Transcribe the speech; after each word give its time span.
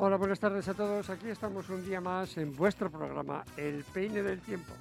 Hola, 0.00 0.16
buenas 0.16 0.38
tardes 0.38 0.68
a 0.68 0.74
todos. 0.74 1.10
Aquí 1.10 1.28
estamos 1.28 1.68
un 1.70 1.84
día 1.84 2.00
más 2.00 2.36
en 2.36 2.54
vuestro 2.54 2.88
programa, 2.88 3.44
El 3.56 3.82
Peine 3.82 4.22
del 4.22 4.38
Tiempo. 4.38 4.72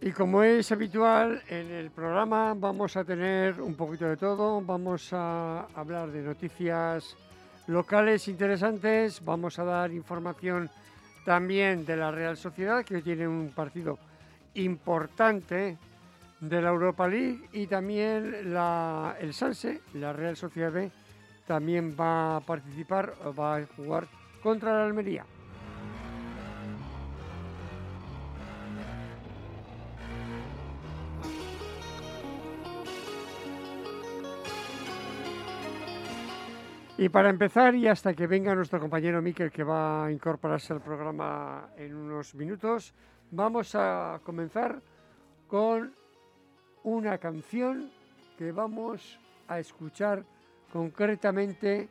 Y 0.00 0.10
como 0.12 0.42
es 0.42 0.72
habitual, 0.72 1.42
en 1.50 1.70
el 1.70 1.90
programa 1.90 2.54
vamos 2.56 2.96
a 2.96 3.04
tener 3.04 3.60
un 3.60 3.74
poquito 3.74 4.06
de 4.06 4.16
todo. 4.16 4.62
Vamos 4.62 5.12
a 5.12 5.66
hablar 5.74 6.10
de 6.10 6.22
noticias 6.22 7.14
locales 7.66 8.26
interesantes. 8.26 9.22
Vamos 9.22 9.58
a 9.58 9.64
dar 9.64 9.92
información 9.92 10.70
también 11.26 11.84
de 11.84 11.98
la 11.98 12.10
Real 12.10 12.38
Sociedad, 12.38 12.82
que 12.86 13.02
tiene 13.02 13.28
un 13.28 13.52
partido 13.54 13.98
importante 14.54 15.76
de 16.40 16.62
la 16.62 16.70
Europa 16.70 17.06
League. 17.06 17.48
Y 17.52 17.66
también 17.66 18.52
la, 18.52 19.16
el 19.20 19.32
Sanse, 19.34 19.80
la 19.94 20.12
Real 20.12 20.36
Sociedad 20.36 20.72
B, 20.72 20.90
también 21.46 21.96
va 21.98 22.36
a 22.36 22.40
participar, 22.40 23.14
va 23.38 23.56
a 23.56 23.66
jugar 23.76 24.06
contra 24.42 24.72
la 24.72 24.84
Almería. 24.86 25.24
Y 37.00 37.08
para 37.08 37.30
empezar, 37.30 37.74
y 37.74 37.88
hasta 37.88 38.12
que 38.12 38.26
venga 38.26 38.54
nuestro 38.54 38.78
compañero 38.78 39.22
Miquel, 39.22 39.50
que 39.50 39.64
va 39.64 40.04
a 40.04 40.12
incorporarse 40.12 40.74
al 40.74 40.82
programa 40.82 41.70
en 41.78 41.94
unos 41.96 42.34
minutos, 42.34 42.92
vamos 43.30 43.74
a 43.74 44.20
comenzar 44.22 44.82
con 45.48 45.94
una 46.84 47.18
canción 47.18 47.90
que 48.38 48.52
vamos 48.52 49.18
a 49.48 49.58
escuchar 49.58 50.24
concretamente 50.72 51.88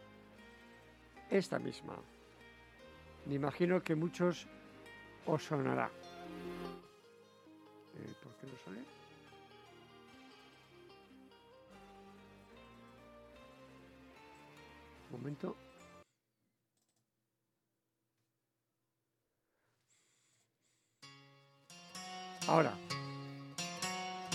esta 1.30 1.60
misma. 1.60 1.96
Me 3.26 3.36
imagino 3.36 3.84
que 3.84 3.96
muchos 3.96 4.48
os 5.26 5.44
sonará. 5.44 5.90
Eh, 7.96 8.14
¿Por 8.24 8.34
qué 8.36 8.48
no 8.48 8.58
sale? 8.66 9.00
momento. 15.12 15.56
Ahora. 22.48 22.89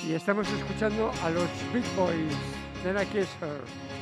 Y 0.06 0.12
estamos 0.12 0.46
escuchando 0.52 1.10
a 1.22 1.30
los 1.30 1.48
Big 1.72 1.84
Boys. 1.96 2.36
Then 2.82 2.98
I 2.98 3.06
Kiss 3.06 3.28
Her. 3.40 3.93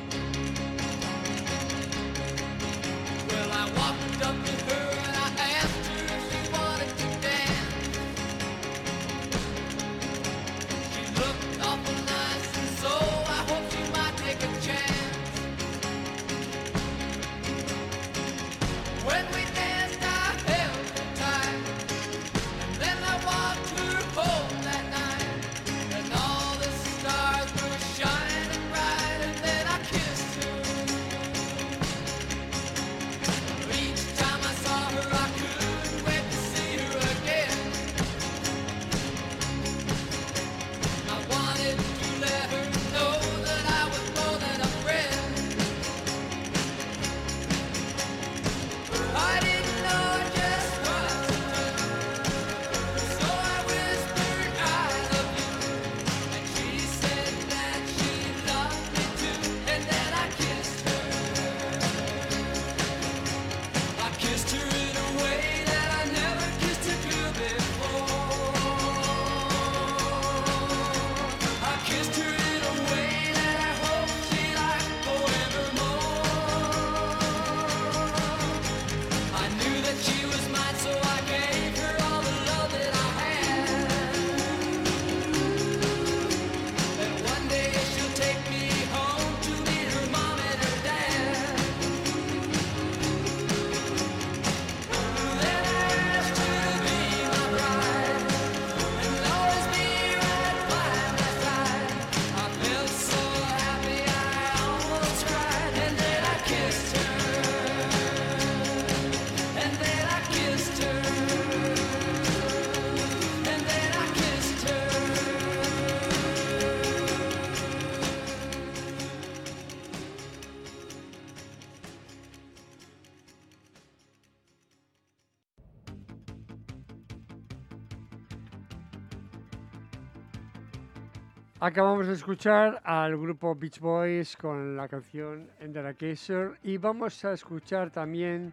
Acabamos 131.64 132.08
de 132.08 132.14
escuchar 132.14 132.82
al 132.82 133.16
grupo 133.16 133.54
Beach 133.54 133.78
Boys 133.78 134.36
con 134.36 134.76
la 134.76 134.88
canción 134.88 135.48
Ender 135.60 135.86
a 135.86 135.94
Kaiser 135.94 136.58
y 136.64 136.76
vamos 136.76 137.24
a 137.24 137.34
escuchar 137.34 137.88
también 137.92 138.52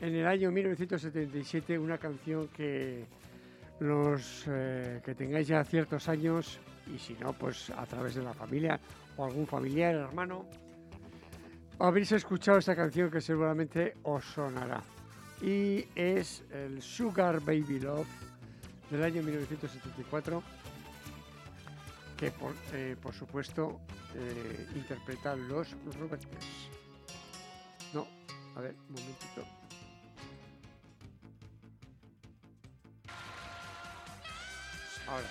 en 0.00 0.14
el 0.16 0.26
año 0.26 0.50
1977 0.50 1.78
una 1.78 1.96
canción 1.96 2.48
que 2.48 3.06
los 3.78 4.46
eh, 4.48 5.00
que 5.04 5.14
tengáis 5.14 5.46
ya 5.46 5.62
ciertos 5.62 6.08
años 6.08 6.58
y 6.92 6.98
si 6.98 7.14
no 7.14 7.34
pues 7.34 7.70
a 7.70 7.86
través 7.86 8.16
de 8.16 8.24
la 8.24 8.34
familia 8.34 8.80
o 9.16 9.26
algún 9.26 9.46
familiar 9.46 9.94
hermano 9.94 10.44
habréis 11.78 12.10
escuchado 12.10 12.58
esta 12.58 12.74
canción 12.74 13.12
que 13.12 13.20
seguramente 13.20 13.94
os 14.02 14.24
sonará. 14.24 14.82
Y 15.40 15.84
es 15.94 16.42
el 16.50 16.82
Sugar 16.82 17.38
Baby 17.38 17.78
Love 17.78 18.08
del 18.90 19.04
año 19.04 19.22
1974 19.22 20.63
por, 22.30 22.54
eh, 22.72 22.96
por 23.00 23.14
supuesto 23.14 23.80
eh, 24.14 24.66
interpretan 24.74 25.48
los 25.48 25.72
Rubettes. 25.98 26.68
No, 27.92 28.06
a 28.56 28.60
ver, 28.60 28.74
un 28.88 28.94
momentito. 28.94 29.44
Ahora. 35.06 35.28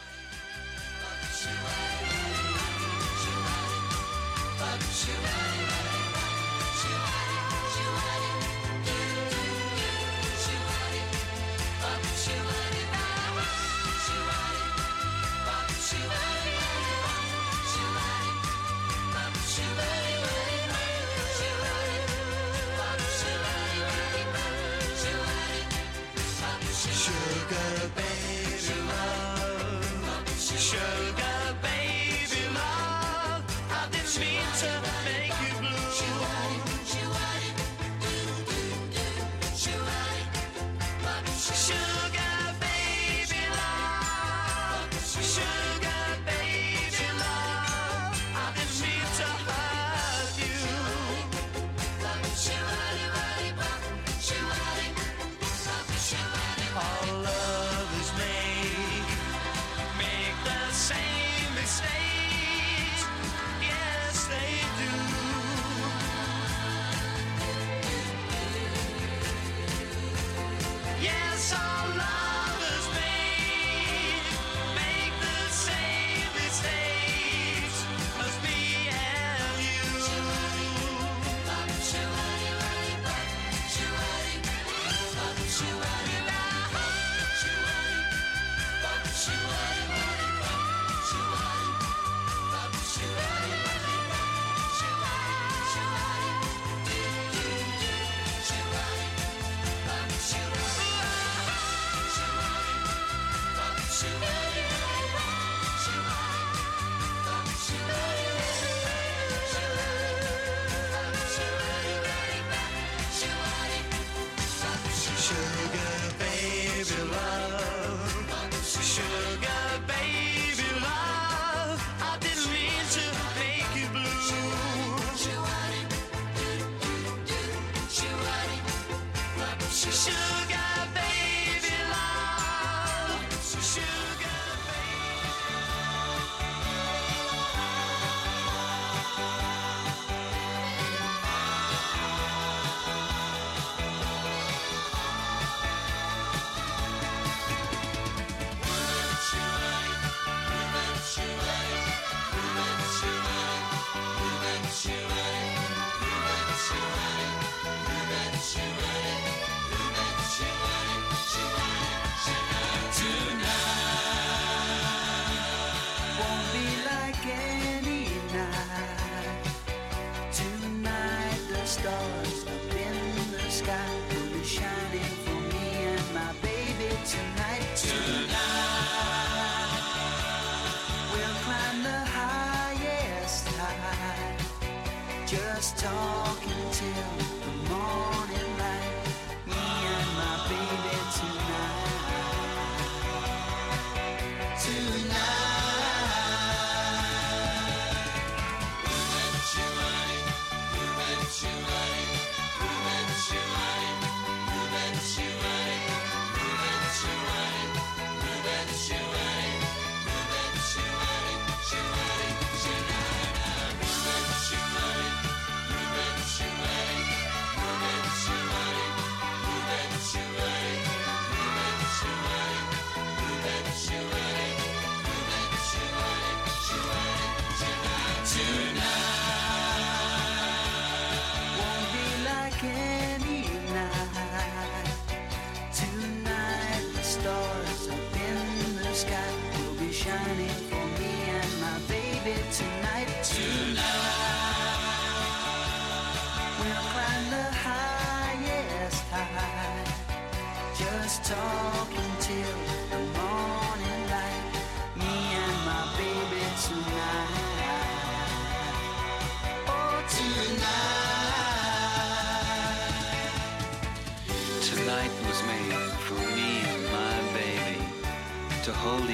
just 185.63 185.77
talking. 185.77 186.52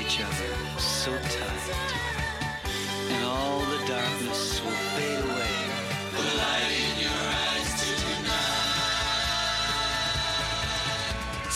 each 0.10 0.22
other 0.22 0.80
so 0.80 1.12
tight. 1.12 1.70
And 3.12 3.24
all 3.25 3.60
the 3.60 3.78
darkness 3.86 4.62
will 4.63 4.72
fade 4.72 5.24
away. 5.24 5.56
The 6.13 6.24
light 6.42 6.72
in 6.82 6.94
your 7.06 7.20
eyes 7.38 7.70
tonight. 8.01 8.80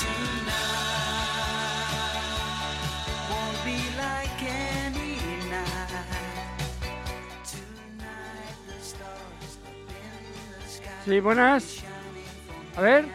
Tonight. 0.02 0.70
Won't 3.32 3.60
be 3.66 3.80
like 3.98 4.42
any 4.44 5.18
night. 5.50 6.06
Tonight 7.50 8.58
the 8.68 8.78
stars 8.84 9.58
up 9.66 9.90
in 9.90 10.22
the 10.62 10.68
sky. 10.70 11.04
Sí, 11.06 11.20
buenas. 11.22 11.82
A 12.78 12.82
ver. 12.82 13.13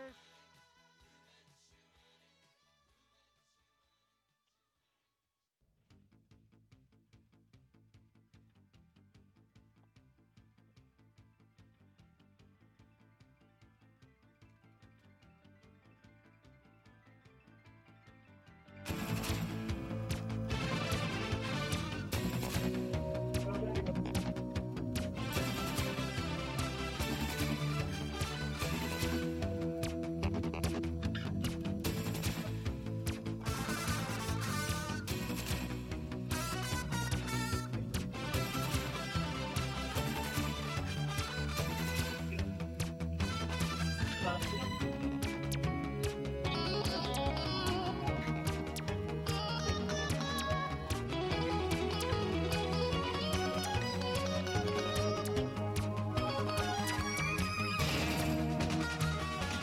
Brothers. 0.00 0.29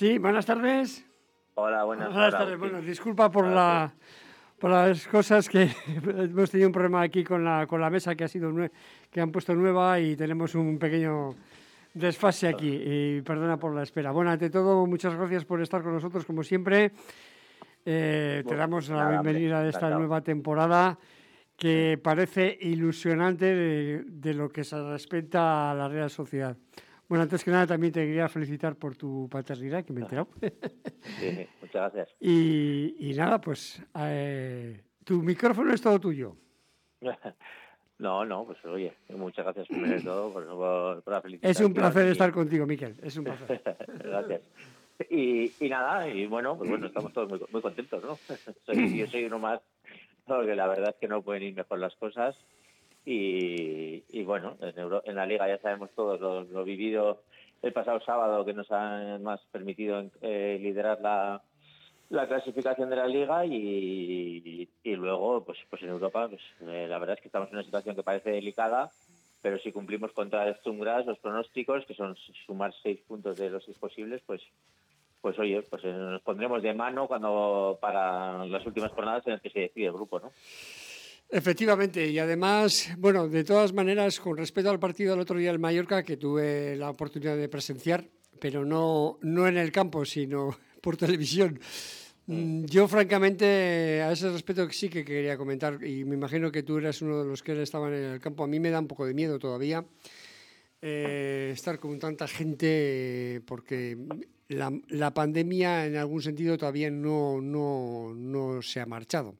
Sí, 0.00 0.16
buenas 0.16 0.46
tardes. 0.46 1.04
Hola, 1.56 1.84
buenas, 1.84 2.10
Buenas 2.10 2.32
tardes. 2.32 2.58
Bueno, 2.58 2.80
disculpa 2.80 3.30
por, 3.30 3.46
la, 3.46 3.92
por 4.58 4.70
las 4.70 5.06
cosas 5.06 5.46
que 5.46 5.68
hemos 6.16 6.50
tenido 6.50 6.70
un 6.70 6.72
problema 6.72 7.02
aquí 7.02 7.22
con 7.22 7.44
la, 7.44 7.66
con 7.66 7.82
la 7.82 7.90
mesa 7.90 8.14
que 8.14 8.24
ha 8.24 8.28
sido 8.28 8.50
que 9.10 9.20
han 9.20 9.30
puesto 9.30 9.54
nueva 9.54 10.00
y 10.00 10.16
tenemos 10.16 10.54
un 10.54 10.78
pequeño 10.78 11.34
desfase 11.92 12.48
aquí. 12.48 12.80
Y 12.82 13.20
perdona 13.20 13.58
por 13.58 13.74
la 13.74 13.82
espera. 13.82 14.10
Bueno, 14.10 14.30
ante 14.30 14.48
todo, 14.48 14.86
muchas 14.86 15.14
gracias 15.14 15.44
por 15.44 15.60
estar 15.60 15.82
con 15.82 15.92
nosotros 15.92 16.24
como 16.24 16.42
siempre. 16.44 16.92
Eh, 17.84 18.42
te 18.48 18.56
damos 18.56 18.88
la 18.88 19.04
nada, 19.04 19.10
bienvenida 19.10 19.58
a 19.58 19.68
esta 19.68 19.90
nueva 19.90 20.22
temporada 20.22 20.98
que 21.58 22.00
parece 22.02 22.56
ilusionante 22.62 23.54
de, 23.54 24.04
de 24.06 24.32
lo 24.32 24.48
que 24.48 24.64
se 24.64 24.82
respecta 24.82 25.70
a 25.70 25.74
la 25.74 25.88
Real 25.88 26.08
Sociedad. 26.08 26.56
Bueno, 27.10 27.24
antes 27.24 27.42
que 27.42 27.50
nada 27.50 27.66
también 27.66 27.92
te 27.92 28.06
quería 28.06 28.28
felicitar 28.28 28.76
por 28.76 28.96
tu 28.96 29.28
paternidad, 29.28 29.84
que 29.84 29.92
me 29.92 29.98
he 30.00 30.02
enterado. 30.04 30.28
Sí, 31.18 31.44
muchas 31.60 31.92
gracias. 31.92 32.08
Y, 32.20 32.94
y 33.00 33.14
nada, 33.14 33.40
pues 33.40 33.82
eh, 33.98 34.80
tu 35.04 35.20
micrófono 35.20 35.72
es 35.74 35.82
todo 35.82 35.98
tuyo. 36.00 36.36
No, 37.98 38.24
no, 38.24 38.46
pues 38.46 38.64
oye, 38.64 38.94
muchas 39.10 39.44
gracias 39.44 39.68
primero 39.68 39.94
de 39.96 40.00
todo 40.00 40.32
por, 40.32 40.46
por, 40.46 41.02
por 41.02 41.12
la 41.12 41.20
felicitación. 41.20 41.50
Es 41.50 41.60
un 41.68 41.74
placer 41.74 42.06
y- 42.08 42.12
estar 42.12 42.32
contigo, 42.32 42.64
Miquel. 42.64 42.96
Es 43.02 43.14
un 43.18 43.24
placer. 43.24 43.60
Gracias. 44.02 44.40
Y, 45.10 45.52
y 45.60 45.68
nada, 45.68 46.08
y 46.08 46.24
bueno, 46.26 46.56
pues 46.56 46.70
bueno, 46.70 46.86
estamos 46.86 47.12
todos 47.12 47.28
muy, 47.28 47.38
muy 47.52 47.60
contentos, 47.60 48.02
¿no? 48.02 48.16
Soy- 48.64 48.96
yo 48.96 49.06
soy 49.06 49.24
uno 49.26 49.38
más, 49.38 49.60
porque 50.24 50.54
la 50.54 50.66
verdad 50.66 50.90
es 50.90 50.96
que 50.98 51.08
no 51.08 51.20
pueden 51.20 51.42
ir 51.42 51.54
mejor 51.54 51.78
las 51.78 51.94
cosas. 51.96 52.34
Y, 53.12 54.22
bueno, 54.22 54.56
en, 54.60 55.16
la 55.16 55.26
liga 55.26 55.48
ya 55.48 55.58
sabemos 55.58 55.90
todos 55.96 56.20
lo, 56.20 56.42
lo 56.42 56.64
vivido 56.64 57.22
el 57.62 57.72
pasado 57.72 58.00
sábado, 58.00 58.44
que 58.44 58.54
nos 58.54 58.70
ha 58.70 59.18
más 59.20 59.40
permitido 59.50 60.04
eh, 60.22 60.58
liderar 60.60 61.00
la, 61.00 61.42
la 62.10 62.28
clasificación 62.28 62.88
de 62.88 62.96
la 62.96 63.06
liga 63.06 63.44
y, 63.44 64.68
luego, 64.84 65.44
pues, 65.44 65.58
pues 65.68 65.82
en 65.82 65.88
Europa, 65.88 66.28
pues 66.28 66.42
eh, 66.62 66.86
la 66.88 66.98
verdad 66.98 67.16
es 67.16 67.22
que 67.22 67.28
estamos 67.28 67.48
en 67.48 67.56
una 67.56 67.64
situación 67.64 67.96
que 67.96 68.02
parece 68.02 68.30
delicada, 68.30 68.90
pero 69.42 69.58
si 69.58 69.72
cumplimos 69.72 70.12
contra 70.12 70.46
el 70.46 70.54
Stumbras 70.56 71.06
los 71.06 71.18
pronósticos, 71.18 71.84
que 71.86 71.94
son 71.94 72.16
sumar 72.46 72.72
seis 72.82 73.00
puntos 73.08 73.36
de 73.38 73.50
los 73.50 73.64
seis 73.64 73.76
posibles, 73.78 74.22
pues 74.24 74.42
pues 75.20 75.38
oye, 75.38 75.60
pues 75.62 75.84
eh, 75.84 75.92
nos 75.92 76.22
pondremos 76.22 76.62
de 76.62 76.72
mano 76.72 77.06
cuando 77.06 77.78
para 77.80 78.46
las 78.46 78.64
últimas 78.64 78.90
jornadas 78.92 79.26
en 79.26 79.34
las 79.34 79.42
que 79.42 79.50
se 79.50 79.60
decide 79.60 79.86
el 79.86 79.92
grupo, 79.92 80.18
¿no? 80.18 80.32
Efectivamente, 81.32 82.08
y 82.08 82.18
además, 82.18 82.90
bueno, 82.98 83.28
de 83.28 83.44
todas 83.44 83.72
maneras, 83.72 84.18
con 84.18 84.36
respecto 84.36 84.68
al 84.68 84.80
partido 84.80 85.12
del 85.12 85.20
otro 85.20 85.38
día 85.38 85.52
del 85.52 85.60
Mallorca, 85.60 86.02
que 86.02 86.16
tuve 86.16 86.74
la 86.74 86.90
oportunidad 86.90 87.36
de 87.36 87.48
presenciar, 87.48 88.04
pero 88.40 88.64
no, 88.64 89.16
no 89.22 89.46
en 89.46 89.56
el 89.56 89.70
campo, 89.70 90.04
sino 90.04 90.58
por 90.80 90.96
televisión. 90.96 91.60
Mm, 92.26 92.64
Yo, 92.64 92.88
francamente, 92.88 94.02
a 94.02 94.10
ese 94.10 94.28
respecto 94.30 94.68
sí 94.70 94.88
que 94.88 95.04
quería 95.04 95.36
comentar, 95.36 95.84
y 95.84 96.04
me 96.04 96.16
imagino 96.16 96.50
que 96.50 96.64
tú 96.64 96.78
eras 96.78 97.00
uno 97.00 97.22
de 97.22 97.28
los 97.28 97.44
que 97.44 97.62
estaban 97.62 97.94
en 97.94 98.04
el 98.04 98.20
campo. 98.20 98.42
A 98.42 98.48
mí 98.48 98.58
me 98.58 98.70
da 98.70 98.80
un 98.80 98.88
poco 98.88 99.06
de 99.06 99.14
miedo 99.14 99.38
todavía 99.38 99.84
eh, 100.82 101.50
estar 101.54 101.78
con 101.78 101.96
tanta 102.00 102.26
gente, 102.26 103.40
porque 103.46 103.96
la, 104.48 104.76
la 104.88 105.14
pandemia, 105.14 105.86
en 105.86 105.96
algún 105.96 106.22
sentido, 106.22 106.58
todavía 106.58 106.90
no, 106.90 107.40
no, 107.40 108.14
no 108.16 108.62
se 108.62 108.80
ha 108.80 108.86
marchado 108.86 109.36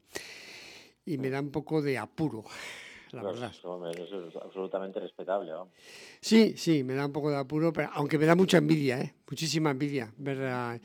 y 1.12 1.19
me 1.19 1.31
da 1.31 1.40
un 1.40 1.50
poco 1.50 1.83
de 1.83 1.99
apuro, 1.99 2.45
la 3.12 3.23
verdad. 3.23 3.50
eso 3.50 4.29
es 4.29 4.37
absolutamente 4.37 5.00
respetable. 5.00 5.50
Sí, 6.21 6.55
sí, 6.57 6.85
me 6.85 6.95
da 6.95 7.07
un 7.07 7.12
poco 7.12 7.31
de 7.31 7.37
apuro, 7.37 7.73
pero 7.73 7.90
aunque 7.95 8.19
me 8.19 8.26
da 8.26 8.35
mucha 8.37 8.59
envidia, 8.59 9.00
¿eh? 9.00 9.14
muchísima 9.29 9.71
envidia. 9.73 10.12
Ver 10.17 10.43
a- 10.45 10.79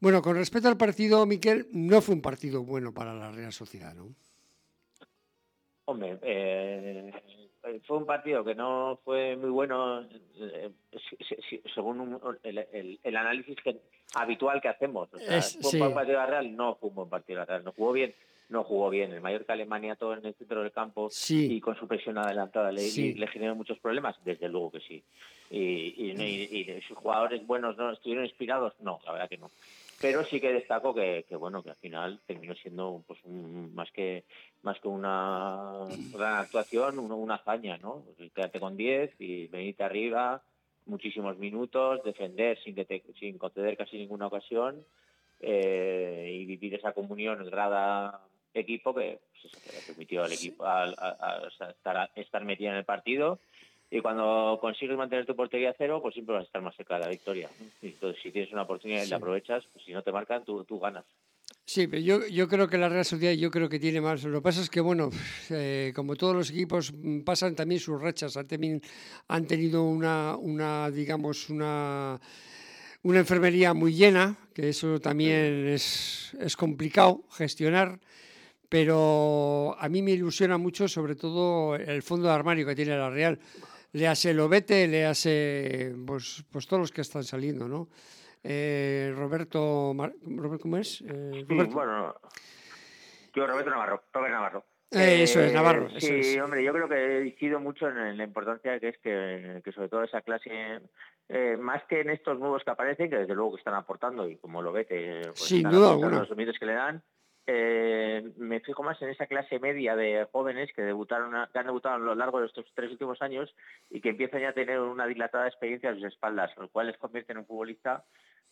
Bueno, 0.00 0.22
con 0.22 0.36
respecto 0.36 0.68
al 0.68 0.76
partido, 0.76 1.24
Miquel, 1.26 1.66
no 1.72 2.00
fue 2.00 2.14
un 2.14 2.22
partido 2.22 2.62
bueno 2.64 2.92
para 2.94 3.12
la 3.14 3.30
Real 3.30 3.52
Sociedad, 3.52 3.94
¿no? 3.94 4.14
Hombre, 5.88 6.18
eh, 6.22 7.12
fue 7.86 7.98
un 7.98 8.06
partido 8.06 8.42
que 8.44 8.54
no 8.56 8.98
fue 9.04 9.36
muy 9.36 9.50
bueno 9.50 10.02
eh, 10.02 10.70
si- 11.48 11.62
según 11.74 12.00
un- 12.00 12.20
el, 12.42 12.58
el- 12.72 13.00
el 13.02 13.16
análisis 13.16 13.56
que- 13.62 13.80
habitual 14.14 14.60
que 14.60 14.68
hacemos. 14.68 15.08
O 15.12 15.18
sea, 15.18 15.38
Es- 15.38 15.58
fue 15.60 15.86
un 15.88 15.94
partido 15.94 16.18
de 16.18 16.24
la 16.24 16.30
Real, 16.30 16.56
no 16.56 16.74
fue 16.76 16.88
un 16.88 16.94
buen 16.96 17.08
partido 17.08 17.36
de 17.38 17.40
la 17.42 17.46
Real, 17.46 17.64
no 17.64 17.72
jugó 17.72 17.92
bien, 17.92 18.14
no 18.48 18.62
jugó 18.64 18.90
bien. 18.90 19.12
El 19.12 19.20
Mallorca 19.20 19.52
Alemania 19.54 19.96
todo 19.96 20.14
en 20.14 20.24
el 20.24 20.34
centro 20.34 20.62
del 20.62 20.72
campo 20.72 21.08
Sí. 21.10 21.52
y 21.54 21.60
con 21.60 21.76
su 21.76 21.86
presión 21.88 22.16
adelantada 22.18 22.70
le, 22.72 22.80
Sí. 22.82 23.14
le 23.14 23.26
generó 23.26 23.54
muchos 23.56 23.78
problemas, 23.78 24.16
desde 24.24 24.48
luego 24.48 24.70
que 24.72 24.80
sí. 24.80 25.02
Y, 25.50 25.58
y- 25.58 26.12
y- 26.22 26.70
y 26.70 26.80
sus 26.82 26.96
jugadores 26.98 27.46
buenos 27.46 27.76
no 27.76 27.92
estuvieron 27.92 28.24
inspirados, 28.24 28.74
no, 28.80 28.98
la 29.04 29.12
verdad 29.12 29.28
que 29.28 29.38
no. 29.38 29.50
Pero 30.00 30.24
sí 30.24 30.40
que 30.40 30.52
destaco 30.52 30.94
que, 30.94 31.24
que, 31.28 31.36
bueno 31.36 31.62
que 31.62 31.70
al 31.70 31.76
final 31.76 32.20
terminó 32.26 32.54
siendo 32.54 33.02
pues 33.06 33.18
un- 33.24 33.74
más 33.74 33.90
que 33.92 34.24
más 34.62 34.78
que 34.80 34.88
una 34.88 35.84
gran 36.12 36.34
actuación, 36.34 36.98
una, 36.98 37.14
una 37.14 37.34
hazaña, 37.36 37.78
¿no? 37.78 38.04
Quedarte 38.34 38.58
con 38.60 38.76
10 38.76 39.12
y 39.20 39.46
venirte 39.46 39.84
arriba, 39.84 40.42
muchísimos 40.86 41.38
minutos, 41.38 42.02
defender 42.04 42.58
sin, 42.62 42.74
te- 42.74 43.02
sin 43.18 43.38
conceder 43.38 43.76
casi 43.76 43.96
ninguna 43.96 44.26
ocasión 44.26 44.84
eh, 45.40 46.30
y 46.32 46.44
vivir 46.46 46.74
esa 46.74 46.92
comunión 46.92 47.44
grada 47.48 48.20
equipo 48.60 48.94
que, 48.94 49.18
pues 49.42 49.52
le 49.74 49.80
permitió 49.82 50.24
al 50.24 50.32
equipo 50.32 50.64
a- 50.64 50.84
a- 50.84 51.50
sea, 51.58 51.70
estar, 51.70 52.10
estar 52.16 52.44
metido 52.44 52.70
en 52.70 52.76
el 52.78 52.84
partido 52.84 53.38
y 53.90 54.00
cuando 54.00 54.58
consigues 54.60 54.96
mantener 54.96 55.26
tu 55.26 55.36
portería 55.36 55.70
a 55.70 55.74
cero, 55.78 56.00
pues 56.02 56.14
siempre 56.14 56.34
vas 56.34 56.42
a 56.42 56.46
estar 56.46 56.62
más 56.62 56.74
cerca 56.76 56.94
de 56.94 57.00
la 57.00 57.08
victoria. 57.08 57.48
entonces, 57.82 58.20
si 58.22 58.30
tienes 58.32 58.52
una 58.52 58.62
oportunidad 58.62 59.02
y 59.02 59.04
Sí. 59.04 59.10
la 59.10 59.16
aprovechas, 59.16 59.64
pues 59.72 59.84
si 59.84 59.92
no 59.92 60.02
te 60.02 60.10
marcan, 60.12 60.44
tú, 60.44 60.64
tú 60.64 60.78
ganas. 60.80 61.04
Sí, 61.64 61.88
pero 61.88 62.00
yo, 62.00 62.26
yo 62.28 62.48
creo 62.48 62.68
que 62.68 62.78
la 62.78 62.88
Real 62.88 63.04
Sociedad 63.04 63.32
yo 63.34 63.50
creo 63.50 63.68
que 63.68 63.80
tiene 63.80 64.00
más. 64.00 64.22
Lo 64.24 64.38
que 64.38 64.42
pasa 64.42 64.60
es 64.60 64.70
que, 64.70 64.80
bueno, 64.80 65.10
eh, 65.50 65.92
como 65.96 66.14
todos 66.14 66.34
los 66.34 66.50
equipos 66.50 66.92
mm, 66.92 67.20
pasan 67.22 67.56
también 67.56 67.80
sus 67.80 68.00
rachas, 68.00 68.36
han, 68.36 68.46
también, 68.46 68.80
han 69.28 69.46
tenido 69.46 69.82
una, 69.84 70.36
una, 70.36 70.90
digamos, 70.90 71.50
una, 71.50 72.20
una 73.02 73.18
enfermería 73.18 73.74
muy 73.74 73.94
llena, 73.94 74.36
que 74.54 74.68
eso 74.68 75.00
también 75.00 75.66
es, 75.68 76.36
es 76.40 76.56
complicado 76.56 77.24
gestionar, 77.32 77.98
pero 78.68 79.76
a 79.78 79.88
mí 79.88 80.02
me 80.02 80.12
ilusiona 80.12 80.58
mucho 80.58 80.88
sobre 80.88 81.14
todo 81.14 81.76
el 81.76 82.02
fondo 82.02 82.28
de 82.28 82.34
armario 82.34 82.66
que 82.66 82.74
tiene 82.74 82.96
la 82.96 83.10
Real. 83.10 83.38
Le 83.92 84.08
hace 84.08 84.34
Lobete, 84.34 84.86
le 84.88 85.06
hace 85.06 85.94
pues, 86.06 86.44
pues 86.50 86.66
todos 86.66 86.80
los 86.80 86.92
que 86.92 87.00
están 87.00 87.24
saliendo, 87.24 87.66
¿no? 87.68 87.88
Eh, 88.42 89.12
Roberto, 89.16 89.92
Mar- 89.94 90.14
Robert- 90.22 90.60
¿cómo 90.62 90.76
es? 90.76 91.00
Eh, 91.02 91.30
Sí, 91.32 91.44
Roberto- 91.48 91.74
bueno, 91.74 92.14
yo 93.34 93.46
Roberto 93.46 93.70
Navarro, 93.70 94.02
Robert 94.12 94.32
Navarro. 94.32 94.64
Eh, 94.92 95.24
eso 95.24 95.40
es, 95.40 95.52
Navarro, 95.52 95.88
eso 95.88 95.98
Sí, 96.06 96.14
es. 96.20 96.40
hombre, 96.40 96.62
yo 96.62 96.72
creo 96.72 96.88
que 96.88 97.26
incido 97.26 97.58
mucho 97.58 97.88
en, 97.88 97.98
en 97.98 98.16
la 98.18 98.24
importancia 98.24 98.78
que 98.78 98.88
es 98.90 98.98
que, 98.98 99.60
que 99.64 99.72
sobre 99.72 99.88
todo 99.88 100.04
esa 100.04 100.20
clase, 100.22 100.48
eh, 101.28 101.56
más 101.58 101.82
que 101.88 102.02
en 102.02 102.10
estos 102.10 102.38
nuevos 102.38 102.62
que 102.62 102.70
aparecen, 102.70 103.10
que 103.10 103.16
desde 103.16 103.34
luego 103.34 103.52
que 103.54 103.58
están 103.58 103.74
aportando 103.74 104.28
y 104.28 104.36
como 104.36 104.62
lo 104.62 104.70
ve, 104.72 104.86
que 104.86 105.22
pues, 105.24 105.40
Sin 105.40 105.58
están 105.58 105.72
duda 105.72 105.88
los 105.88 105.98
que 106.58 106.66
le 106.66 106.74
dan, 106.74 107.02
eh, 107.46 108.32
me 108.36 108.60
fijo 108.60 108.82
más 108.82 109.00
en 109.02 109.10
esa 109.10 109.26
clase 109.26 109.58
media 109.60 109.94
de 109.94 110.26
jóvenes 110.32 110.72
que 110.74 110.82
debutaron 110.82 111.34
a- 111.34 111.48
que 111.52 111.58
han 111.58 111.66
debutado 111.66 111.94
a 111.94 111.98
lo 111.98 112.14
largo 112.14 112.40
de 112.40 112.46
estos 112.46 112.66
tres 112.74 112.90
últimos 112.90 113.22
años 113.22 113.54
y 113.90 114.00
que 114.00 114.10
empiezan 114.10 114.40
ya 114.40 114.48
a 114.50 114.54
tener 114.54 114.80
una 114.80 115.06
dilatada 115.06 115.46
experiencia 115.46 115.90
a 115.90 115.94
sus 115.94 116.04
espaldas, 116.04 116.56
lo 116.56 116.68
cual 116.68 116.88
les 116.88 116.98
convierte 116.98 117.32
en 117.32 117.38
un 117.38 117.46
futbolista, 117.46 118.04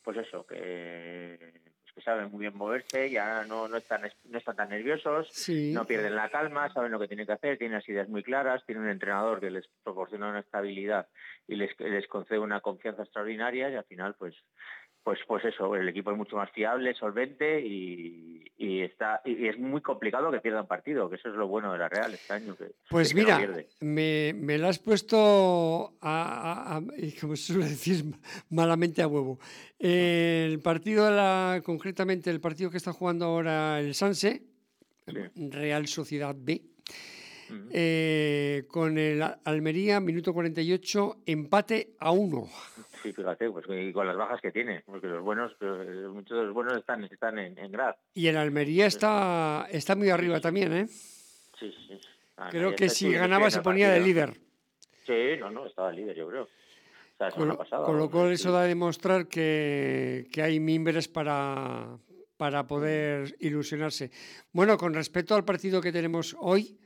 pues 0.02 0.18
eso, 0.18 0.46
que, 0.46 1.38
pues 1.82 1.92
que 1.94 2.00
saben 2.02 2.30
muy 2.30 2.40
bien 2.40 2.56
moverse, 2.56 3.08
ya 3.10 3.44
no, 3.44 3.66
no, 3.68 3.78
están, 3.78 4.02
no 4.24 4.38
están 4.38 4.54
tan 4.56 4.68
nerviosos, 4.68 5.28
Sí. 5.32 5.72
no 5.72 5.86
pierden 5.86 6.14
la 6.14 6.28
calma, 6.28 6.72
saben 6.72 6.92
lo 6.92 6.98
que 7.00 7.08
tienen 7.08 7.26
que 7.26 7.32
hacer, 7.32 7.58
tienen 7.58 7.78
las 7.78 7.88
ideas 7.88 8.08
muy 8.08 8.22
claras, 8.22 8.64
tienen 8.66 8.84
un 8.84 8.90
entrenador 8.90 9.40
que 9.40 9.50
les 9.50 9.66
proporciona 9.82 10.28
una 10.28 10.40
estabilidad 10.40 11.08
y 11.48 11.56
les, 11.56 11.78
les 11.80 12.06
concede 12.06 12.38
una 12.38 12.60
confianza 12.60 13.02
extraordinaria 13.02 13.70
y 13.70 13.74
al 13.76 13.84
final 13.84 14.14
pues 14.18 14.34
pues 15.04 15.18
pues 15.28 15.44
eso, 15.44 15.76
el 15.76 15.86
equipo 15.88 16.10
es 16.10 16.16
mucho 16.16 16.36
más 16.36 16.50
fiable, 16.50 16.94
solvente 16.94 17.60
y, 17.60 18.42
y 18.56 18.80
está 18.80 19.20
y 19.24 19.46
es 19.48 19.58
muy 19.58 19.82
complicado 19.82 20.30
que 20.32 20.40
pierdan 20.40 20.66
partido, 20.66 21.10
que 21.10 21.16
eso 21.16 21.28
es 21.28 21.34
lo 21.34 21.46
bueno 21.46 21.70
de 21.72 21.78
la 21.78 21.90
Real 21.90 22.14
este 22.14 22.32
año. 22.32 22.56
Que, 22.56 22.72
Pues 22.88 23.12
que 23.12 23.20
no 23.20 23.24
mira, 23.26 23.36
pierde. 23.38 23.68
me, 23.80 24.32
me 24.34 24.56
la 24.56 24.70
has 24.70 24.78
puesto, 24.78 25.98
a, 26.00 26.72
a- 26.72 26.76
a- 26.78 26.82
y 26.96 27.12
como 27.12 27.36
se 27.36 27.52
suele 27.52 27.68
decir, 27.68 28.02
malamente 28.50 29.02
a 29.02 29.06
huevo. 29.06 29.38
El 29.78 30.58
partido, 30.60 31.04
de 31.04 31.10
la, 31.12 31.60
concretamente 31.62 32.30
el 32.30 32.40
partido 32.40 32.70
que 32.70 32.78
está 32.78 32.92
jugando 32.94 33.26
ahora 33.26 33.78
el 33.80 33.94
Sanse, 33.94 34.42
Sí. 35.06 35.12
Real 35.50 35.86
Sociedad 35.86 36.34
B, 36.34 36.62
eh, 37.72 38.64
con 38.68 38.96
el 38.96 39.22
Almería, 39.44 40.00
minuto 40.00 40.32
48, 40.32 41.18
empate 41.26 41.90
a 41.98 42.10
uno. 42.10 42.48
Sí, 43.04 43.12
fíjate, 43.12 43.50
pues 43.50 43.66
y 43.68 43.92
con 43.92 44.06
las 44.06 44.16
bajas 44.16 44.40
que 44.40 44.50
tiene, 44.50 44.82
porque 44.86 45.06
los 45.08 45.22
buenos, 45.22 45.52
eh, 45.60 46.06
muchos 46.10 46.38
de 46.38 46.44
los 46.44 46.54
buenos 46.54 46.78
están, 46.78 47.04
están 47.04 47.38
en, 47.38 47.58
en 47.58 47.70
Graz. 47.70 47.96
Y 48.14 48.28
el 48.28 48.38
Almería 48.38 48.86
está, 48.86 49.68
está 49.70 49.94
muy 49.94 50.08
arriba 50.08 50.40
también, 50.40 50.72
¿eh? 50.72 50.86
Sí, 50.88 51.70
sí. 51.86 52.00
Ah, 52.38 52.48
Creo 52.50 52.74
que 52.74 52.88
si 52.88 53.12
ganaba 53.12 53.50
se 53.50 53.60
ponía 53.60 53.90
de 53.90 54.00
líder. 54.00 54.40
Sí, 55.06 55.36
no, 55.38 55.50
no, 55.50 55.66
estaba 55.66 55.92
líder, 55.92 56.16
yo 56.16 56.26
creo. 56.28 56.44
O 56.44 56.48
sea, 57.18 57.28
eso 57.28 57.36
Con, 57.36 57.84
con 57.84 57.98
lo 57.98 58.10
cual 58.10 58.32
eso 58.32 58.48
Sí. 58.48 58.54
da 58.54 58.62
a 58.62 58.64
demostrar 58.64 59.28
que, 59.28 60.26
que 60.32 60.40
hay 60.42 60.58
mimbres 60.58 61.06
para, 61.06 61.98
para 62.38 62.66
poder 62.66 63.36
ilusionarse. 63.38 64.10
Bueno, 64.50 64.78
con 64.78 64.94
respecto 64.94 65.34
al 65.34 65.44
partido 65.44 65.82
que 65.82 65.92
tenemos 65.92 66.34
hoy, 66.40 66.78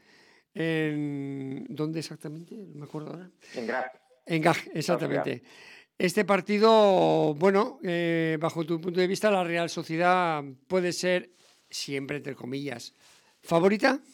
en, 0.53 1.65
¿dónde 1.69 2.01
exactamente? 2.01 2.57
No 2.57 2.81
me 2.81 2.85
acuerdo 2.87 3.13
ahora. 3.13 3.31
En 3.55 3.69
Graz. 3.69 3.93
En 4.27 4.43
Gag, 4.43 4.57
exactamente. 4.75 5.43
Este 5.99 6.25
partido, 6.25 7.35
bueno, 7.35 7.81
eh, 7.83 8.39
bajo 8.41 8.65
tu 8.65 8.81
punto 8.81 9.01
de 9.01 9.09
vista, 9.09 9.33
la 9.33 9.43
Real 9.43 9.69
Sociedad 9.69 10.45
puede 10.69 10.93
ser, 10.93 11.31
siempre 11.69 12.19
entre 12.19 12.37
comillas, 12.37 12.95
favorita. 13.43 13.99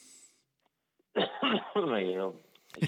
No, 1.15 1.19
es 1.51 1.63
complicado. 1.75 2.41
Sí, 2.81 2.87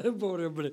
te 0.00 0.12
Pobre 0.18 0.46
hombre. 0.46 0.70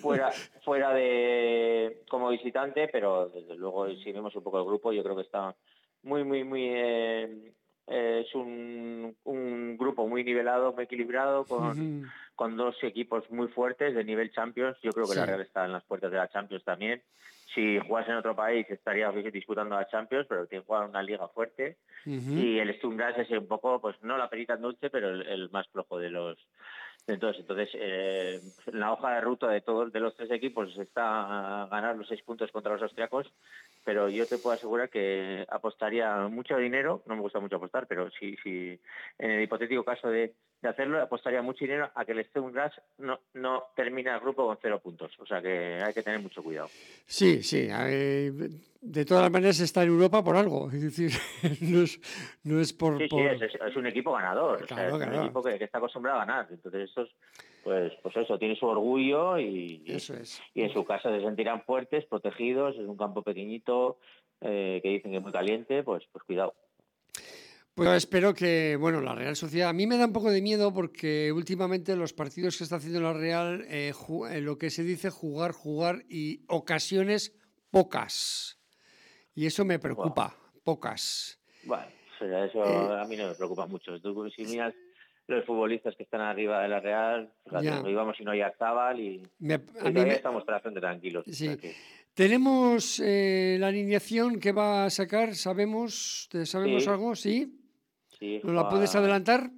Fuera, 0.00 0.30
fuera 0.64 0.94
de 0.94 2.02
como 2.08 2.30
visitante, 2.30 2.88
pero 2.88 3.28
desde 3.28 3.54
luego 3.56 3.88
si 3.96 4.12
vemos 4.12 4.34
un 4.34 4.42
poco 4.42 4.58
el 4.58 4.64
grupo, 4.64 4.92
yo 4.92 5.02
creo 5.02 5.16
que 5.16 5.22
está 5.22 5.54
muy, 6.02 6.24
muy, 6.24 6.44
muy... 6.44 6.62
eh, 6.64 7.52
eh, 7.88 8.24
es 8.26 8.34
un, 8.34 9.16
un 9.24 9.76
grupo 9.76 10.08
muy 10.08 10.24
nivelado, 10.24 10.72
muy 10.72 10.84
equilibrado, 10.84 11.44
con. 11.44 12.10
Con 12.36 12.56
dos 12.56 12.76
equipos 12.82 13.28
muy 13.30 13.48
fuertes 13.48 13.94
de 13.94 14.04
nivel 14.04 14.30
Champions. 14.30 14.76
Yo 14.82 14.92
creo 14.92 15.08
que 15.08 15.16
la 15.16 15.22
Sí. 15.22 15.28
Real 15.28 15.40
está 15.40 15.64
en 15.64 15.72
las 15.72 15.84
puertas 15.84 16.10
de 16.10 16.18
la 16.18 16.28
Champions 16.28 16.62
también. 16.64 17.02
Si 17.54 17.78
jugase 17.78 18.10
en 18.10 18.18
otro 18.18 18.36
país 18.36 18.66
estaría 18.68 19.10
disputando 19.10 19.76
la 19.76 19.88
Champions, 19.88 20.26
pero 20.28 20.46
tiene 20.46 20.62
que 20.62 20.66
jugar 20.66 20.88
una 20.88 21.02
liga 21.02 21.26
fuerte. 21.28 21.78
Y 22.04 22.58
el 22.58 22.72
Sturm 22.76 22.96
Graz 22.96 23.18
es 23.18 23.30
un 23.30 23.48
poco, 23.48 23.80
pues 23.80 23.96
no 24.02 24.16
la 24.16 24.30
perita 24.30 24.56
dulce, 24.56 24.90
pero 24.90 25.08
el, 25.08 25.22
el 25.26 25.50
más 25.50 25.66
flojo 25.68 25.98
de 25.98 26.10
los 26.10 26.38
de 27.06 27.18
todos. 27.18 27.38
Entonces, 27.38 27.70
eh, 27.74 28.40
la 28.72 28.92
hoja 28.92 29.14
de 29.14 29.20
ruta 29.20 29.48
de 29.48 29.60
todos 29.60 29.92
de 29.92 30.00
los 30.00 30.14
tres 30.16 30.30
equipos 30.30 30.76
está 30.76 31.62
a 31.62 31.66
ganar 31.68 31.96
los 31.96 32.08
seis 32.08 32.22
puntos 32.22 32.50
contra 32.50 32.72
los 32.72 32.82
austriacos, 32.82 33.32
pero 33.84 34.08
yo 34.08 34.26
te 34.26 34.38
puedo 34.38 34.54
asegurar 34.54 34.90
que 34.90 35.46
apostaría 35.48 36.16
mucho 36.28 36.56
dinero, 36.56 37.02
no 37.06 37.14
me 37.14 37.20
gusta 37.20 37.38
mucho 37.38 37.56
apostar, 37.56 37.86
pero 37.86 38.10
si, 38.10 38.36
si 38.42 38.78
en 39.18 39.30
el 39.30 39.42
hipotético 39.42 39.84
caso 39.84 40.08
de, 40.08 40.34
de 40.66 40.70
hacerlo, 40.72 41.00
apostaría 41.00 41.42
mucho 41.42 41.64
dinero 41.64 41.90
a 41.94 42.04
que 42.04 42.12
el 42.12 42.24
Sturm 42.24 42.52
Graz 42.52 42.72
no, 42.98 43.18
no 43.34 43.64
termine 43.74 44.10
el 44.12 44.20
grupo 44.20 44.46
con 44.46 44.58
cero 44.60 44.80
puntos. 44.82 45.12
O 45.18 45.26
sea 45.26 45.40
que 45.40 45.80
hay 45.82 45.94
que 45.94 46.02
tener 46.02 46.20
mucho 46.20 46.42
cuidado. 46.42 46.68
Sí, 47.06 47.42
sí. 47.42 47.68
de 47.68 49.04
todas 49.04 49.30
maneras 49.30 49.60
está 49.60 49.82
en 49.82 49.88
Europa 49.90 50.22
por 50.22 50.36
algo. 50.36 50.70
Es 50.70 50.82
decir, 50.82 51.10
no 51.62 51.82
es, 51.82 52.00
no 52.44 52.60
es 52.60 52.72
por... 52.72 52.98
Sí, 52.98 53.08
por- 53.08 53.22
es, 53.22 53.42
es- 53.42 53.60
es 53.60 53.76
un 53.76 53.86
equipo 53.86 54.12
ganador, 54.12 54.56
o 54.62 54.66
sea, 54.66 54.76
Claro, 54.76 54.96
es 54.96 55.02
claro. 55.02 55.18
un 55.18 55.24
equipo 55.24 55.42
que, 55.42 55.58
que 55.58 55.64
está 55.64 55.78
acostumbrado 55.78 56.20
a 56.20 56.24
ganar. 56.24 56.46
Entonces, 56.50 56.88
estos, 56.88 57.08
pues, 57.64 57.92
pues 58.02 58.16
eso, 58.16 58.38
tiene 58.38 58.56
su 58.56 58.66
orgullo 58.66 59.38
y, 59.38 59.82
y- 59.84 59.92
Eso 59.92 60.14
es. 60.14 60.40
y 60.54 60.62
en 60.62 60.72
su 60.72 60.84
casa 60.84 61.10
se 61.10 61.20
sentirán 61.20 61.62
fuertes, 61.62 62.04
protegidos, 62.06 62.74
es 62.76 62.86
un 62.86 62.96
campo 62.96 63.22
pequeñito, 63.22 63.98
eh, 64.40 64.80
que 64.82 64.88
dicen 64.90 65.10
que 65.12 65.16
es 65.18 65.22
muy 65.22 65.32
caliente, 65.32 65.82
pues, 65.82 66.04
pues 66.12 66.22
cuidado. 66.24 66.54
Pues 67.76 67.90
espero 67.90 68.32
que, 68.32 68.74
bueno, 68.80 69.02
la 69.02 69.14
Real 69.14 69.36
Sociedad, 69.36 69.68
a 69.68 69.72
mí 69.74 69.86
me 69.86 69.98
da 69.98 70.06
un 70.06 70.12
poco 70.14 70.30
de 70.30 70.40
miedo 70.40 70.72
porque 70.72 71.30
últimamente 71.30 71.94
los 71.94 72.14
partidos 72.14 72.56
que 72.56 72.64
está 72.64 72.76
haciendo 72.76 73.02
la 73.02 73.12
Real, 73.12 73.66
eh, 73.68 73.92
eh, 74.30 74.40
lo 74.40 74.56
que 74.56 74.70
se 74.70 74.82
dice 74.82 75.10
jugar, 75.10 75.52
jugar 75.52 76.02
y 76.08 76.40
ocasiones 76.48 77.34
pocas. 77.70 78.58
Y 79.34 79.44
eso 79.44 79.66
me 79.66 79.78
preocupa, 79.78 80.34
pocas. 80.64 81.38
Bueno, 81.64 81.84
sea, 82.18 82.46
eso 82.46 82.64
Eh, 82.64 82.98
a 83.02 83.04
mí 83.04 83.14
no 83.14 83.28
me 83.28 83.34
preocupa 83.34 83.66
mucho. 83.66 84.00
Tú, 84.00 84.26
si 84.34 84.44
miras 84.46 84.72
los 85.26 85.44
futbolistas 85.44 85.94
que 85.96 86.04
están 86.04 86.22
arriba 86.22 86.62
de 86.62 86.68
la 86.68 86.80
Real, 86.80 87.30
Ya. 87.60 87.82
no 87.82 87.90
íbamos 87.90 88.18
y 88.18 88.24
no 88.24 88.30
hay 88.30 88.40
Arzábal 88.40 88.98
y, 89.00 89.22
Me- 89.38 89.56
y 89.56 89.86
a 89.86 89.90
mí 89.90 90.00
me- 90.00 90.14
estamos 90.14 90.46
bastante 90.46 90.80
tranquilos. 90.80 91.26
o 91.28 91.30
Sí. 91.30 91.44
sea 91.48 91.58
que- 91.58 91.74
Tenemos 92.14 92.98
eh, 93.04 93.58
la 93.60 93.66
alineación 93.66 94.40
que 94.40 94.52
va 94.52 94.86
a 94.86 94.90
sacar, 94.90 95.34
¿sabemos? 95.34 96.26
¿Te- 96.32 96.46
¿Sabemos 96.46 96.84
Sí. 96.84 96.88
algo? 96.88 97.14
¿Sí? 97.14 97.52
Sí, 98.18 98.40
¿Nos 98.44 98.54
la 98.54 98.68
puedes 98.68 98.94
adelantar? 98.94 99.50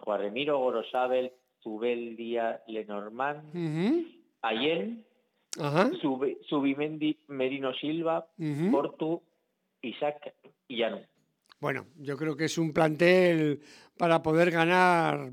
Juan 0.00 0.20
Remiro, 0.20 0.58
Gorosabel, 0.58 1.32
Zubel, 1.62 2.16
Díaz, 2.16 2.60
Lenormand, 2.68 3.48
Ujú. 3.54 4.06
Allen, 4.42 5.04
Ajá. 5.60 5.90
Sub- 6.00 6.38
Subimendi, 6.48 7.18
Merino 7.28 7.72
Silva, 7.74 8.26
ujú. 8.38 8.70
Portu, 8.70 9.22
Isaac 9.82 10.34
y 10.68 10.78
Yanu. 10.78 11.00
Bueno, 11.60 11.86
yo 11.96 12.16
creo 12.16 12.36
que 12.36 12.44
es 12.44 12.56
un 12.58 12.72
plantel 12.72 13.60
para 13.96 14.22
poder 14.22 14.50
ganar. 14.50 15.30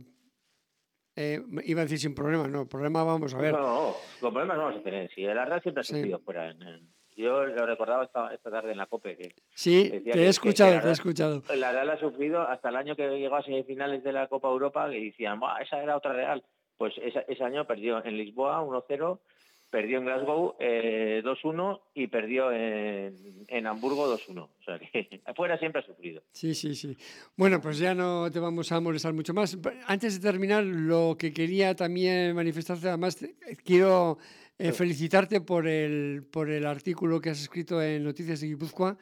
eh, 1.17 1.41
iba 1.63 1.79
a 1.79 1.83
decir 1.85 1.97
sin 1.99 2.13
problemas, 2.13 2.49
no, 2.49 2.67
problema 2.67 3.01
vamos 3.05 3.33
a 3.33 3.37
ver. 3.37 3.53
No, 3.53 3.61
no, 3.61 3.95
con 4.19 4.33
problemas 4.33 4.57
no 4.57 4.63
vamos 4.65 4.79
a 4.81 4.83
tener. 4.83 5.09
Sí, 5.15 5.21
la 5.21 5.33
verdad 5.45 5.61
siempre 5.61 5.79
ha 5.79 5.83
Sí. 5.85 5.93
sufrido 5.95 6.19
fuera. 6.19 6.49
en- 6.51 6.61
en- 6.61 6.94
yo 7.15 7.45
lo 7.45 7.65
recordaba 7.65 8.03
esta, 8.05 8.33
esta 8.33 8.51
tarde 8.51 8.71
en 8.71 8.77
la 8.77 8.85
COPE, 8.87 9.15
que 9.17 9.35
Sí, 9.53 9.89
te 9.89 10.03
que- 10.03 10.09
he 10.09 10.13
que- 10.13 10.27
escuchado, 10.27 10.73
que 10.75 10.79
te 10.81 10.87
he 10.89 10.91
escuchado. 10.91 11.41
la 11.55 11.71
Real 11.71 11.89
ha 11.89 11.99
sufrido 11.99 12.41
hasta 12.41 12.69
el 12.69 12.75
año 12.75 12.95
que 12.95 13.07
llegó 13.09 13.35
a 13.35 13.43
semifinales 13.43 14.03
de 14.03 14.11
la 14.11 14.27
Copa 14.27 14.49
Europa, 14.49 14.89
que 14.89 14.99
decían, 14.99 15.39
"Buah, 15.39 15.61
esa 15.61 15.81
era 15.81 15.97
otra 15.97 16.13
Real. 16.13 16.43
Pues 16.77 16.93
esa- 17.01 17.21
ese 17.27 17.43
año 17.43 17.65
perdió 17.65 18.03
en 18.03 18.17
Lisboa 18.17 18.61
1-0, 18.61 19.21
perdió 19.69 19.97
en 19.97 20.05
Glasgow 20.05 20.55
eh, 20.59 21.21
2-1 21.23 21.81
y 21.93 22.07
perdió 22.07 22.51
en, 22.51 23.15
en 23.47 23.67
Hamburgo 23.67 24.07
2-1. 24.07 24.43
O 24.43 24.63
sea 24.63 24.77
que 24.79 25.21
afuera 25.25 25.57
siempre 25.57 25.81
ha 25.81 25.85
sufrido. 25.85 26.21
Sí, 26.31 26.53
sí, 26.53 26.75
sí. 26.75 26.97
Bueno, 27.35 27.59
pues 27.61 27.79
ya 27.79 27.93
no 27.93 28.29
te 28.31 28.39
vamos 28.39 28.71
a 28.71 28.79
molestar 28.79 29.13
mucho 29.13 29.33
más. 29.33 29.57
Antes 29.87 30.21
de 30.21 30.29
terminar, 30.31 30.63
lo 30.63 31.15
que 31.17 31.33
quería 31.33 31.75
también 31.75 32.35
manifestarte, 32.35 32.87
además, 32.89 33.17
quiero 33.65 34.17
eh, 34.57 34.71
felicitarte 34.71 35.41
por 35.41 35.67
el, 35.67 36.23
por 36.31 36.49
el 36.49 36.65
artículo 36.65 37.19
que 37.19 37.29
has 37.31 37.41
escrito 37.41 37.81
en 37.81 38.03
Noticias 38.03 38.41
de 38.41 38.47
Guipúzcoa. 38.47 38.97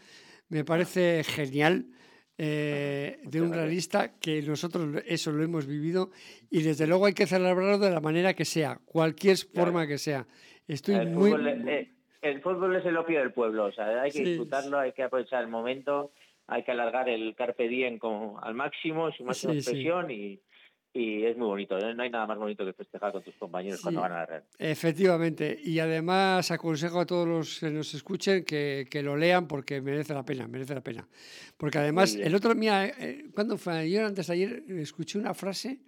Me 0.50 0.64
parece 0.64 1.24
genial. 1.24 1.86
eh, 2.40 3.20
de 3.26 3.42
un 3.44 3.54
realista 3.54 4.18
que 4.20 4.42
nosotros 4.42 5.04
eso 5.06 5.32
lo 5.32 5.44
hemos 5.44 5.68
vivido 5.68 6.10
y 6.50 6.64
desde 6.64 6.88
luego 6.88 7.06
hay 7.06 7.14
que 7.14 7.28
celebrarlo 7.28 7.78
de 7.78 7.92
la 7.92 8.02
manera 8.02 8.34
que 8.34 8.44
sea, 8.44 8.80
cualquier 8.86 9.38
forma 9.38 9.86
que 9.86 10.00
sea. 10.00 10.26
Estoy 10.68 10.96
el, 10.96 11.10
muy... 11.12 11.30
fútbol, 11.30 11.48
eh, 11.70 11.92
el 12.24 12.42
fútbol 12.42 12.76
es 12.76 12.86
el 12.88 12.98
opio 12.98 13.20
del 13.20 13.32
pueblo, 13.34 13.66
o 13.66 13.72
sea, 13.72 14.02
hay 14.02 14.10
que 14.12 14.18
Sí. 14.18 14.24
disfrutarlo, 14.26 14.80
hay 14.80 14.94
que 14.94 15.04
aprovechar 15.04 15.44
el 15.44 15.50
momento, 15.50 16.12
hay 16.48 16.64
que 16.64 16.72
alargar 16.72 17.08
el 17.08 17.36
carpe 17.36 17.68
diem 17.68 18.00
con, 18.00 18.34
al 18.42 18.56
máximo, 18.56 19.12
su 19.12 19.24
máxima 19.24 19.54
Sí, 19.54 19.62
sí. 19.62 19.70
expresión 19.70 20.10
y, 20.10 20.40
y 20.94 21.24
es 21.26 21.36
muy 21.38 21.48
bonito. 21.48 21.78
¿eh? 21.78 21.94
No 21.96 22.04
hay 22.04 22.10
nada 22.10 22.28
más 22.28 22.38
bonito 22.38 22.64
que 22.66 22.74
festejar 22.74 23.12
con 23.12 23.24
tus 23.24 23.36
compañeros 23.36 23.80
Sí. 23.80 23.84
cuando 23.84 24.02
van 24.02 24.12
a 24.12 24.16
la 24.20 24.26
red. 24.26 24.44
Efectivamente, 24.60 25.60
y 25.64 25.80
además 25.80 26.52
aconsejo 26.52 27.00
a 27.00 27.06
todos 27.06 27.28
los 27.28 27.60
que 27.60 27.70
nos 27.72 27.94
escuchen 27.94 28.44
que, 28.46 28.86
que 28.90 29.02
lo 29.02 29.18
lean 29.18 29.48
porque 29.48 29.82
merece 29.82 30.14
la 30.14 30.24
pena, 30.24 30.48
merece 30.48 30.76
la 30.76 30.82
pena. 30.82 31.08
Porque 31.58 31.80
además, 31.80 32.16
el 32.16 32.36
otro, 32.36 32.54
mira, 32.54 32.86
eh, 32.86 33.26
¿cuándo 33.34 33.58
fue? 33.58 33.74
Ayer, 33.74 34.04
antes 34.04 34.28
de 34.28 34.34
ayer, 34.34 34.64
escuché 34.70 35.18
una 35.18 35.34
frase 35.34 35.80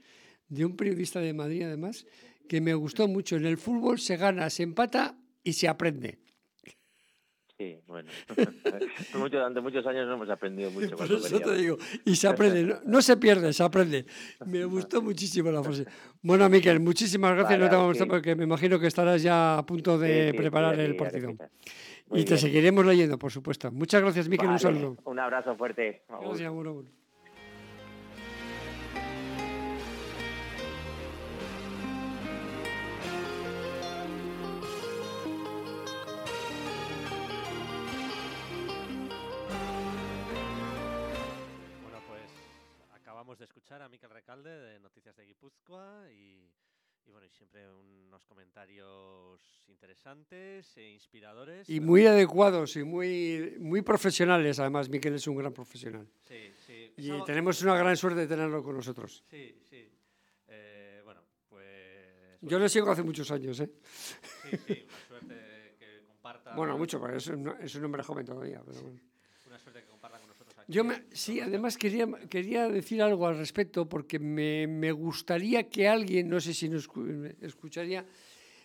de 0.47 0.65
un 0.65 0.75
periodista 0.75 1.19
de 1.19 1.33
Madrid, 1.33 1.63
además, 1.63 2.05
que 2.49 2.61
me 2.61 2.73
gustó 2.73 3.07
mucho. 3.07 3.35
En 3.35 3.45
el 3.45 3.57
fútbol 3.57 3.99
se 3.99 4.17
gana, 4.17 4.49
se 4.49 4.63
empata 4.63 5.17
y 5.43 5.53
se 5.53 5.67
aprende. 5.67 6.19
Sí, 7.57 7.77
bueno. 7.87 8.09
Mucho- 9.15 9.37
durante 9.37 9.61
muchos 9.61 9.85
años 9.87 10.05
no 10.07 10.15
hemos 10.15 10.29
aprendido 10.29 10.69
mucho. 10.71 10.95
Por 10.97 11.09
eso 11.09 11.39
te 11.39 11.55
digo, 11.55 11.77
y 12.03 12.15
se 12.17 12.27
aprende, 12.27 12.63
no, 12.63 12.75
no 12.85 13.01
se 13.01 13.15
pierde, 13.15 13.53
se 13.53 13.63
aprende. 13.63 14.05
Me 14.45 14.65
gustó 14.65 15.01
muchísimo 15.01 15.51
la 15.51 15.63
frase. 15.63 15.85
Bueno, 16.21 16.49
Miquel, 16.49 16.81
muchísimas 16.81 17.31
gracias. 17.31 17.51
Vale, 17.57 17.63
no 17.63 17.69
te 17.69 17.75
vamos 17.77 18.01
a 18.01 18.03
ok. 18.03 18.09
porque 18.09 18.35
me 18.35 18.43
imagino 18.43 18.77
que 18.77 18.87
estarás 18.87 19.23
ya 19.23 19.57
a 19.57 19.65
punto 19.65 19.97
de 19.97 20.25
Sí, 20.25 20.31
sí, 20.31 20.37
preparar 20.37 20.77
el 20.79 20.97
partido. 20.97 21.31
Y 22.11 22.23
te 22.23 22.31
bien. 22.31 22.37
seguiremos 22.37 22.85
leyendo, 22.85 23.17
por 23.17 23.31
supuesto. 23.31 23.71
Muchas 23.71 24.01
gracias, 24.01 24.27
Miquel. 24.27 24.49
Un 24.49 24.59
saludo. 24.59 24.97
Un 25.05 25.19
abrazo 25.19 25.55
fuerte. 25.55 26.03
Gracias. 26.09 26.51
Bueno, 26.51 26.83
acabamos 43.25 43.39
de 43.39 43.45
escuchar 43.45 43.81
a 43.81 43.89
Miquel 43.89 44.11
Recalde 44.11 44.51
de 44.51 44.79
Noticias 44.79 45.15
de 45.15 45.25
Guipúzcoa 45.25 46.05
y, 46.11 46.47
y 47.07 47.09
bueno, 47.11 47.25
y 47.25 47.29
siempre 47.31 47.67
unos 47.73 48.23
comentarios 48.23 49.41
interesantes 49.67 50.77
e 50.77 50.91
inspiradores. 50.91 51.67
Y 51.67 51.79
muy 51.79 52.05
adecuados 52.05 52.75
y 52.75 52.83
muy, 52.83 53.55
muy 53.59 53.81
profesionales, 53.81 54.59
además. 54.59 54.89
Miquel 54.89 55.15
es 55.15 55.25
un 55.25 55.37
gran 55.37 55.51
profesional. 55.53 56.07
Sí, 56.27 56.53
sí. 56.67 56.93
Y 56.97 57.09
algo- 57.09 57.25
tenemos 57.25 57.59
una 57.63 57.75
gran 57.75 57.97
suerte 57.97 58.19
de 58.21 58.27
tenerlo 58.27 58.61
con 58.61 58.75
nosotros. 58.75 59.23
Sí, 59.27 59.57
sí. 59.67 59.89
Eh, 60.47 61.01
bueno, 61.03 61.21
pues... 61.49 62.37
Yo 62.41 62.59
le 62.59 62.69
sigo 62.69 62.91
hace 62.91 63.01
muchos 63.01 63.31
años, 63.31 63.59
¿eh? 63.59 63.71
Sí, 64.43 64.57
sí, 64.67 64.85
una 64.87 65.07
suerte 65.07 65.75
que 65.79 66.03
comparta... 66.05 66.53
Bueno, 66.55 66.77
mucho, 66.77 67.01
pero 67.01 67.17
es 67.17 67.25
un, 67.25 67.47
es 67.59 67.73
un 67.73 67.85
hombre 67.85 68.03
joven 68.03 68.23
todavía. 68.23 68.61
Pero 68.63 68.81
bueno. 68.83 68.99
Una 69.47 69.57
suerte 69.57 69.81
que 69.81 69.87
comparta 69.87 70.19
con 70.19 70.27
nosotros 70.27 70.54
aquí. 70.54 70.54
Yo 70.67 70.83
me- 70.83 71.03
sí, 71.11 71.39
además 71.39 71.77
quería, 71.77 72.07
quería 72.29 72.67
decir 72.69 73.01
algo 73.01 73.27
al 73.27 73.37
respecto 73.37 73.87
porque 73.87 74.17
me, 74.19 74.65
me 74.67 74.91
gustaría 74.91 75.69
que 75.69 75.87
alguien, 75.87 76.27
no 76.27 76.39
sé 76.39 76.53
si 76.53 76.69
nos 76.69 76.89
escu- 76.89 77.35
escucharía, 77.41 78.05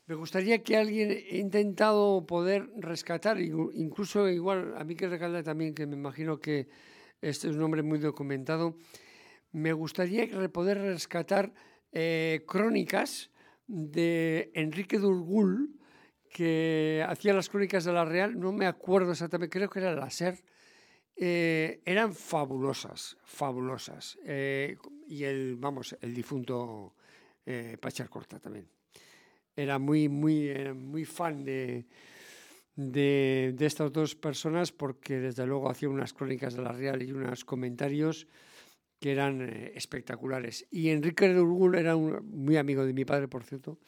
Me 0.06 0.16
gustaría 0.16 0.62
que 0.62 0.76
alguien 0.76 1.10
he 1.12 1.38
intentado 1.38 2.26
poder 2.26 2.68
rescatar, 2.78 3.40
incluso 3.40 4.28
igual 4.28 4.74
a 4.76 4.84
mí 4.84 4.96
que 4.96 5.08
Recalda 5.08 5.42
también, 5.42 5.74
que 5.74 5.86
me 5.86 5.96
imagino 5.96 6.40
que 6.40 6.68
este 7.22 7.48
es 7.48 7.56
un 7.56 7.62
hombre 7.62 7.82
muy 7.82 8.00
documentado, 8.00 8.76
me 9.52 9.72
gustaría 9.72 10.26
poder 10.50 10.78
rescatar 10.78 11.52
eh, 11.92 12.42
crónicas 12.46 13.30
de 13.66 14.50
Enrique 14.54 14.98
Durgul, 14.98 15.78
que 16.30 17.04
hacía 17.08 17.34
las 17.34 17.48
crónicas 17.48 17.84
de 17.84 17.92
la 17.92 18.04
Real, 18.04 18.38
no 18.38 18.52
me 18.52 18.66
acuerdo 18.66 19.12
exactamente, 19.12 19.56
creo 19.56 19.70
que 19.70 19.80
era 19.80 19.94
la 19.94 20.06
SER, 20.08 20.38
eh, 21.22 21.82
eran 21.84 22.14
fabulosas, 22.14 23.18
fabulosas. 23.24 24.18
Eh, 24.24 24.78
y 25.06 25.24
el, 25.24 25.56
vamos, 25.56 25.94
el 26.00 26.14
difunto 26.14 26.94
eh, 27.44 27.76
Pachar 27.78 28.08
Corta 28.08 28.38
también. 28.38 28.66
Era 29.54 29.78
muy, 29.78 30.08
muy, 30.08 30.48
era 30.48 30.72
muy 30.72 31.04
fan 31.04 31.44
de, 31.44 31.84
de, 32.74 33.52
de 33.54 33.66
estas 33.66 33.92
dos 33.92 34.14
personas 34.14 34.72
porque 34.72 35.18
desde 35.18 35.44
luego 35.44 35.68
hacía 35.68 35.90
unas 35.90 36.14
crónicas 36.14 36.54
de 36.54 36.62
la 36.62 36.72
Real 36.72 37.02
y 37.02 37.12
unos 37.12 37.44
comentarios 37.44 38.26
que 38.98 39.12
eran 39.12 39.42
eh, 39.42 39.72
espectaculares. 39.74 40.66
Y 40.70 40.88
Enrique 40.88 41.28
de 41.28 41.38
Urgul 41.38 41.74
era 41.74 41.96
un, 41.96 42.26
muy 42.30 42.56
amigo 42.56 42.86
de 42.86 42.94
mi 42.94 43.04
padre, 43.04 43.28
por 43.28 43.44
cierto. 43.44 43.78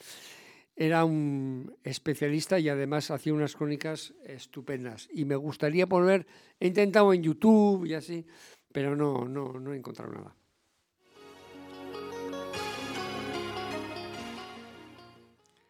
Era 0.74 1.04
un 1.04 1.76
especialista 1.85 2.58
y 2.58 2.68
además 2.68 3.11
hacía 3.11 3.35
unas 3.35 3.54
crónicas 3.54 4.14
estupendas. 4.24 5.08
Y 5.12 5.24
me 5.24 5.37
gustaría 5.37 5.87
volver, 5.87 6.26
he 6.58 6.68
intentado 6.68 7.12
en 7.12 7.22
YouTube 7.22 7.85
y 7.87 7.94
así, 7.94 8.26
pero 8.72 8.96
no, 8.96 9.26
no, 9.28 9.52
no 9.61 9.74
he 9.74 9.76
encontrado 9.76 10.12
nada. 10.12 10.35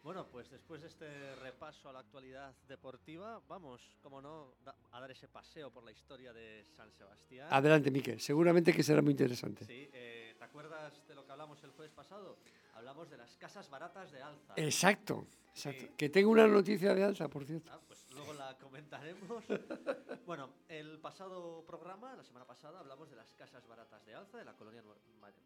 Bueno, 0.03 0.27
pues 0.31 0.49
después 0.49 0.81
de 0.81 0.87
este 0.87 1.35
repaso 1.35 1.89
a 1.89 1.93
la 1.93 1.99
actualidad 1.99 2.53
deportiva, 2.67 3.41
vamos, 3.47 3.81
como 4.01 4.21
no, 4.21 4.53
a 4.91 4.99
dar 4.99 5.09
ese 5.11 5.27
paseo 5.27 5.71
por 5.71 5.83
la 5.83 5.91
historia 5.91 6.31
de 6.31 6.63
San 6.65 6.91
Sebastián. 6.91 7.47
Adelante, 7.49 7.89
Miquel. 7.89 8.19
Seguramente 8.19 8.73
que 8.73 8.83
será 8.83 9.01
muy 9.01 9.11
interesante. 9.11 9.65
Sí, 9.65 9.89
eh, 9.93 10.35
¿te 10.37 10.43
acuerdas 10.43 10.93
de 11.07 11.15
lo 11.15 11.25
que 11.25 11.31
hablamos 11.31 11.63
el 11.63 11.71
jueves 11.71 11.93
pasado? 11.93 12.37
Hablamos 12.73 13.09
de 13.09 13.17
las 13.17 13.35
casas 13.37 13.69
baratas 13.69 14.11
de 14.11 14.21
Alza. 14.21 14.53
Exacto, 14.57 15.27
exacto. 15.49 15.85
Sí. 15.85 15.91
Que 15.97 16.09
tengo 16.09 16.31
una 16.31 16.47
noticia 16.47 16.93
de 16.93 17.03
alza, 17.03 17.27
por 17.27 17.45
cierto. 17.45 17.71
Ah, 17.71 17.79
pues 17.87 18.05
luego 18.11 18.33
la 18.33 18.57
comentaremos. 18.57 19.43
bueno, 20.25 20.49
el 20.67 20.99
pasado 20.99 21.63
programa, 21.65 22.15
la 22.15 22.23
semana 22.23 22.45
pasada, 22.45 22.79
hablamos 22.79 23.09
de 23.09 23.15
las 23.15 23.31
casas 23.33 23.65
baratas 23.67 24.03
de 24.05 24.15
Alza, 24.15 24.37
de 24.37 24.45
la 24.45 24.53
colonia 24.53 24.83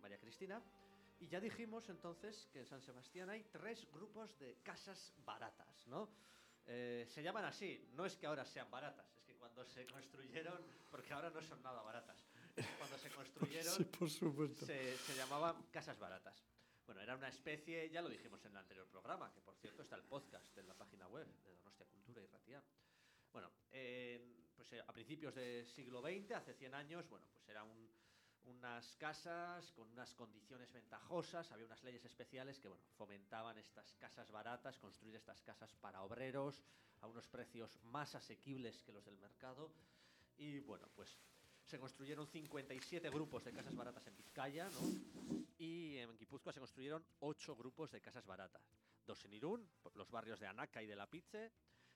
María 0.01 0.17
Cristina. 0.19 0.61
Y 1.19 1.27
ya 1.27 1.39
dijimos 1.39 1.89
entonces 1.89 2.47
que 2.53 2.59
en 2.59 2.65
San 2.67 2.81
Sebastián 2.81 3.29
hay 3.29 3.43
tres 3.51 3.87
grupos 3.91 4.37
de 4.39 4.57
casas 4.63 5.13
baratas, 5.25 5.87
¿no? 5.87 6.09
Eh, 6.67 7.05
se 7.09 7.23
llaman 7.23 7.45
así, 7.45 7.89
no 7.95 8.05
es 8.05 8.15
que 8.17 8.27
ahora 8.27 8.45
sean 8.45 8.69
baratas, 8.69 9.05
es 9.17 9.23
que 9.23 9.33
cuando 9.35 9.65
se 9.65 9.85
construyeron, 9.87 10.61
porque 10.91 11.13
ahora 11.13 11.29
no 11.29 11.41
son 11.41 11.61
nada 11.63 11.81
baratas, 11.81 12.23
cuando 12.77 12.97
se 12.97 13.09
construyeron 13.15 13.73
Sí, 13.73 13.83
por 13.85 14.09
supuesto. 14.09 14.65
se, 14.65 14.97
se 14.97 15.15
llamaban 15.15 15.55
casas 15.71 15.97
baratas. 15.97 16.43
Bueno, 16.87 17.01
era 17.01 17.15
una 17.15 17.27
especie, 17.27 17.89
ya 17.89 18.01
lo 18.01 18.09
dijimos 18.09 18.43
en 18.45 18.51
el 18.51 18.57
anterior 18.57 18.87
programa, 18.87 19.31
que 19.33 19.41
por 19.41 19.55
cierto 19.57 19.81
está 19.83 19.95
el 19.97 20.03
podcast 20.03 20.57
en 20.57 20.67
la 20.67 20.73
página 20.73 21.07
web 21.09 21.27
de 21.43 21.53
Donostia 21.53 21.85
Cultura 21.85 22.21
y 22.21 22.25
Ratia. 22.27 22.63
Bueno, 23.31 23.51
en- 23.71 24.47
pues 24.55 24.71
eh, 24.73 24.81
a 24.87 24.91
principios 24.93 25.35
del 25.35 25.67
siglo 25.67 26.01
XX, 26.01 26.31
hace 26.31 26.53
100 26.53 26.73
años, 26.73 27.07
bueno, 27.09 27.27
pues 27.33 27.47
eran 27.49 27.67
un- 27.69 27.91
unas 28.45 28.95
casas 28.95 29.69
con 29.73 29.89
unas 29.91 30.15
condiciones 30.15 30.71
ventajosas, 30.71 31.51
había 31.51 31.65
unas 31.65 31.83
leyes 31.83 32.05
especiales 32.05 32.57
que, 32.59 32.69
fomentaban 32.97 33.57
estas 33.57 33.93
casas 33.95 34.31
baratas, 34.31 34.79
construir 34.79 35.15
estas 35.17 35.41
casas 35.41 35.75
para 35.75 36.01
obreros 36.03 36.63
a 37.01 37.07
unos 37.07 37.27
precios 37.27 37.77
más 37.83 38.15
asequibles 38.15 38.81
que 38.83 38.93
los 38.93 39.03
del 39.05 39.17
mercado. 39.17 39.69
Y 40.37 40.59
bueno, 40.61 40.87
pues 40.95 41.19
se 41.65 41.77
construyeron 41.77 42.25
57 42.27 43.09
grupos 43.09 43.43
de 43.43 43.51
casas 43.51 43.75
baratas 43.75 44.07
en 44.07 44.15
Vizcaya, 44.15 44.69
¿no? 44.69 45.46
Y 45.57 45.97
en 45.97 46.15
Guipúzcoa 46.17 46.53
se 46.53 46.59
construyeron 46.59 47.05
8 47.19 47.55
grupos 47.55 47.91
de 47.91 48.01
casas 48.01 48.25
baratas. 48.25 48.61
Dos 49.05 49.23
en 49.25 49.33
Irún, 49.33 49.69
los 49.95 50.09
barrios 50.11 50.39
de 50.39 50.47
Anaca 50.47 50.83
y 50.83 50.87
de 50.87 50.95
La 50.95 51.07
Pitze, 51.09 51.51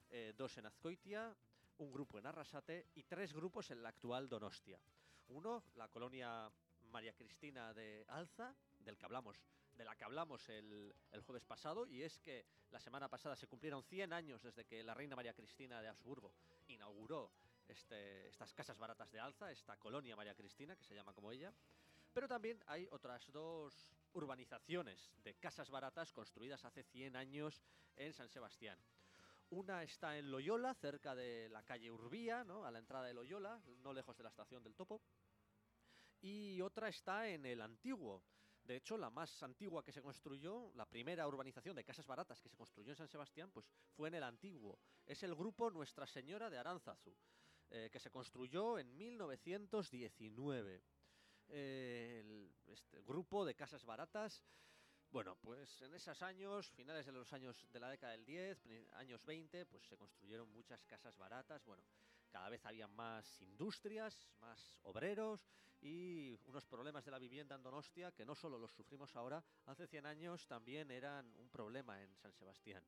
eh, 0.10 0.34
dos 0.36 0.58
en 0.58 0.66
Azcoitia, 0.66 1.36
un 1.78 1.92
grupo 1.92 2.18
en 2.18 2.26
Arrasate 2.26 2.88
y 2.96 3.04
tres 3.04 3.34
grupos 3.34 3.70
en 3.72 3.84
la 3.84 3.90
actual 3.90 4.30
Donostia. 4.30 4.80
Uno, 5.28 5.64
la 5.76 5.88
colonia 5.90 6.52
María 6.90 7.14
Cristina 7.14 7.74
de 7.74 8.06
Alza, 8.08 8.56
del 8.80 8.98
que 8.98 9.06
hablamos, 9.06 9.38
de 9.76 9.86
la 9.86 9.96
que 9.96 10.04
hablamos 10.04 10.48
el, 10.50 10.94
el 11.12 11.22
jueves 11.22 11.44
pasado, 11.46 11.88
y 11.88 12.04
es 12.04 12.20
que 12.20 12.46
la 12.72 12.80
semana 12.80 13.10
pasada 13.10 13.36
se 13.36 13.48
cumplieron 13.48 13.84
100 13.84 14.12
años 14.14 14.42
desde 14.42 14.66
que 14.66 14.84
la 14.84 14.94
reina 14.94 15.16
María 15.16 15.34
Cristina 15.34 15.82
de 15.82 15.88
Habsburgo 15.88 16.34
inauguró 16.68 17.32
este- 17.68 18.28
estas 18.28 18.54
casas 18.54 18.78
baratas 18.78 19.12
de 19.12 19.20
Alza, 19.20 19.52
esta 19.52 19.78
colonia 19.78 20.16
María 20.16 20.36
Cristina, 20.36 20.76
que 20.76 20.84
se 20.84 20.96
llama 20.96 21.14
como 21.14 21.32
ella. 21.32 21.54
Pero 22.14 22.28
también 22.28 22.62
hay 22.68 22.88
otras 22.92 23.32
dos 23.32 23.90
urbanizaciones 24.14 25.12
de 25.24 25.36
casas 25.36 25.70
baratas 25.70 26.12
construidas 26.12 26.66
hace 26.66 26.84
100 26.84 27.16
años 27.16 27.64
en 27.96 28.14
San 28.14 28.30
Sebastián. 28.30 28.78
Una 29.50 29.84
está 29.84 30.18
en 30.18 30.32
Loyola, 30.32 30.74
cerca 30.74 31.16
de 31.16 31.50
la 31.50 31.64
calle 31.64 31.92
Urbía, 31.92 32.44
¿no? 32.44 32.66
a 32.66 32.72
la 32.72 32.80
entrada 32.80 33.06
de 33.06 33.14
Loyola, 33.14 33.62
no 33.84 33.94
lejos 33.94 34.18
de 34.18 34.24
la 34.24 34.30
estación 34.30 34.64
del 34.64 34.76
Topo. 34.76 35.02
Y 36.22 36.62
otra 36.62 36.90
está 36.90 37.28
en 37.28 37.46
el 37.46 37.62
Antiguo. 37.62 38.24
De 38.64 38.76
hecho, 38.76 38.98
la 38.98 39.10
más 39.10 39.42
antigua 39.44 39.84
que 39.84 39.92
se 39.92 40.02
construyó, 40.02 40.72
la 40.76 40.86
primera 40.86 41.28
urbanización 41.28 41.76
de 41.76 41.84
casas 41.84 42.06
baratas 42.06 42.40
que 42.40 42.48
se 42.48 42.56
construyó 42.56 42.92
en 42.92 42.96
San 42.96 43.08
Sebastián, 43.08 43.52
pues 43.52 43.68
fue 43.96 44.08
en 44.08 44.16
el 44.16 44.24
Antiguo. 44.24 44.80
Es 45.06 45.24
el 45.24 45.36
grupo 45.36 45.72
Nuestra 45.72 46.06
Señora 46.06 46.50
de 46.50 46.58
Aránzazu, 46.58 47.14
eh, 47.72 47.90
que 47.92 48.00
se 48.00 48.12
construyó 48.12 48.78
en 48.78 48.96
1919. 48.96 50.84
El- 51.52 52.50
este 52.68 53.02
grupo 53.02 53.46
de 53.46 53.56
casas 53.56 53.84
baratas 53.86 54.44
bueno, 55.12 55.36
pues 55.42 55.82
en 55.82 55.94
esos 55.94 56.22
años, 56.22 56.72
finales 56.72 57.06
de 57.06 57.12
los 57.12 57.34
años 57.34 57.68
de 57.70 57.80
la 57.82 57.90
década 57.90 58.14
del 58.14 58.26
10, 58.26 58.58
pri- 58.60 58.88
años 58.94 59.22
20, 59.26 59.66
pues 59.66 59.84
se 59.86 59.98
construyeron 59.98 60.50
muchas 60.50 60.86
casas 60.86 61.18
baratas. 61.18 61.66
Bueno, 61.66 61.84
cada 62.30 62.48
vez 62.48 62.66
había 62.66 62.88
más 62.88 63.42
industrias, 63.42 64.32
más 64.40 64.80
obreros 64.84 65.46
y 65.82 66.40
unos 66.46 66.66
problemas 66.66 67.04
de 67.04 67.12
la 67.12 67.20
vivienda 67.20 67.56
en 67.56 67.64
Donostia 67.64 68.14
que 68.14 68.26
no 68.26 68.36
solo 68.36 68.58
los 68.58 68.72
sufrimos 68.72 69.14
ahora, 69.18 69.44
hace 69.66 69.86
100 69.86 70.06
años 70.06 70.48
también 70.48 70.90
eran 70.92 71.36
un 71.36 71.50
problema 71.50 72.02
en 72.02 72.16
San 72.16 72.32
Sebastián. 72.32 72.88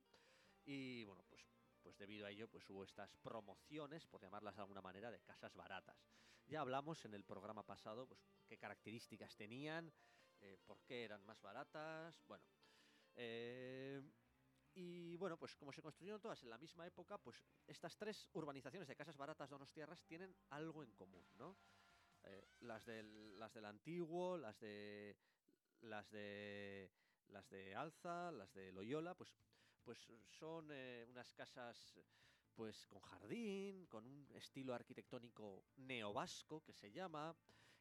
Y 0.64 1.04
bueno, 1.04 1.26
pues, 1.28 1.42
pues 1.82 1.98
debido 1.98 2.26
a 2.26 2.32
ello 2.32 2.48
pues 2.48 2.70
hubo 2.70 2.86
estas 2.86 3.18
promociones, 3.18 4.06
por 4.06 4.22
llamarlas 4.22 4.56
de 4.56 4.62
alguna 4.62 4.82
manera, 4.82 5.12
de 5.12 5.20
casas 5.20 5.54
baratas. 5.56 5.98
Ya 6.46 6.62
hablamos 6.62 7.04
en 7.06 7.14
el 7.14 7.24
programa 7.24 7.64
pasado 7.66 8.08
pues 8.08 8.20
qué 8.48 8.58
características 8.58 9.36
tenían, 9.36 9.92
eh, 10.42 10.58
por 10.66 10.82
qué 10.84 11.04
eran 11.06 11.24
más 11.26 11.42
baratas, 11.42 12.24
bueno. 12.28 12.44
eh, 13.16 14.02
y 14.76 15.16
bueno, 15.18 15.38
pues 15.38 15.56
como 15.56 15.72
se 15.72 15.82
construyeron 15.84 16.20
todas 16.20 16.42
en 16.44 16.50
la 16.50 16.58
misma 16.58 16.88
época, 16.88 17.18
pues 17.20 17.38
estas 17.68 17.96
tres 17.96 18.28
urbanizaciones 18.34 18.88
de 18.88 18.96
casas 18.96 19.18
baratas 19.18 19.50
donostiarras 19.50 20.04
tienen 20.06 20.36
algo 20.50 20.84
en 20.84 20.92
común, 20.94 21.28
¿no? 21.36 21.56
Eh, 22.24 22.48
las, 22.62 22.84
del, 22.86 23.38
las 23.38 23.54
del 23.54 23.66
antiguo, 23.66 24.36
las 24.38 24.60
de 24.60 25.16
las 25.82 26.10
de 26.10 26.92
las 27.28 27.50
de 27.50 27.76
Alza, 27.76 28.32
las 28.32 28.52
de 28.54 28.72
Loyola, 28.72 29.14
pues 29.16 29.36
pues 29.84 30.00
son 30.30 30.72
unas 30.72 31.34
casas 31.34 32.00
pues 32.56 32.86
con 32.88 33.02
jardín, 33.02 33.86
con 33.88 34.06
un 34.06 34.28
estilo 34.36 34.74
arquitectónico 34.74 35.64
neovasco 35.78 36.64
que 36.64 36.74
se 36.74 36.92
llama, 36.92 37.36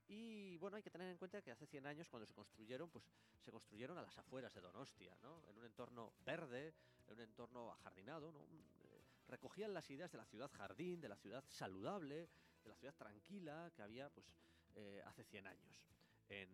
y 0.08 0.56
bueno, 0.58 0.76
hay 0.76 0.82
que 0.82 0.90
tener 0.90 1.08
en 1.08 1.16
cuenta 1.16 1.40
que 1.42 1.50
hace 1.50 1.66
100 1.66 1.87
años, 1.87 2.08
cuando 2.08 2.26
se 2.26 2.35
construyeron, 2.35 2.90
pues 2.90 3.04
se 3.40 3.50
construyeron 3.50 3.96
a 3.98 4.02
las 4.02 4.18
afueras 4.18 4.52
de 4.54 4.61
Donostia, 4.61 5.16
¿no? 5.22 5.42
En 5.48 5.56
un 5.56 5.64
entorno 5.64 6.12
verde, 6.24 6.74
en 7.06 7.14
un 7.14 7.20
entorno 7.20 7.72
ajardinado, 7.72 8.32
¿no? 8.32 8.40
Mm, 8.40 8.64
eh, 8.85 9.02
Recogían 9.28 9.72
las 9.72 9.88
ideas 9.90 10.11
de 10.12 10.18
la 10.18 10.26
ciudad 10.26 10.50
jardín, 10.52 11.00
de 11.00 11.08
la 11.08 11.16
ciudad 11.16 11.44
saludable, 11.48 12.28
de 12.62 12.68
la 12.68 12.76
ciudad 12.76 12.94
tranquila 12.94 13.72
que 13.74 13.82
había, 13.82 14.11
pues, 14.11 14.26
eh, 14.74 15.02
hace 15.06 15.24
100 15.24 15.46
años 15.46 15.88
en, 16.28 16.50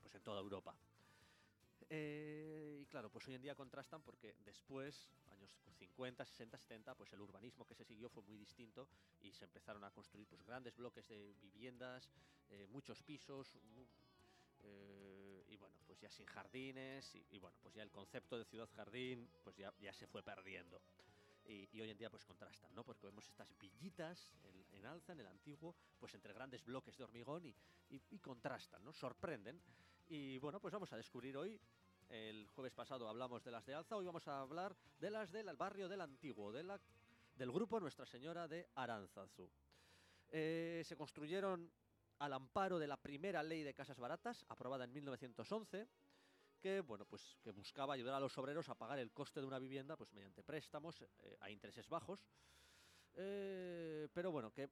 pues, 0.00 0.14
en 0.14 0.22
toda 0.22 0.40
Europa. 0.40 0.76
Eh, 1.92 2.78
y 2.82 2.86
claro, 2.86 3.10
pues 3.10 3.26
hoy 3.26 3.34
en 3.34 3.42
día 3.42 3.56
contrastan 3.56 4.00
porque 4.02 4.36
después, 4.44 5.10
años 5.32 5.50
50, 5.76 6.24
60, 6.24 6.56
70, 6.56 6.94
pues 6.94 7.12
el 7.12 7.20
urbanismo 7.20 7.66
que 7.66 7.74
se 7.74 7.84
siguió 7.84 8.08
fue 8.08 8.22
muy 8.22 8.38
distinto 8.38 8.88
y 9.20 9.32
se 9.32 9.44
empezaron 9.44 9.82
a 9.82 9.90
construir 9.90 10.28
pues 10.28 10.40
grandes 10.44 10.76
bloques 10.76 11.08
de 11.08 11.34
viviendas, 11.42 12.08
eh, 12.50 12.68
muchos 12.70 13.02
pisos, 13.02 13.56
mu- 13.74 13.88
eh, 14.62 15.44
y 15.48 15.56
bueno, 15.56 15.74
pues 15.84 15.98
ya 15.98 16.10
sin 16.12 16.26
jardines 16.26 17.12
y, 17.16 17.26
y 17.32 17.38
bueno, 17.40 17.56
pues 17.60 17.74
ya 17.74 17.82
el 17.82 17.90
concepto 17.90 18.38
de 18.38 18.44
ciudad 18.44 18.68
jardín 18.76 19.28
pues 19.42 19.56
ya, 19.56 19.74
ya 19.80 19.92
se 19.92 20.06
fue 20.06 20.22
perdiendo. 20.22 20.80
Y, 21.44 21.68
y 21.76 21.80
hoy 21.80 21.90
en 21.90 21.98
día 21.98 22.10
pues 22.10 22.24
contrastan, 22.24 22.72
¿no? 22.74 22.84
Porque 22.84 23.06
vemos 23.06 23.26
estas 23.28 23.58
villitas 23.58 24.32
en, 24.44 24.64
en 24.78 24.86
alza, 24.86 25.12
en 25.12 25.20
el 25.20 25.26
antiguo, 25.26 25.74
pues 25.98 26.14
entre 26.14 26.32
grandes 26.34 26.64
bloques 26.64 26.96
de 26.96 27.02
hormigón 27.02 27.46
y, 27.46 27.56
y- 27.88 28.02
y 28.10 28.18
contrastan, 28.20 28.84
¿no? 28.84 28.92
Sorprenden. 28.92 29.60
Y 30.08 30.38
bueno, 30.38 30.60
pues 30.60 30.72
vamos 30.72 30.92
a 30.92 30.96
descubrir 30.96 31.36
hoy 31.36 31.58
El 32.10 32.48
jueves 32.48 32.72
pasado 32.72 33.08
hablamos 33.08 33.44
de 33.44 33.52
las 33.52 33.64
de 33.64 33.72
Alza, 33.72 33.96
hoy 33.96 34.04
vamos 34.04 34.26
a 34.26 34.40
hablar 34.40 34.76
de 34.98 35.10
las 35.10 35.30
del 35.30 35.54
barrio 35.54 35.88
del 35.88 36.00
Antiguo, 36.00 36.50
del 36.50 37.52
grupo 37.52 37.78
Nuestra 37.78 38.04
Señora 38.04 38.48
de 38.48 38.68
Aránzazu. 38.74 39.48
Eh, 40.28 40.82
se 40.84 40.96
construyeron 40.96 41.70
al 42.18 42.32
amparo 42.32 42.80
de 42.80 42.88
la 42.88 42.96
primera 42.96 43.44
ley 43.44 43.62
de 43.62 43.74
casas 43.74 44.00
baratas, 44.00 44.44
aprobada 44.48 44.86
en 44.86 44.92
1911, 44.92 45.88
que 46.60 46.80
bueno, 46.80 47.06
pues 47.06 47.36
que 47.44 47.52
buscaba 47.52 47.94
ayudar 47.94 48.14
a 48.16 48.20
los 48.20 48.36
obreros 48.38 48.68
a 48.68 48.74
pagar 48.74 48.98
el 48.98 49.12
coste 49.12 49.40
de 49.40 49.46
una 49.46 49.60
vivienda, 49.60 49.96
pues 49.96 50.12
mediante 50.12 50.42
préstamos 50.42 51.00
eh, 51.02 51.36
a 51.38 51.48
intereses 51.48 51.88
bajos. 51.88 52.26
Eh, 53.22 54.08
pero 54.14 54.32
bueno, 54.32 54.50
que, 54.50 54.70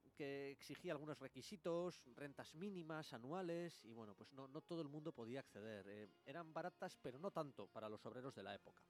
exigía 0.51 0.93
algunos 0.93 1.19
requisitos, 1.19 2.01
rentas 2.17 2.55
mínimas 2.55 3.13
anuales 3.13 3.85
y 3.85 3.93
bueno, 3.93 4.15
pues 4.15 4.33
no, 4.33 4.49
no 4.49 4.63
todo 4.63 4.81
el 4.81 4.89
mundo 4.89 5.13
podía 5.13 5.41
acceder. 5.41 5.87
Eh, 5.87 6.09
eran 6.25 6.51
baratas, 6.55 6.97
pero 6.97 7.19
no 7.19 7.31
tanto 7.31 7.67
para 7.67 7.91
los 7.91 8.07
obreros 8.07 8.35
de 8.35 8.43
la 8.43 8.55
época. 8.55 8.83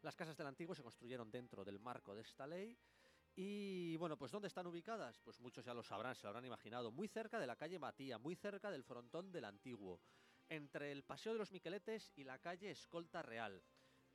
Las 0.00 0.16
casas 0.16 0.36
del 0.38 0.46
antiguo 0.46 0.74
se 0.74 0.82
construyeron 0.82 1.30
dentro 1.30 1.62
del 1.62 1.78
marco 1.78 2.14
de 2.14 2.22
esta 2.22 2.46
ley 2.46 2.78
y 3.34 3.98
bueno, 3.98 4.16
pues 4.16 4.32
¿dónde 4.32 4.48
están 4.48 4.66
ubicadas? 4.66 5.18
Pues 5.18 5.38
muchos 5.40 5.62
ya 5.62 5.74
lo 5.74 5.82
sabrán, 5.82 6.14
se 6.14 6.22
lo 6.22 6.28
habrán 6.30 6.46
imaginado. 6.46 6.90
Muy 6.90 7.06
cerca 7.06 7.38
de 7.38 7.46
la 7.46 7.56
calle 7.56 7.78
Matía, 7.78 8.16
muy 8.16 8.34
cerca 8.34 8.70
del 8.70 8.82
frontón 8.82 9.30
del 9.30 9.44
antiguo, 9.44 10.00
entre 10.48 10.90
el 10.90 11.04
Paseo 11.04 11.34
de 11.34 11.38
los 11.38 11.52
Miqueletes 11.52 12.10
y 12.16 12.24
la 12.24 12.38
calle 12.38 12.70
Escolta 12.70 13.20
Real. 13.20 13.62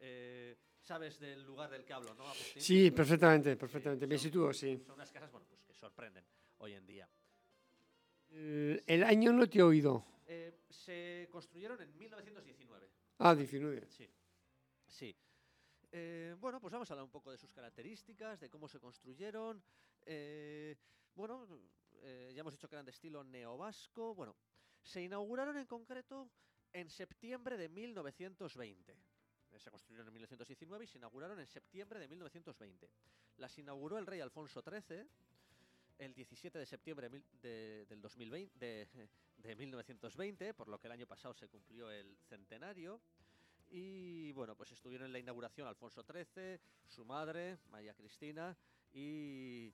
Eh, 0.03 0.57
¿Sabes 0.81 1.19
del 1.19 1.43
lugar 1.43 1.69
del 1.69 1.85
que 1.85 1.93
hablo, 1.93 2.13
no, 2.15 2.23
Agustín? 2.27 2.61
Sí, 2.61 2.89
perfectamente, 2.91 3.55
perfectamente. 3.55 4.07
Me 4.07 4.17
son- 4.17 4.23
sitúo, 4.23 4.51
sí. 4.53 4.81
Son 4.85 4.95
unas 4.95 5.11
casas, 5.11 5.31
bueno, 5.31 5.45
pues 5.47 5.61
que 5.63 5.73
sorprenden 5.75 6.25
hoy 6.57 6.73
en 6.73 6.85
día. 6.87 7.07
El, 8.31 8.81
el 8.87 9.03
año 9.03 9.31
no 9.31 9.47
te 9.47 9.59
he 9.59 9.61
oído. 9.63 10.03
Eh, 10.25 10.61
se 10.69 11.27
construyeron 11.31 11.79
en 11.81 11.95
1919. 11.97 12.89
Ah, 13.19 13.35
19. 13.35 13.87
Sí. 13.89 14.09
Sí. 14.87 15.15
Eh, 15.91 16.35
bueno, 16.39 16.59
pues 16.59 16.71
vamos 16.71 16.89
a 16.89 16.93
hablar 16.93 17.03
un 17.03 17.11
poco 17.11 17.31
de 17.31 17.37
sus 17.37 17.51
características, 17.51 18.39
de 18.39 18.49
cómo 18.49 18.67
se 18.67 18.79
construyeron. 18.79 19.61
Eh, 20.05 20.75
bueno, 21.13 21.47
eh, 22.01 22.31
ya 22.33 22.39
hemos 22.41 22.53
dicho 22.53 22.67
que 22.67 22.75
eran 22.75 22.85
de 22.85 22.91
estilo 22.91 23.23
neovasco. 23.23 24.15
Bueno, 24.15 24.35
se 24.81 25.03
inauguraron 25.03 25.57
en 25.57 25.67
concreto 25.67 26.31
en 26.73 26.89
septiembre 26.89 27.55
de 27.57 27.69
1920. 27.69 28.97
Se 29.63 29.69
construyeron 29.71 30.07
en 30.07 30.13
1919 30.13 30.83
y 30.85 30.87
se 30.87 30.97
inauguraron 30.97 31.39
en 31.39 31.47
septiembre 31.47 31.99
de 31.99 32.07
1920. 32.07 32.89
Las 33.37 33.57
inauguró 33.57 33.97
el 33.97 34.05
rey 34.07 34.19
Alfonso 34.19 34.61
XIII 34.61 35.05
el 35.99 36.13
17 36.15 36.57
de 36.57 36.65
septiembre 36.65 37.09
de- 37.41 37.85
del 37.87 38.01
2020, 38.01 38.57
de, 38.59 38.87
de 39.37 39.55
1920, 39.55 40.53
por 40.55 40.67
lo 40.67 40.79
que 40.79 40.87
el 40.87 40.93
año 40.93 41.05
pasado 41.07 41.33
se 41.35 41.47
cumplió 41.47 41.91
el 41.91 42.17
centenario. 42.27 42.99
Y 43.69 44.31
bueno, 44.33 44.55
pues 44.55 44.71
estuvieron 44.71 45.05
en 45.05 45.13
la 45.13 45.19
inauguración 45.19 45.67
Alfonso 45.67 46.03
XIII, 46.03 46.59
su 46.89 47.05
madre, 47.05 47.57
María 47.69 47.93
Cristina, 47.93 48.57
y, 48.93 49.71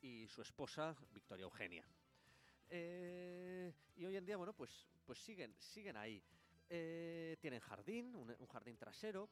y 0.00 0.26
su 0.28 0.42
esposa, 0.42 0.96
Victoria 1.12 1.44
Eugenia. 1.44 1.84
Eh, 2.70 3.72
y 3.96 4.04
hoy 4.04 4.16
en 4.16 4.24
día, 4.26 4.36
bueno, 4.36 4.52
pues, 4.52 4.70
pues 5.04 5.18
siguen, 5.20 5.54
siguen 5.58 5.96
ahí. 5.96 6.20
Eh, 6.68 7.36
tienen 7.40 7.60
jardín, 7.60 8.14
un, 8.14 8.34
jardín 8.46 8.76
trasero. 8.76 9.28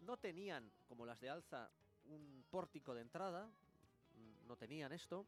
No 0.00 0.16
tenían, 0.16 0.70
como 0.86 1.04
las 1.04 1.20
de 1.20 1.28
Alza, 1.28 1.70
un 2.04 2.44
pórtico 2.50 2.94
de 2.94 3.02
entrada. 3.02 3.46
mm, 3.46 4.46
No 4.46 4.56
tenían 4.56 4.92
esto. 4.92 5.26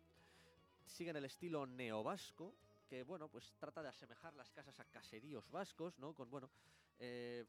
Siguen 0.86 1.16
el 1.16 1.24
estilo 1.24 1.66
neovasco, 1.66 2.54
que 2.88 3.02
bueno, 3.04 3.28
pues 3.28 3.52
trata 3.58 3.82
de 3.82 3.88
asemejar 3.88 4.34
las 4.34 4.50
casas 4.50 4.78
a 4.80 4.84
caseríos 4.86 5.48
vascos, 5.50 5.98
¿no? 5.98 6.14
Con 6.14 6.30
bueno, 6.30 6.50
eh, 6.98 7.44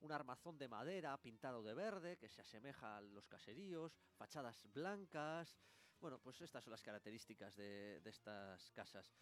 un 0.00 0.12
armazón 0.12 0.58
de 0.58 0.66
madera 0.66 1.16
pintado 1.18 1.62
de 1.62 1.74
verde 1.74 2.16
que 2.16 2.28
se 2.28 2.40
asemeja 2.40 2.96
a 2.96 3.00
los 3.00 3.28
caseríos, 3.28 3.92
fachadas 4.16 4.66
blancas. 4.72 5.56
Bueno, 6.00 6.18
pues 6.18 6.40
estas 6.40 6.64
son 6.64 6.70
las 6.72 6.82
características 6.82 7.54
de, 7.56 8.00
de 8.00 8.10
estas 8.10 8.70
casas. 8.70 9.12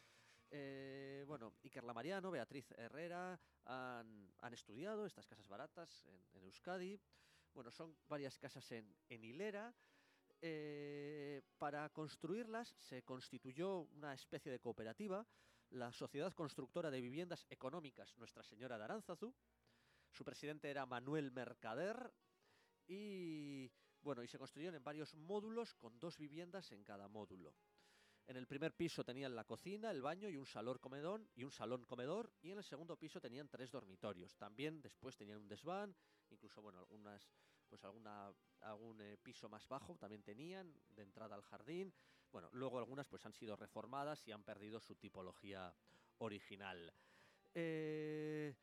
Eh, 0.50 1.24
bueno, 1.26 1.54
Iker 1.62 1.84
Lamariano, 1.84 2.30
Beatriz 2.30 2.70
Herrera 2.72 3.38
han, 3.64 4.32
estudiado 4.52 5.06
estas 5.06 5.26
casas 5.26 5.48
baratas 5.48 6.06
en, 6.32 6.44
Euskadi. 6.44 6.98
Bueno, 7.52 7.70
son 7.70 7.96
varias 8.08 8.38
casas 8.38 8.70
en, 8.72 8.96
en 9.08 9.24
hilera. 9.24 9.74
Eh, 10.40 11.42
para 11.58 11.88
construirlas 11.90 12.74
se 12.78 13.02
constituyó 13.02 13.80
una 13.94 14.14
especie 14.14 14.52
de 14.52 14.60
cooperativa, 14.60 15.26
la 15.70 15.92
Sociedad 15.92 16.32
Constructora 16.32 16.90
de 16.90 17.00
Viviendas 17.00 17.44
Económicas 17.50 18.16
Nuestra 18.16 18.42
Señora 18.42 18.78
de 18.78 18.84
Aránzazu. 18.84 19.34
Su 20.12 20.24
presidente 20.24 20.70
era 20.70 20.86
Manuel 20.86 21.32
Mercader 21.32 22.12
y 22.86 23.70
bueno, 24.00 24.22
y 24.22 24.28
se 24.28 24.38
construyeron 24.38 24.76
en 24.76 24.84
varios 24.84 25.14
módulos 25.14 25.74
con 25.74 25.98
dos 25.98 26.16
viviendas 26.16 26.70
en 26.72 26.84
cada 26.84 27.08
módulo. 27.08 27.54
En 28.28 28.36
el 28.36 28.46
primer 28.46 28.74
piso 28.76 29.02
tenían 29.02 29.34
la 29.34 29.44
cocina, 29.44 29.90
el 29.90 30.02
baño 30.02 30.28
y 30.28 30.36
un 30.36 30.44
salón 30.44 30.76
comedor 30.76 31.26
y 31.34 31.44
un 31.44 31.50
salón 31.50 31.86
comedor 31.86 32.30
y 32.42 32.50
en 32.50 32.58
el 32.58 32.64
segundo 32.64 32.94
piso 32.98 33.22
tenían 33.22 33.48
tres 33.48 33.70
dormitorios. 33.70 34.36
También 34.36 34.82
después 34.82 35.16
tenían 35.16 35.38
un 35.38 35.48
desván, 35.48 35.96
incluso 36.28 36.60
bueno, 36.60 36.78
algunas 36.78 37.26
pues 37.70 37.82
algún 37.84 39.00
eh, 39.00 39.16
piso 39.22 39.48
más 39.48 39.66
bajo 39.66 39.96
también 39.96 40.22
tenían 40.22 40.74
de 40.90 41.02
entrada 41.02 41.34
al 41.34 41.42
jardín. 41.42 41.94
Bueno, 42.30 42.50
luego 42.52 42.78
algunas 42.78 43.08
pues 43.08 43.24
han 43.24 43.32
sido 43.32 43.56
reformadas 43.56 44.28
y 44.28 44.32
han 44.32 44.44
perdido 44.44 44.78
su 44.78 44.94
tipología 44.96 45.74
original. 46.18 46.92
Eh, 47.54 48.54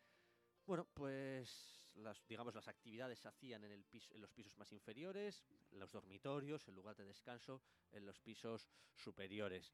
bueno, 0.68 0.88
pues 0.94 1.85
las, 1.96 2.26
digamos 2.28 2.54
las 2.56 2.68
actividades 2.68 3.20
se 3.20 3.28
hacían 3.28 3.64
en, 3.64 3.72
el 3.72 3.84
piso, 3.86 4.14
en 4.14 4.22
los 4.22 4.32
pisos 4.32 4.58
más 4.58 4.72
inferiores, 4.72 5.44
los 5.72 5.92
dormitorios, 5.92 6.68
el 6.68 6.76
lugar 6.76 6.96
de 6.96 7.06
descanso 7.06 7.62
en 7.92 8.06
los 8.06 8.20
pisos 8.20 8.70
superiores. 8.94 9.74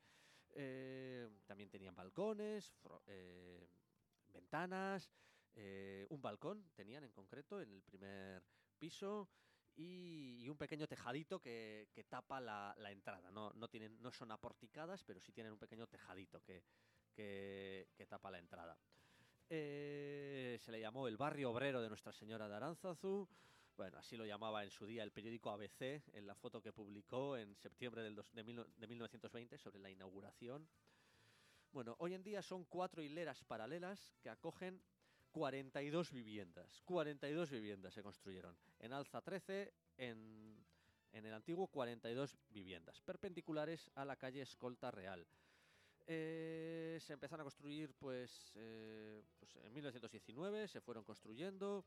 Eh, 0.53 1.29
también 1.45 1.69
tenían 1.69 1.95
balcones, 1.95 2.73
eh, 3.07 3.67
ventanas, 4.27 5.09
eh, 5.53 6.05
un 6.09 6.21
balcón 6.21 6.69
tenían 6.75 7.03
en 7.03 7.11
concreto 7.11 7.61
en 7.61 7.71
el 7.71 7.81
primer 7.81 8.43
piso 8.77 9.29
y, 9.75 10.47
un 10.49 10.57
pequeño 10.57 10.87
tejadito 10.87 11.39
que, 11.39 11.89
que 11.93 12.03
tapa 12.03 12.41
la, 12.41 12.75
entrada. 12.91 13.31
No, 13.31 13.51
no, 13.53 13.69
tienen, 13.69 14.01
no 14.01 14.11
son 14.11 14.31
aporticadas, 14.31 15.03
pero 15.03 15.21
sí 15.21 15.31
tienen 15.31 15.53
un 15.53 15.59
pequeño 15.59 15.87
tejadito 15.87 16.41
que, 16.41 16.63
que 17.15 18.05
tapa 18.07 18.31
la 18.31 18.39
entrada. 18.39 18.77
Eh, 19.53 20.57
se 20.61 20.71
le 20.71 20.79
llamó 20.79 21.09
el 21.09 21.17
barrio 21.17 21.51
obrero 21.51 21.81
de 21.81 21.89
Nuestra 21.89 22.13
Señora 22.13 22.47
de 22.47 22.55
Aránzazu. 22.55 23.27
Bueno, 23.75 23.97
así 23.97 24.15
lo 24.15 24.25
llamaba 24.25 24.63
en 24.63 24.71
su 24.71 24.85
día 24.85 25.03
el 25.03 25.11
periódico 25.11 25.49
ABC 25.49 26.01
en 26.13 26.25
la 26.25 26.35
foto 26.35 26.61
que 26.61 26.71
publicó 26.71 27.35
en 27.35 27.53
septiembre 27.57 28.01
del 28.01 28.15
dos- 28.15 28.31
de, 28.31 28.45
mil 28.45 28.55
no- 28.55 28.63
de 28.77 28.87
1920 28.87 29.57
sobre 29.57 29.79
la 29.81 29.89
inauguración. 29.89 30.69
Bueno, 31.73 31.97
hoy 31.99 32.13
en 32.13 32.23
día 32.23 32.41
son 32.41 32.63
cuatro 32.63 33.03
hileras 33.03 33.43
paralelas 33.43 34.13
que 34.21 34.29
acogen 34.29 34.81
42 35.31 36.13
viviendas. 36.13 36.81
42 36.85 37.49
viviendas 37.51 37.93
se 37.93 38.03
construyeron. 38.03 38.57
En 38.79 38.93
Alza 38.93 39.19
13, 39.21 39.73
en, 39.97 40.65
en 41.11 41.25
el 41.25 41.33
antiguo 41.33 41.67
42 41.67 42.37
viviendas, 42.51 43.01
perpendiculares 43.01 43.91
a 43.95 44.05
la 44.05 44.15
calle 44.15 44.43
Escolta 44.43 44.91
Real. 44.91 45.27
Eh, 46.07 46.97
se 46.99 47.13
empezaron 47.13 47.41
a 47.41 47.43
construir 47.43 47.93
pues, 47.95 48.51
eh, 48.55 49.23
pues 49.39 49.55
en 49.57 49.73
1919, 49.73 50.67
se 50.67 50.81
fueron 50.81 51.03
construyendo. 51.03 51.85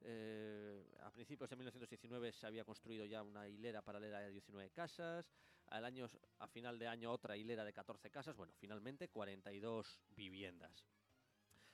eh, 0.00 0.84
a 1.02 1.10
principios 1.10 1.48
de 1.48 1.56
1919 1.56 2.32
se 2.32 2.46
había 2.46 2.64
construido 2.64 3.06
ya 3.06 3.22
una 3.22 3.48
hilera 3.48 3.82
paralela 3.82 4.20
de 4.20 4.32
19 4.32 4.70
casas. 4.70 5.30
Al 5.66 5.84
año, 5.84 6.10
a 6.40 6.46
final 6.48 6.78
de 6.78 6.88
año 6.88 7.10
otra 7.10 7.36
hilera 7.36 7.64
de 7.64 7.72
14 7.72 8.10
casas. 8.10 8.36
Bueno, 8.36 8.52
finalmente 8.58 9.08
42 9.08 10.00
viviendas. 10.10 10.84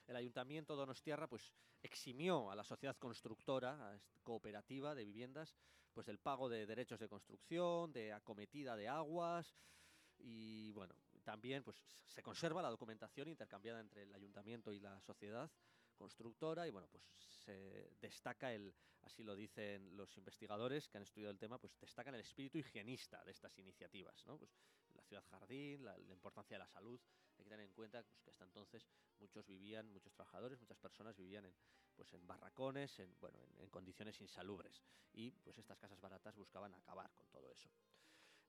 El 0.06 0.16
ayuntamiento 0.16 0.74
de 0.74 0.80
Donostiarra 0.80 1.28
pues 1.28 1.52
eximió 1.82 2.50
a 2.50 2.54
la 2.56 2.64
sociedad 2.64 2.96
constructora, 2.98 3.92
a 3.92 4.00
cooperativa 4.22 4.94
de 4.94 5.04
viviendas, 5.04 5.54
pues 5.92 6.06
del 6.06 6.18
pago 6.18 6.48
de 6.48 6.66
derechos 6.66 7.00
de 7.00 7.08
construcción, 7.08 7.92
de 7.92 8.12
acometida 8.12 8.76
de 8.76 8.88
aguas 8.88 9.56
y 10.18 10.72
bueno, 10.72 10.94
también 11.20 11.62
pues 11.62 11.76
se 12.08 12.22
conserva 12.22 12.62
la 12.62 12.70
documentación 12.70 13.28
intercambiada 13.28 13.80
entre 13.80 14.02
el 14.02 14.14
ayuntamiento 14.14 14.72
y 14.72 14.80
la 14.80 15.00
sociedad 15.00 15.50
constructora 16.00 16.66
y 16.66 16.70
bueno, 16.70 16.88
pues 16.88 17.02
se 17.44 17.92
destaca 18.00 18.52
el, 18.52 18.74
así 19.02 19.22
lo 19.22 19.36
dicen 19.36 19.94
los 19.96 20.16
investigadores 20.16 20.88
que 20.88 20.96
han 20.96 21.02
estudiado 21.02 21.30
el 21.30 21.38
tema, 21.38 21.58
pues 21.58 21.78
destacan 21.78 22.14
el 22.14 22.22
espíritu 22.22 22.58
higienista 22.58 23.22
de 23.24 23.32
estas 23.32 23.56
iniciativas, 23.58 24.24
¿no? 24.26 24.38
Pues 24.38 24.50
la 24.94 25.02
ciudad 25.02 25.22
jardín, 25.30 25.84
la, 25.84 25.98
importancia 25.98 26.54
de 26.56 26.60
la 26.60 26.66
salud, 26.66 26.98
hay 27.36 27.44
que 27.44 27.50
tener 27.50 27.66
en 27.66 27.72
cuenta 27.72 28.02
pues, 28.02 28.22
que 28.22 28.30
hasta 28.30 28.44
entonces 28.44 28.88
muchos 29.18 29.46
vivían, 29.46 29.90
muchos 29.90 30.12
trabajadores, 30.14 30.58
muchas 30.58 30.78
personas 30.78 31.16
vivían 31.16 31.44
en, 31.44 31.54
pues, 31.94 32.12
en 32.14 32.26
barracones, 32.26 32.98
en, 32.98 33.14
bueno, 33.20 33.38
en, 33.42 33.60
en 33.60 33.68
condiciones 33.68 34.18
insalubres 34.20 34.82
y 35.12 35.30
pues 35.32 35.58
estas 35.58 35.78
casas 35.78 36.00
baratas 36.00 36.34
buscaban 36.36 36.74
acabar 36.74 37.12
con 37.14 37.28
todo 37.28 37.50
eso. 37.50 37.68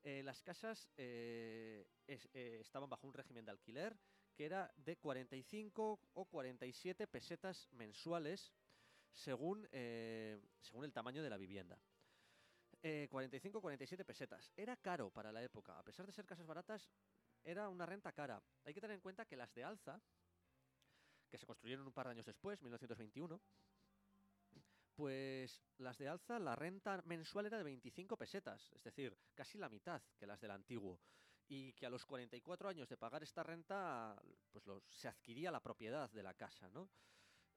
Eh, 0.03 0.23
las 0.23 0.41
casas 0.41 0.89
eh, 0.97 1.85
eh, 2.07 2.57
estaban 2.59 2.89
bajo 2.89 3.05
un 3.07 3.13
régimen 3.13 3.45
de 3.45 3.51
alquiler 3.51 3.97
que 4.33 4.45
era 4.45 4.73
de 4.77 4.97
45 4.97 5.99
o 6.13 6.25
47 6.25 7.05
pesetas 7.07 7.67
mensuales 7.71 8.53
según, 9.13 9.67
según 10.61 10.85
el 10.85 10.93
tamaño 10.93 11.21
de 11.21 11.29
la 11.29 11.37
vivienda. 11.37 11.77
Eh, 12.83 13.07
45-47 13.11 14.03
pesetas. 14.05 14.51
Era 14.55 14.75
caro 14.75 15.11
para 15.11 15.31
la 15.31 15.43
época. 15.43 15.77
A 15.77 15.83
pesar 15.83 16.05
de 16.05 16.11
ser 16.11 16.25
casas 16.25 16.47
baratas, 16.47 16.89
era 17.43 17.69
una 17.69 17.85
renta 17.85 18.11
cara. 18.11 18.41
Hay 18.65 18.73
que 18.73 18.81
tener 18.81 18.95
en 18.95 19.01
cuenta 19.01 19.25
que 19.25 19.35
las 19.35 19.53
de 19.53 19.63
Alza, 19.63 20.01
que 21.29 21.37
se 21.37 21.45
construyeron 21.45 21.85
un 21.85 21.93
par 21.93 22.07
de 22.07 22.13
años 22.13 22.25
después, 22.25 22.59
1921, 22.61 23.39
pues 24.95 25.61
las 25.77 25.97
de 25.97 26.07
Alza, 26.07 26.39
la 26.39 26.55
renta 26.55 27.01
mensual 27.05 27.45
era 27.45 27.57
de 27.57 27.63
25 27.63 28.17
pesetas, 28.17 28.71
es 28.73 28.83
decir, 28.83 29.17
casi 29.33 29.57
la 29.57 29.69
mitad 29.69 30.01
que 30.17 30.27
las 30.27 30.39
del 30.41 30.51
antiguo. 30.51 30.99
Y 31.47 31.73
que 31.73 31.85
a 31.85 31.89
los 31.89 32.05
44 32.05 32.69
años 32.69 32.87
de 32.87 32.95
pagar 32.95 33.23
esta 33.23 33.43
renta, 33.43 34.15
pues 34.51 34.63
se 34.89 35.09
adquiría 35.09 35.51
la 35.51 35.61
propiedad 35.61 36.09
de 36.09 36.23
la 36.23 36.33
casa, 36.33 36.69
¿no? 36.69 36.89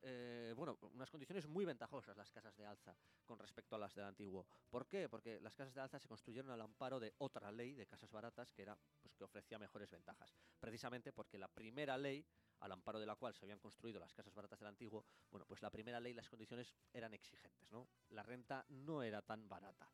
Eh, 0.07 0.53
bueno, 0.55 0.79
unas 0.93 1.11
condiciones 1.11 1.47
muy 1.47 1.65
ventajosas 1.65 2.15
las 2.15 2.31
casas 2.31 2.55
de 2.57 2.67
Alza 2.67 2.95
con 3.25 3.39
respecto 3.39 3.75
a 3.75 3.79
las 3.79 3.95
del 3.95 4.05
antiguo. 4.05 4.47
¿Por 4.69 4.87
qué? 4.87 5.09
Porque 5.09 5.41
las 5.41 5.55
casas 5.55 5.73
de 5.73 5.81
Alza 5.81 5.99
se 5.99 6.09
construyeron 6.09 6.51
al 6.51 6.61
amparo 6.61 7.01
de 7.01 7.15
otra 7.19 7.51
ley 7.51 7.75
de 7.75 7.87
casas 7.87 8.11
baratas 8.11 8.53
que 8.53 8.63
era 8.63 8.77
pues 9.01 9.15
que 9.15 9.25
ofrecía 9.25 9.59
mejores 9.59 9.91
ventajas. 9.91 10.35
Precisamente 10.61 11.11
porque 11.11 11.39
la 11.39 11.49
primera 11.49 11.97
ley 11.97 12.27
al 12.65 12.73
amparo 12.73 12.99
de 12.99 13.05
la 13.05 13.15
cual 13.15 13.35
se 13.35 13.45
habían 13.45 13.59
construido 13.59 14.01
las 14.01 14.15
casas 14.15 14.35
baratas 14.35 14.59
del 14.59 14.69
antiguo, 14.69 15.05
bueno, 15.31 15.45
pues 15.47 15.61
la 15.61 15.71
primera 15.71 16.01
ley 16.01 16.15
las 16.15 16.31
condiciones 16.31 16.75
eran 16.95 17.13
exigentes, 17.13 17.71
¿no? 17.71 17.87
La 18.09 18.23
renta 18.23 18.65
no 18.71 19.03
era 19.03 19.21
tan 19.21 19.47
barata. 19.47 19.91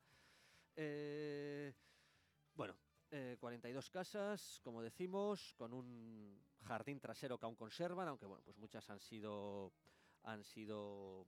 Eh, 0.77 1.75
bueno, 2.55 2.77
eh, 3.11 3.37
42 3.41 3.91
casas, 3.91 4.61
como 4.63 4.83
decimos, 4.83 5.53
con 5.57 5.75
un 5.75 6.41
jardín 6.63 7.01
trasero 7.01 7.39
que 7.39 7.47
aún 7.47 7.57
conservan, 7.57 8.07
aunque 8.07 8.27
bueno, 8.27 8.45
pues 8.45 8.57
muchas 8.57 8.89
han 8.89 9.01
sido 9.01 9.73
han 10.23 10.45
sido 10.45 11.27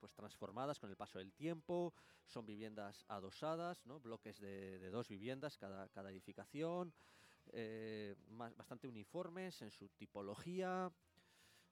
pues 0.00 0.12
transformadas 0.14 0.80
con 0.80 0.90
el 0.90 0.96
paso 0.96 1.18
del 1.18 1.32
tiempo, 1.34 1.94
son 2.26 2.46
viviendas 2.46 3.04
adosadas, 3.06 3.86
¿no? 3.86 4.00
bloques 4.00 4.40
de, 4.40 4.78
de 4.80 4.90
dos 4.90 5.08
viviendas 5.08 5.56
cada, 5.56 5.88
cada 5.90 6.10
edificación, 6.10 6.92
eh, 7.52 8.14
bastante 8.56 8.88
uniformes 8.88 9.60
en 9.62 9.70
su 9.70 9.88
tipología, 9.90 10.92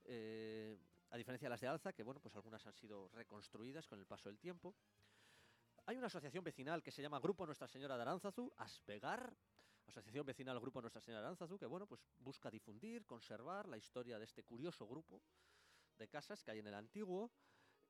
eh, 0.05 0.77
a 1.11 1.17
diferencia 1.17 1.47
de 1.47 1.51
las 1.51 1.61
de 1.61 1.69
Alza, 1.69 1.93
que 1.93 2.03
bueno, 2.03 2.21
pues 2.21 2.35
algunas 2.37 2.67
han 2.67 2.75
sido 2.75 3.09
reconstruidas 3.09 3.87
con 3.87 3.99
el 3.99 4.07
paso 4.07 4.29
del 4.29 4.39
tiempo. 4.39 4.75
Hay 5.87 5.97
una 5.97 6.09
asociación 6.09 6.45
vecinal 6.45 6.83
que 6.83 6.91
se 6.91 7.01
llama 7.01 7.19
Grupo 7.21 7.47
Nuestra 7.47 7.67
Señora 7.67 7.97
de 7.97 8.03
Aránzazu, 8.03 8.53
Aspegar, 8.57 9.35
Asociación 9.87 10.27
Vecinal 10.27 10.61
Grupo 10.61 10.81
Nuestra 10.83 11.01
Señora 11.01 11.23
de 11.23 11.27
Aránzazu, 11.29 11.59
que 11.59 11.65
bueno, 11.67 11.87
pues 11.87 12.01
busca 12.19 12.51
difundir, 12.51 13.07
conservar 13.07 13.69
la 13.69 13.79
historia 13.79 14.19
de 14.19 14.25
este 14.27 14.45
curioso 14.45 14.87
grupo 14.87 15.23
de 15.97 16.09
casas 16.09 16.43
que 16.45 16.51
hay 16.51 16.59
en 16.59 16.67
el 16.67 16.75
antiguo. 16.75 17.31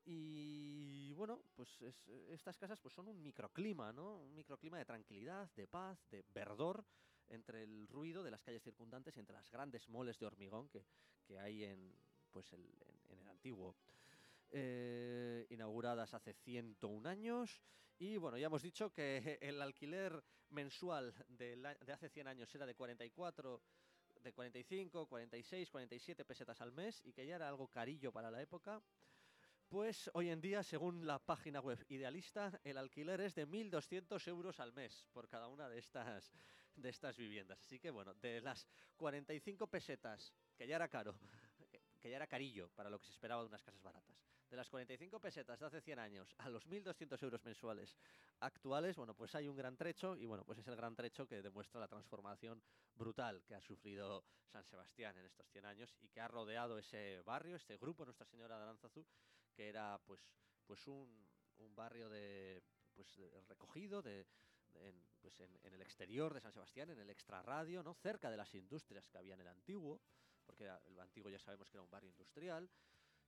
Y 0.05 1.11
bueno, 1.13 1.43
pues 1.55 1.81
es- 1.81 2.07
estas 2.29 2.57
casas 2.57 2.79
pues 2.79 2.93
son 2.93 3.09
un 3.09 3.21
microclima, 3.21 3.91
¿no? 3.91 4.17
Un 4.19 4.33
microclima 4.33 4.77
de 4.77 4.85
tranquilidad, 4.85 5.51
de 5.55 5.67
paz, 5.67 5.99
de 6.09 6.23
verdor 6.33 6.85
entre 7.29 7.63
el 7.63 7.87
ruido 7.87 8.23
de 8.23 8.31
las 8.31 8.41
calles 8.41 8.63
circundantes 8.63 9.15
y 9.15 9.19
entre 9.19 9.35
las 9.35 9.49
grandes 9.51 9.87
moles 9.89 10.17
de 10.19 10.25
hormigón 10.25 10.67
que, 10.69 10.85
que 11.25 11.39
hay 11.39 11.63
en, 11.65 11.93
pues 12.31 12.51
el, 12.53 12.65
en, 13.09 13.19
el 13.19 13.27
antiguo. 13.29 13.75
Eh, 14.51 15.45
inauguradas 15.51 16.13
hace 16.15 16.33
101 16.33 17.07
años 17.07 17.61
y 17.99 18.17
bueno, 18.17 18.35
ya 18.37 18.47
hemos 18.47 18.63
dicho 18.63 18.91
que 18.91 19.37
el 19.41 19.61
alquiler 19.61 20.23
mensual 20.49 21.13
del 21.27 21.63
a- 21.65 21.75
de 21.75 21.93
hace 21.93 22.09
100 22.09 22.27
años 22.27 22.53
era 22.55 22.65
de 22.65 22.73
44 22.73 23.61
de 24.23 24.33
45, 24.33 25.07
46, 25.07 25.69
47 25.69 26.25
pesetas 26.25 26.59
al 26.61 26.71
mes 26.71 27.01
y 27.05 27.13
que 27.13 27.25
ya 27.25 27.35
era 27.35 27.47
algo 27.47 27.67
carillo 27.67 28.11
para 28.11 28.31
la 28.31 28.41
época. 28.41 28.81
Pues 29.69 30.09
hoy 30.15 30.29
en 30.29 30.41
día, 30.41 30.63
según 30.63 31.05
la 31.05 31.19
página 31.19 31.59
web 31.61 31.85
Idealista, 31.89 32.59
el 32.63 32.77
alquiler 32.79 33.21
es 33.21 33.35
de 33.35 33.45
1.200 33.45 34.27
euros 34.27 34.59
al 34.59 34.73
mes 34.73 35.07
por 35.13 35.29
cada 35.29 35.47
una 35.47 35.69
de 35.69 35.77
estas, 35.77 36.33
de 36.81 36.89
estas 36.89 37.17
viviendas. 37.17 37.59
Así 37.59 37.79
que 37.79 37.91
bueno, 37.91 38.13
de 38.15 38.41
las 38.41 38.67
45 38.97 39.67
pesetas, 39.67 40.33
que 40.55 40.67
ya 40.67 40.75
era 40.75 40.87
caro, 40.87 41.15
que- 41.69 42.09
ya 42.09 42.15
era 42.15 42.27
carillo 42.27 42.69
para 42.69 42.89
lo 42.89 42.99
que 42.99 43.05
se 43.05 43.11
esperaba 43.11 43.41
de 43.43 43.49
unas 43.49 43.63
casas 43.63 43.81
baratas, 43.81 44.17
de 44.49 44.57
las 44.57 44.69
45 44.69 45.19
pesetas 45.19 45.59
de 45.59 45.65
hace 45.65 45.81
100 45.81 45.99
años 45.99 46.33
a 46.37 46.49
los 46.49 46.65
1.200 46.65 47.21
euros 47.23 47.43
mensuales 47.43 47.95
actuales, 48.39 48.95
bueno, 48.95 49.13
pues 49.13 49.35
hay 49.35 49.47
un 49.47 49.55
gran 49.55 49.75
trecho 49.77 50.15
y 50.15 50.25
bueno, 50.25 50.43
pues 50.45 50.59
es 50.59 50.67
el 50.67 50.75
gran 50.75 50.95
trecho 50.95 51.27
que 51.27 51.41
demuestra 51.41 51.79
la 51.79 51.87
transformación 51.87 52.61
brutal 52.95 53.43
que 53.45 53.55
ha 53.55 53.61
sufrido 53.61 54.23
San 54.51 54.65
Sebastián 54.65 55.17
en 55.17 55.25
estos 55.25 55.47
100 55.49 55.65
años 55.65 55.95
y 56.01 56.07
que 56.09 56.21
ha 56.21 56.27
rodeado 56.27 56.77
ese 56.77 57.21
barrio, 57.21 57.55
este 57.55 57.77
grupo 57.77 58.05
Nuestra 58.05 58.25
Señora 58.25 58.57
de 58.57 58.63
Aranzazu, 58.63 59.05
que 59.53 59.69
era 59.69 59.99
pues, 60.05 60.19
pues 60.65 60.87
un, 60.87 61.27
barrio 61.75 62.09
de, 62.09 62.61
pues, 62.95 63.15
de 63.17 63.41
recogido 63.41 64.01
de- 64.01 64.25
en, 64.75 64.95
pues 65.21 65.39
en, 65.39 65.57
en 65.63 65.73
el 65.73 65.81
exterior 65.81 66.33
de 66.33 66.41
San 66.41 66.51
Sebastián, 66.51 66.89
en 66.89 66.99
el 66.99 67.09
extrarradio, 67.09 67.83
¿no? 67.83 67.93
cerca 67.93 68.29
de 68.29 68.37
las 68.37 68.53
industrias 68.55 69.07
que 69.07 69.17
había 69.17 69.33
en 69.33 69.41
el 69.41 69.47
antiguo, 69.47 70.01
porque 70.45 70.69
el 70.85 70.99
antiguo 70.99 71.29
ya 71.29 71.39
sabemos 71.39 71.69
que 71.69 71.77
era 71.77 71.83
un 71.83 71.89
barrio 71.89 72.09
industrial, 72.09 72.69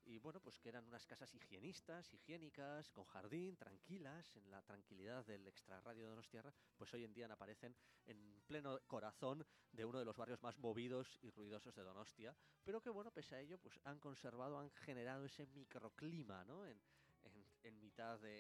y 0.05 0.17
bueno, 0.17 0.39
pues 0.39 0.57
que 0.57 0.69
eran 0.69 0.85
unas 0.87 1.05
casas 1.05 1.33
higienistas, 1.33 2.11
higiénicas, 2.13 2.89
con 2.89 3.05
jardín, 3.05 3.55
tranquilas, 3.55 4.35
en 4.35 4.49
la 4.49 4.61
tranquilidad 4.61 5.25
del 5.25 5.47
extrarradio 5.47 6.03
de 6.03 6.09
Donostiarra, 6.09 6.53
pues 6.75 6.93
hoy 6.93 7.03
en 7.03 7.13
día 7.13 7.27
aparecen 7.31 7.75
en 8.05 8.41
pleno 8.47 8.79
corazón 8.87 9.45
de 9.71 9.85
uno 9.85 9.99
de 9.99 10.05
los 10.05 10.17
barrios 10.17 10.41
más 10.41 10.57
movidos 10.57 11.19
y 11.21 11.29
ruidosos 11.29 11.75
de 11.75 11.83
Donostia, 11.83 12.35
pero 12.63 12.81
que 12.81 12.89
bueno, 12.89 13.11
pese 13.11 13.35
a 13.35 13.39
ello, 13.39 13.59
pues 13.59 13.79
han 13.83 13.99
conservado, 13.99 14.59
han 14.59 14.71
generado 14.71 15.25
ese 15.25 15.45
microclima, 15.47 16.43
¿no? 16.45 16.65
En 16.65 16.81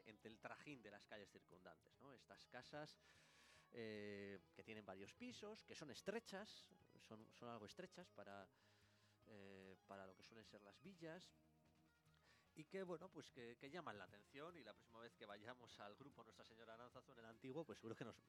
entre 0.05 0.29
el 0.29 0.39
trajín 0.39 0.81
de 0.81 0.91
las 0.91 1.05
calles 1.05 1.29
circundantes. 1.29 1.93
Estas 2.15 2.45
casas 2.47 2.97
eh, 3.71 4.39
que 4.53 4.63
tienen 4.63 4.85
varios 4.85 5.13
pisos, 5.13 5.63
que 5.63 5.75
son 5.75 5.91
estrechas, 5.91 6.67
son, 7.07 7.25
algo 7.49 7.65
estrechas 7.65 8.09
para, 8.09 8.47
eh, 9.27 9.75
para 9.87 10.05
lo 10.05 10.15
que 10.15 10.23
suelen 10.23 10.45
ser 10.45 10.61
las 10.61 10.81
villas, 10.81 11.31
y 12.55 12.65
que 12.65 12.83
bueno 12.83 13.09
pues 13.09 13.29
que, 13.31 13.55
llaman 13.69 13.97
la 13.97 14.03
atención 14.03 14.57
y 14.57 14.63
la 14.63 14.73
próxima 14.73 14.99
vez 14.99 15.15
que 15.15 15.25
vayamos 15.25 15.79
al 15.79 15.95
grupo 15.95 16.23
Nuestra 16.23 16.43
Señora 16.43 16.73
Aranzazu 16.73 17.13
en 17.13 17.19
el 17.19 17.25
antiguo 17.25 17.63
pues 17.63 17.79
seguro 17.79 17.95
que 17.95 18.03
nos 18.03 18.21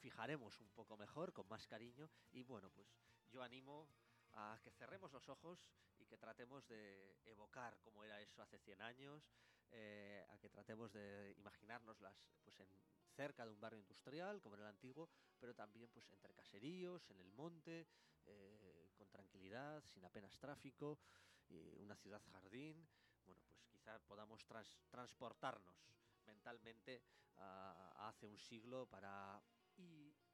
fijaremos 0.00 0.60
un 0.60 0.68
poco 0.70 0.96
mejor 0.96 1.32
con 1.32 1.48
más 1.48 1.66
cariño 1.66 2.10
y 2.32 2.42
bueno 2.42 2.70
pues 2.70 2.88
yo 3.30 3.42
animo 3.42 3.88
a 4.32 4.58
que 4.62 4.70
cerremos 4.70 5.12
los 5.12 5.28
ojos 5.28 5.70
y 5.98 6.04
que 6.04 6.18
tratemos 6.18 6.66
de 6.68 7.16
evocar 7.24 7.78
cómo 7.80 8.04
era 8.04 8.20
eso 8.20 8.42
hace 8.42 8.58
100 8.58 8.82
años 8.82 9.32
eh, 9.70 10.24
a 10.28 10.38
que 10.38 10.48
tratemos 10.48 10.92
de 10.92 11.34
imaginárnoslas 11.38 12.16
pues 12.44 12.58
en 12.60 12.68
cerca 13.16 13.44
de 13.44 13.50
un 13.52 13.60
barrio 13.60 13.80
industrial 13.80 14.40
como 14.40 14.54
en 14.56 14.62
el 14.62 14.66
antiguo 14.68 15.08
pero 15.38 15.54
también 15.54 15.90
pues 15.90 16.08
entre 16.08 16.34
caseríos 16.34 17.08
en 17.10 17.20
el 17.20 17.30
monte 17.32 17.86
eh, 18.26 18.88
con 18.94 19.08
tranquilidad 19.10 19.82
sin 19.86 20.04
apenas 20.04 20.38
tráfico 20.38 20.98
una 21.78 21.96
ciudad 21.96 22.22
jardín 22.30 22.88
bueno, 23.24 23.42
pues 23.48 23.66
quizá 23.66 23.98
podamos 24.00 24.44
trans- 24.46 24.78
transportarnos 24.88 25.76
mentalmente 26.26 27.02
a, 27.36 28.08
hace 28.08 28.26
un 28.26 28.38
siglo 28.38 28.86
para 28.86 29.42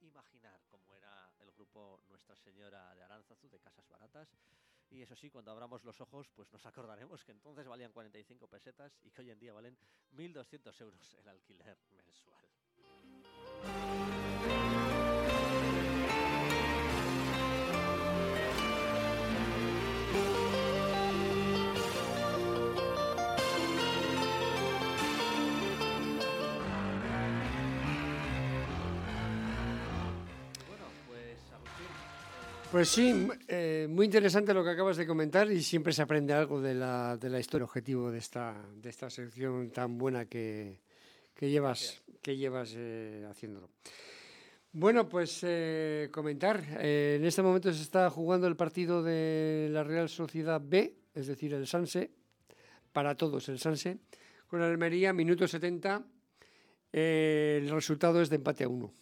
imaginar 0.00 0.60
cómo 0.68 0.94
era 0.94 1.32
el 1.38 1.50
grupo 1.52 2.00
Nuestra 2.08 2.36
Señora 2.36 2.94
de 2.94 3.02
Aránzazu 3.02 3.48
de 3.48 3.60
Casas 3.60 3.88
Baratas. 3.88 4.28
Y 4.90 5.02
eso 5.02 5.16
sí, 5.16 5.30
cuando 5.30 5.50
abramos 5.50 5.84
los 5.84 6.00
ojos, 6.00 6.28
pues 6.34 6.52
nos 6.52 6.64
acordaremos 6.64 7.24
que 7.24 7.32
entonces 7.32 7.66
valían 7.66 7.92
45 7.92 8.46
pesetas 8.46 8.98
y 9.02 9.10
que 9.10 9.22
hoy 9.22 9.30
en 9.30 9.38
día 9.38 9.52
valen 9.52 9.76
1.200 10.14 10.80
euros 10.80 11.14
el 11.20 11.28
alquiler 11.28 11.76
mensual. 11.90 12.44
Pues 32.76 32.90
sí, 32.90 33.26
eh, 33.48 33.86
muy 33.88 34.04
interesante 34.04 34.52
lo 34.52 34.62
que 34.62 34.68
acabas 34.68 34.98
de 34.98 35.06
comentar 35.06 35.50
y 35.50 35.62
siempre 35.62 35.94
se 35.94 36.02
aprende 36.02 36.34
algo 36.34 36.60
de 36.60 36.74
la, 36.74 37.16
de 37.16 37.30
la 37.30 37.40
historia, 37.40 37.64
objetivo 37.64 38.10
de 38.10 38.18
esta, 38.18 38.54
de 38.74 38.90
esta 38.90 39.08
sección 39.08 39.70
tan 39.70 39.96
buena 39.96 40.26
que, 40.26 40.82
que 41.34 41.48
llevas, 41.48 42.02
que 42.20 42.36
llevas 42.36 42.74
eh, 42.76 43.26
haciéndolo. 43.30 43.70
Bueno, 44.72 45.08
pues 45.08 45.40
eh, 45.42 46.10
comentar. 46.12 46.62
eh, 46.78 47.16
en 47.18 47.24
este 47.24 47.40
momento 47.40 47.72
se 47.72 47.80
está 47.80 48.10
jugando 48.10 48.46
el 48.46 48.56
partido 48.56 49.02
de 49.02 49.70
la 49.70 49.82
Real 49.82 50.10
Sociedad 50.10 50.60
B, 50.62 50.92
es 51.14 51.28
decir, 51.28 51.54
el 51.54 51.66
Sanse, 51.66 52.10
para 52.92 53.14
todos 53.14 53.48
el 53.48 53.58
Sanse, 53.58 53.96
con 54.48 54.60
el 54.60 54.70
Almería, 54.70 55.14
minuto 55.14 55.48
70. 55.48 56.04
eh, 56.92 57.58
el 57.62 57.70
resultado 57.70 58.20
es 58.20 58.28
de 58.28 58.36
empate 58.36 58.64
a 58.64 58.68
uno 58.68 58.92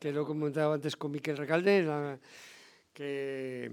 que 0.00 0.10
lo 0.10 0.26
comentaba 0.26 0.74
antes 0.74 0.96
con 0.96 1.12
Miquel 1.12 1.36
Recalde, 1.36 1.84
la- 1.84 2.18
que, 2.96 3.70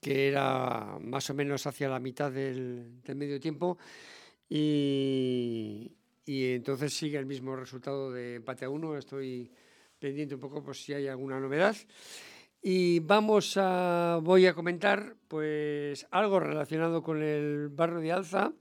que 0.00 0.28
era 0.28 0.98
más 1.00 1.30
o 1.30 1.34
menos 1.34 1.64
hacia 1.66 1.88
la 1.88 2.00
mitad 2.00 2.32
del, 2.32 3.00
del 3.02 3.16
medio 3.16 3.38
tiempo 3.38 3.78
Y, 4.48 5.92
y 6.26 6.52
entonces 6.52 6.92
sigue 6.92 7.18
el 7.18 7.26
mismo 7.26 7.56
resultado 7.56 8.12
de 8.12 8.36
empate 8.36 8.64
a 8.64 8.70
uno. 8.70 8.96
Estoy 8.96 9.50
pendiente 9.98 10.34
un 10.34 10.40
poco 10.40 10.62
por 10.62 10.76
si 10.76 10.92
hay 10.92 11.06
alguna 11.08 11.38
novedad. 11.40 11.76
Y 12.60 13.00
vamos 13.00 13.56
a, 13.56 14.20
voy 14.22 14.46
a 14.46 14.54
comentar 14.54 15.16
pues 15.28 16.06
algo 16.10 16.40
relacionado 16.40 17.02
con 17.02 17.22
el 17.22 17.68
barrio 17.68 18.00
de 18.00 18.12
Alza. 18.12 18.52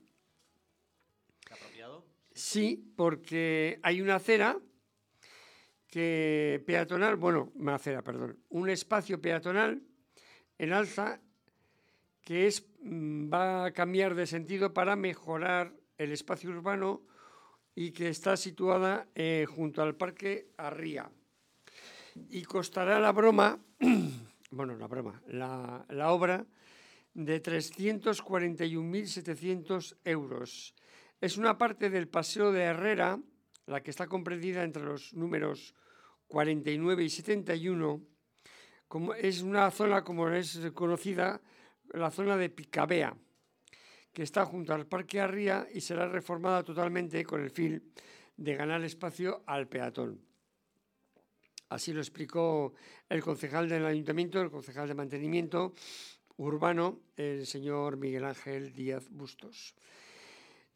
apropiado. 1.49 2.05
Sí, 2.33 2.93
porque 2.95 3.79
hay 3.81 4.01
una 4.01 4.15
acera 4.15 4.59
que 5.93 6.63
peatonal, 6.65 7.15
bueno, 7.17 7.51
una 7.53 7.75
acera, 7.75 8.01
perdón, 8.01 8.39
un 8.49 8.67
espacio 8.67 9.21
peatonal 9.21 9.83
en 10.57 10.73
alza 10.73 11.21
que 12.23 12.47
es, 12.47 12.65
mm, 12.81 13.31
va 13.31 13.65
a 13.65 13.73
cambiar 13.73 14.15
de 14.15 14.25
sentido 14.25 14.73
para 14.73 14.95
mejorar 14.95 15.71
el 15.99 16.11
espacio 16.11 16.49
urbano 16.49 17.03
y 17.75 17.91
que 17.91 18.09
está 18.09 18.35
situada 18.37 19.07
eh, 19.13 19.45
junto 19.47 19.83
al 19.83 19.95
Parque 19.95 20.47
Arría. 20.57 21.11
Y 22.27 22.41
costará 22.41 22.99
la 22.99 23.11
broma, 23.11 23.59
bueno, 24.49 24.75
la 24.75 24.87
broma, 24.87 25.21
la, 25.27 25.85
la 25.89 26.11
obra 26.11 26.43
de 27.13 27.39
341.700 27.39 29.97
euros. 30.05 30.73
Es 31.21 31.37
una 31.37 31.59
parte 31.59 31.91
del 31.91 32.07
Paseo 32.07 32.51
de 32.51 32.63
Herrera, 32.63 33.19
la 33.67 33.83
que 33.83 33.91
está 33.91 34.07
comprendida 34.07 34.63
entre 34.63 34.81
los 34.81 35.13
números 35.13 35.75
49 36.33 37.03
y 37.03 37.09
71, 37.11 38.01
como 38.87 39.13
es 39.13 39.43
una 39.43 39.69
zona, 39.69 40.03
como 40.03 40.27
es 40.29 40.59
conocida, 40.73 41.39
la 41.91 42.09
zona 42.09 42.35
de 42.37 42.49
Picabea, 42.49 43.15
que 44.11 44.23
está 44.23 44.43
junto 44.43 44.73
al 44.73 44.87
Parque 44.87 45.21
Arría 45.21 45.67
y 45.71 45.79
será 45.81 46.07
reformada 46.07 46.63
totalmente 46.63 47.23
con 47.23 47.43
el 47.43 47.51
fin 47.51 47.93
de 48.35 48.55
ganar 48.55 48.83
espacio 48.83 49.43
al 49.45 49.67
peatón. 49.67 50.19
Así 51.69 51.93
lo 51.93 51.99
explicó 51.99 52.73
el 53.07 53.21
concejal 53.21 53.69
del 53.69 53.85
ayuntamiento, 53.85 54.41
el 54.41 54.49
concejal 54.49 54.87
de 54.87 54.95
mantenimiento 54.95 55.73
urbano, 56.37 57.01
el 57.15 57.45
señor 57.45 57.97
Miguel 57.97 58.25
Ángel 58.25 58.73
Díaz 58.73 59.07
Bustos. 59.11 59.75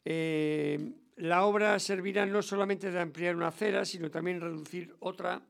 Eh, 0.04 0.92
la 1.18 1.44
obra 1.44 1.78
servirá 1.80 2.26
no 2.26 2.42
solamente 2.42 2.92
de 2.92 3.00
ampliar 3.00 3.34
una 3.34 3.48
acera, 3.48 3.84
sino 3.84 4.08
también 4.08 4.40
reducir 4.40 4.94
otra. 5.00 5.42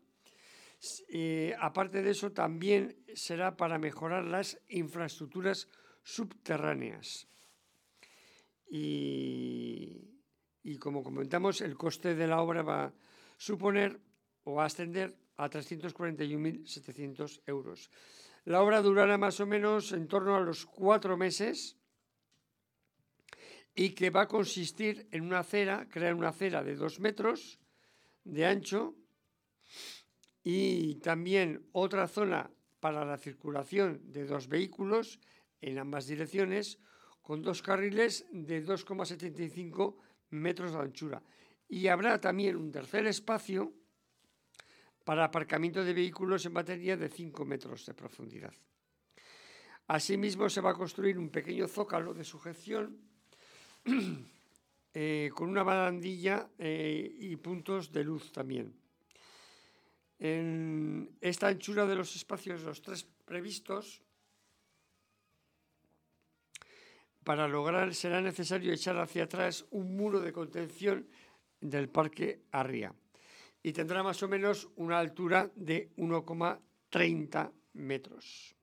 Eh, 1.09 1.55
aparte 1.61 2.03
de 2.03 2.11
eso, 2.11 2.33
también 2.33 2.97
será 3.15 3.55
para 3.57 3.79
mejorar 3.79 4.25
las 4.25 4.59
infraestructuras 4.69 5.69
subterráneas. 6.03 7.29
Y, 8.71 10.09
y 10.63 10.79
como 10.79 11.03
comentamos, 11.03 11.61
el 11.61 11.77
coste 11.77 12.15
de 12.15 12.27
la 12.27 12.41
obra 12.41 12.63
va 12.63 12.85
a 12.85 12.95
suponer 13.37 14.01
o 14.45 14.55
va 14.55 14.63
a 14.63 14.67
ascender 14.67 15.15
a 15.37 15.51
341.700 15.51 17.43
euros. 17.47 17.91
La 18.47 18.63
obra 18.63 18.81
durará 18.81 19.19
más 19.19 19.39
o 19.41 19.47
menos 19.47 19.93
en 19.93 20.09
torno 20.09 20.35
a 20.35 20.41
los 20.41 20.65
cuatro 20.65 21.19
meses 21.19 21.77
y 23.79 23.91
que 23.91 24.11
va 24.11 24.23
a 24.23 24.29
consistir 24.29 25.07
en 25.13 25.23
una 25.23 25.39
acera, 25.39 25.87
crear 25.89 26.13
una 26.13 26.31
acera 26.31 26.65
de 26.65 26.75
dos 26.75 26.99
metros 26.99 27.61
de 28.25 28.45
ancho 28.45 28.97
y 30.43 30.97
también 30.97 31.69
otra 31.71 32.09
zona 32.09 32.51
para 32.81 33.05
la 33.05 33.17
circulación 33.19 34.03
de 34.11 34.27
dos 34.27 34.49
vehículos 34.49 35.21
en 35.61 35.79
ambas 35.79 36.09
direcciones 36.09 36.81
con 37.23 37.41
dos 37.41 37.63
carriles 37.63 38.27
de 38.33 38.67
2,75 38.67 39.95
metros 40.31 40.73
de 40.73 40.79
anchura. 40.81 41.23
Y 41.69 41.87
habrá 41.87 42.21
también 42.21 42.57
un 42.57 42.73
tercer 42.73 43.07
espacio 43.07 43.73
para 45.05 45.27
aparcamiento 45.27 45.85
de 45.85 45.95
vehículos 45.95 46.45
en 46.47 46.55
batería 46.55 46.97
de 46.97 47.09
5 47.09 47.45
metros 47.45 47.87
de 47.87 47.95
profundidad. 47.95 48.55
Asimismo, 49.87 50.51
se 50.51 50.61
va 50.61 50.71
a 50.71 50.75
construir 50.75 51.17
un 51.17 51.31
pequeño 51.31 51.69
zócalo 51.69 52.13
de 52.13 52.25
sujeción 52.25 53.07
eh, 54.95 55.31
con 55.35 55.49
una 55.49 55.63
barandilla 55.63 56.51
eh, 56.59 57.17
y 57.19 57.37
puntos 57.37 57.93
de 57.93 58.05
luz 58.05 58.33
también. 58.33 58.75
En 60.19 61.17
esta 61.21 61.49
anchura 61.49 61.87
de 61.87 61.95
los 61.95 62.17
espacios, 62.17 62.63
los 62.63 62.83
tres 62.83 63.07
previstos, 63.25 64.03
para 67.23 67.47
lograr 67.47 67.95
será 67.95 68.21
necesario 68.21 68.73
echar 68.73 68.97
hacia 68.99 69.25
atrás 69.25 69.67
un 69.71 69.97
muro 69.97 70.21
de 70.21 70.33
contención 70.33 71.07
del 71.61 71.89
Parque 71.89 72.43
Arría 72.53 72.95
y 73.63 73.73
tendrá 73.73 74.03
más 74.03 74.23
o 74.23 74.29
menos 74.29 74.69
una 74.77 74.99
altura 74.99 75.51
de 75.55 75.91
1,30 75.97 77.53
metros. 77.75 78.57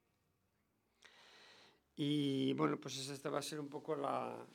Y 1.96 2.54
bueno, 2.54 2.78
pues 2.80 2.98
esta 3.08 3.30
va 3.30 3.40
a 3.40 3.44
ser 3.44 3.60
un 3.60 3.70
poco 3.70 3.96
la, 3.96 4.46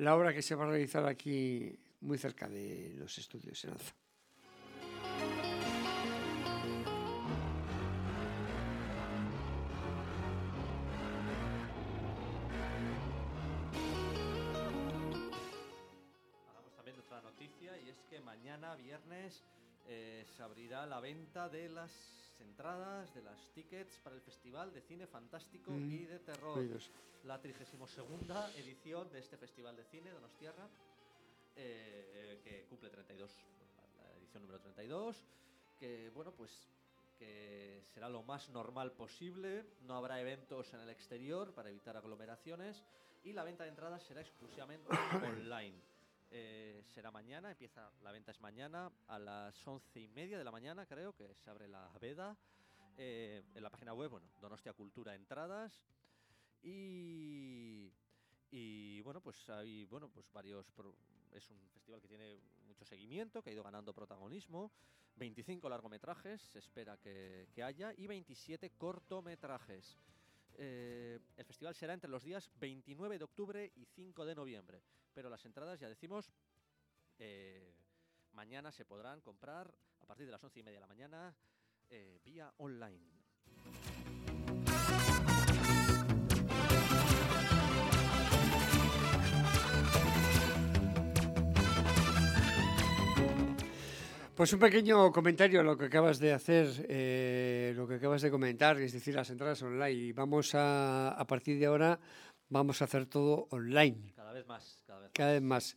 la 0.00 0.16
obra 0.16 0.32
que 0.32 0.40
se 0.40 0.54
va 0.54 0.64
a 0.64 0.68
realizar 0.68 1.04
aquí 1.06 1.78
muy 2.00 2.16
cerca 2.16 2.48
de 2.48 2.94
los 2.96 3.18
estudios 3.18 3.62
en 3.64 3.72
Alza. 3.72 3.94
Hablamos 16.48 16.74
también 16.76 16.96
de 16.96 17.02
otra 17.02 17.20
noticia 17.20 17.78
y 17.84 17.90
es 17.90 17.98
que 18.08 18.20
mañana, 18.20 18.74
viernes, 18.76 19.44
eh, 19.86 20.24
se 20.34 20.42
abrirá 20.42 20.86
la 20.86 21.00
venta 21.00 21.50
de 21.50 21.68
las 21.68 22.19
entradas, 22.40 23.12
de 23.14 23.22
las 23.22 23.50
tickets 23.52 23.98
para 23.98 24.16
el 24.16 24.22
Festival 24.22 24.72
de 24.72 24.80
Cine 24.82 25.06
Fantástico 25.06 25.70
Mm, 25.70 25.92
y 25.92 26.04
de 26.06 26.18
Terror. 26.20 26.58
La 27.24 27.40
32 27.40 27.98
edición 28.56 29.10
de 29.10 29.18
este 29.18 29.36
Festival 29.36 29.76
de 29.76 29.84
Cine, 29.84 30.10
Donostiarra, 30.10 30.68
eh, 31.56 32.10
eh, 32.14 32.40
que 32.42 32.64
cumple 32.68 32.88
32, 32.90 33.30
la, 33.98 34.02
la 34.04 34.16
edición 34.16 34.42
número 34.42 34.60
32, 34.60 35.16
que 35.78 36.10
bueno, 36.10 36.32
pues 36.32 36.50
que 37.18 37.82
será 37.92 38.08
lo 38.08 38.22
más 38.22 38.48
normal 38.48 38.92
posible, 38.92 39.66
no 39.82 39.94
habrá 39.94 40.20
eventos 40.20 40.72
en 40.72 40.80
el 40.80 40.88
exterior 40.88 41.52
para 41.52 41.68
evitar 41.68 41.94
aglomeraciones 41.94 42.82
y 43.22 43.34
la 43.34 43.44
venta 43.44 43.64
de 43.64 43.70
entradas 43.70 44.02
será 44.04 44.22
exclusivamente 44.22 44.88
online. 45.26 45.78
Eh, 46.32 46.80
será 46.84 47.10
mañana, 47.10 47.50
empieza 47.50 47.90
la 48.02 48.12
venta 48.12 48.30
es 48.30 48.40
mañana 48.40 48.90
a 49.08 49.18
las 49.18 49.66
once 49.66 50.00
y 50.00 50.06
media 50.08 50.38
de 50.38 50.44
la 50.44 50.52
mañana, 50.52 50.86
creo 50.86 51.12
que 51.12 51.34
se 51.34 51.50
abre 51.50 51.66
la 51.68 51.88
veda. 52.00 52.36
eh, 52.96 53.42
en 53.54 53.62
la 53.62 53.70
página 53.70 53.94
web, 53.94 54.10
bueno, 54.10 54.28
Donostia 54.40 54.72
Cultura 54.72 55.14
Entradas. 55.14 55.82
Y, 56.62 57.90
y 58.50 59.00
bueno, 59.00 59.20
pues 59.20 59.48
hay 59.48 59.84
bueno, 59.86 60.08
pues 60.08 60.30
varios. 60.32 60.66
es 61.32 61.50
un 61.50 61.58
festival 61.70 62.00
que 62.00 62.08
tiene 62.08 62.38
mucho 62.66 62.84
seguimiento, 62.84 63.42
que 63.42 63.50
ha 63.50 63.52
ido 63.52 63.62
ganando 63.62 63.92
protagonismo. 63.94 64.70
25 65.16 65.68
largometrajes 65.68 66.40
se 66.40 66.58
espera 66.58 66.96
que, 66.98 67.48
que 67.52 67.62
haya 67.62 67.92
y 67.96 68.06
27 68.06 68.70
cortometrajes. 68.78 69.98
Eh, 70.62 71.18
el 71.38 71.44
festival 71.46 71.74
será 71.74 71.94
entre 71.94 72.10
los 72.10 72.22
días 72.22 72.50
29 72.56 73.16
de 73.16 73.24
octubre 73.24 73.72
y 73.76 73.86
5 73.86 74.26
de 74.26 74.34
noviembre, 74.34 74.82
pero 75.14 75.30
las 75.30 75.46
entradas, 75.46 75.80
ya 75.80 75.88
decimos, 75.88 76.30
eh, 77.18 77.72
mañana 78.32 78.70
se 78.70 78.84
podrán 78.84 79.22
comprar 79.22 79.74
a 80.00 80.04
partir 80.04 80.26
de 80.26 80.32
las 80.32 80.44
11 80.44 80.60
y 80.60 80.62
media 80.62 80.76
de 80.76 80.80
la 80.82 80.86
mañana 80.86 81.34
eh, 81.88 82.20
vía 82.22 82.52
online. 82.58 84.09
Pues 94.40 94.54
un 94.54 94.58
pequeño 94.58 95.12
comentario 95.12 95.60
a 95.60 95.62
lo 95.62 95.76
que 95.76 95.84
acabas 95.84 96.18
de 96.18 96.32
hacer, 96.32 96.86
eh, 96.88 97.74
lo 97.76 97.86
que 97.86 97.96
acabas 97.96 98.22
de 98.22 98.30
comentar, 98.30 98.80
es 98.80 98.94
decir, 98.94 99.14
las 99.14 99.28
entradas 99.28 99.60
online. 99.60 99.90
Y 99.92 100.12
Vamos 100.12 100.54
a, 100.54 101.10
a 101.10 101.26
partir 101.26 101.58
de 101.58 101.66
ahora, 101.66 102.00
vamos 102.48 102.80
a 102.80 102.86
hacer 102.86 103.04
todo 103.04 103.48
online, 103.50 104.14
Cada 104.16 104.32
vez 104.32 104.46
más, 104.46 104.82
cada 104.86 105.00
vez 105.00 105.10
cada 105.12 105.32
vez 105.32 105.42
más. 105.42 105.76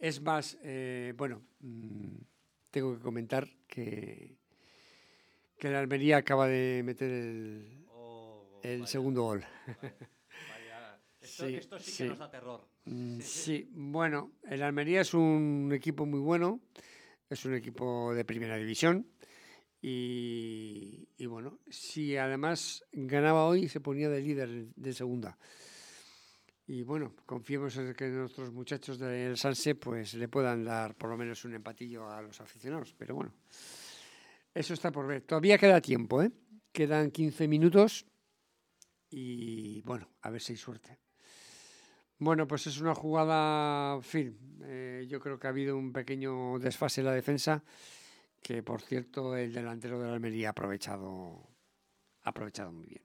Es 0.00 0.20
más, 0.20 0.58
eh, 0.64 1.14
bueno, 1.16 1.42
mm, 1.60 2.16
tengo 2.72 2.96
que 2.96 3.00
comentar 3.04 3.46
que, 3.68 4.36
que 5.56 5.70
la 5.70 5.78
Almería 5.78 6.16
acaba 6.16 6.48
de 6.48 6.82
meter 6.84 7.08
el, 7.08 7.84
Oh, 7.88 8.58
el 8.64 8.80
vaya, 8.80 8.90
segundo 8.90 9.22
gol. 9.22 9.44
vaya. 9.76 10.98
Esto, 11.20 11.46
Sí, 11.46 11.54
esto 11.54 11.78
sí, 11.78 11.90
sí. 11.92 12.02
que 12.02 12.08
nos 12.08 12.18
da 12.18 12.28
terror. 12.28 12.66
Mm, 12.84 13.20
Sí, 13.20 13.68
bueno, 13.70 14.32
el 14.42 14.60
Almería 14.64 15.02
es 15.02 15.14
un 15.14 15.70
equipo 15.72 16.04
muy 16.04 16.18
bueno, 16.18 16.58
es 17.32 17.44
un 17.44 17.54
equipo 17.54 18.14
de 18.14 18.24
primera 18.24 18.56
división 18.56 19.06
y, 19.80 21.26
bueno, 21.26 21.58
si 21.68 22.16
además 22.16 22.84
ganaba 22.92 23.46
hoy 23.46 23.68
se 23.68 23.80
ponía 23.80 24.08
de 24.08 24.20
líder 24.20 24.66
de 24.76 24.92
segunda. 24.92 25.36
Y 26.66 26.82
bueno, 26.82 27.16
confiemos 27.26 27.76
en 27.76 27.92
que 27.94 28.06
nuestros 28.08 28.52
muchachos 28.52 28.98
del 28.98 29.36
Sanse 29.36 29.74
pues 29.74 30.14
le 30.14 30.28
puedan 30.28 30.64
dar 30.64 30.94
por 30.94 31.10
lo 31.10 31.16
menos 31.16 31.44
un 31.44 31.54
empatillo 31.54 32.08
a 32.08 32.22
los 32.22 32.40
aficionados. 32.40 32.94
Pero 32.96 33.16
bueno, 33.16 33.34
eso 34.54 34.72
está 34.72 34.92
por 34.92 35.06
ver. 35.06 35.22
Todavía 35.22 35.58
queda 35.58 35.80
tiempo, 35.80 36.22
¿eh? 36.22 36.30
Quedan 36.70 37.10
15 37.10 37.48
minutos 37.48 38.06
y 39.10 39.82
bueno, 39.82 40.08
a 40.22 40.30
ver 40.30 40.40
si 40.40 40.52
hay 40.52 40.56
suerte. 40.58 40.98
Bueno, 42.24 42.46
pues 42.46 42.68
es 42.68 42.80
una 42.80 42.94
jugada, 42.94 43.96
en 43.96 44.02
fin, 44.04 44.38
eh, 44.62 45.06
yo 45.08 45.18
creo 45.18 45.40
que 45.40 45.48
ha 45.48 45.50
habido 45.50 45.76
un 45.76 45.92
pequeño 45.92 46.56
desfase 46.60 47.00
en 47.00 47.06
la 47.06 47.12
defensa 47.12 47.64
que, 48.40 48.62
por 48.62 48.80
cierto, 48.80 49.36
el 49.36 49.52
delantero 49.52 49.98
de 49.98 50.06
la 50.06 50.14
Almería 50.14 50.46
ha 50.46 50.50
aprovechado, 50.52 51.48
ha 52.22 52.30
aprovechado 52.30 52.70
muy 52.70 52.86
bien. 52.86 53.02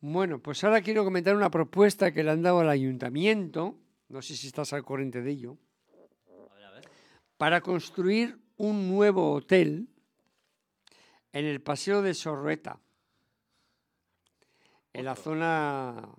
Bueno, 0.00 0.42
pues 0.42 0.62
ahora 0.62 0.82
quiero 0.82 1.04
comentar 1.04 1.34
una 1.34 1.50
propuesta 1.50 2.12
que 2.12 2.22
le 2.22 2.30
han 2.30 2.42
dado 2.42 2.60
al 2.60 2.68
ayuntamiento, 2.68 3.78
no 4.10 4.20
sé 4.20 4.36
si 4.36 4.48
estás 4.48 4.74
al 4.74 4.84
corriente 4.84 5.22
de 5.22 5.30
ello, 5.30 5.56
A 6.50 6.54
ver, 6.54 6.64
a 6.66 6.70
ver. 6.72 6.88
para 7.38 7.62
construir 7.62 8.38
un 8.58 8.88
nuevo 8.88 9.32
hotel 9.32 9.88
en 11.32 11.46
el 11.46 11.62
Paseo 11.62 12.02
de 12.02 12.12
Sorrueta, 12.12 12.78
en 14.92 15.06
la 15.06 15.14
zona 15.14 16.10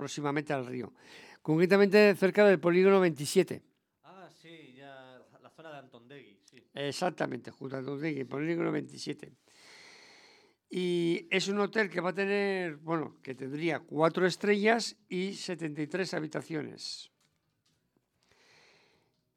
próximamente 0.00 0.54
al 0.54 0.64
río, 0.64 0.94
concretamente 1.42 2.14
cerca 2.16 2.46
del 2.46 2.58
polígono 2.58 3.00
27. 3.00 3.62
Ah, 4.04 4.30
sí, 4.40 4.72
ya. 4.74 5.20
La 5.42 5.50
zona 5.50 5.72
de 5.72 5.76
Antondegui, 5.76 6.40
sí. 6.42 6.64
Exactamente, 6.72 7.50
junto 7.50 7.76
a 7.76 7.82
Tondegui, 7.82 8.24
polígono 8.24 8.72
27. 8.72 9.30
Y 10.70 11.28
es 11.30 11.48
un 11.48 11.58
hotel 11.60 11.90
que 11.90 12.00
va 12.00 12.10
a 12.10 12.14
tener, 12.14 12.76
bueno, 12.76 13.18
que 13.22 13.34
tendría 13.34 13.80
cuatro 13.80 14.24
estrellas 14.24 14.96
y 15.06 15.34
73 15.34 16.14
habitaciones. 16.14 17.10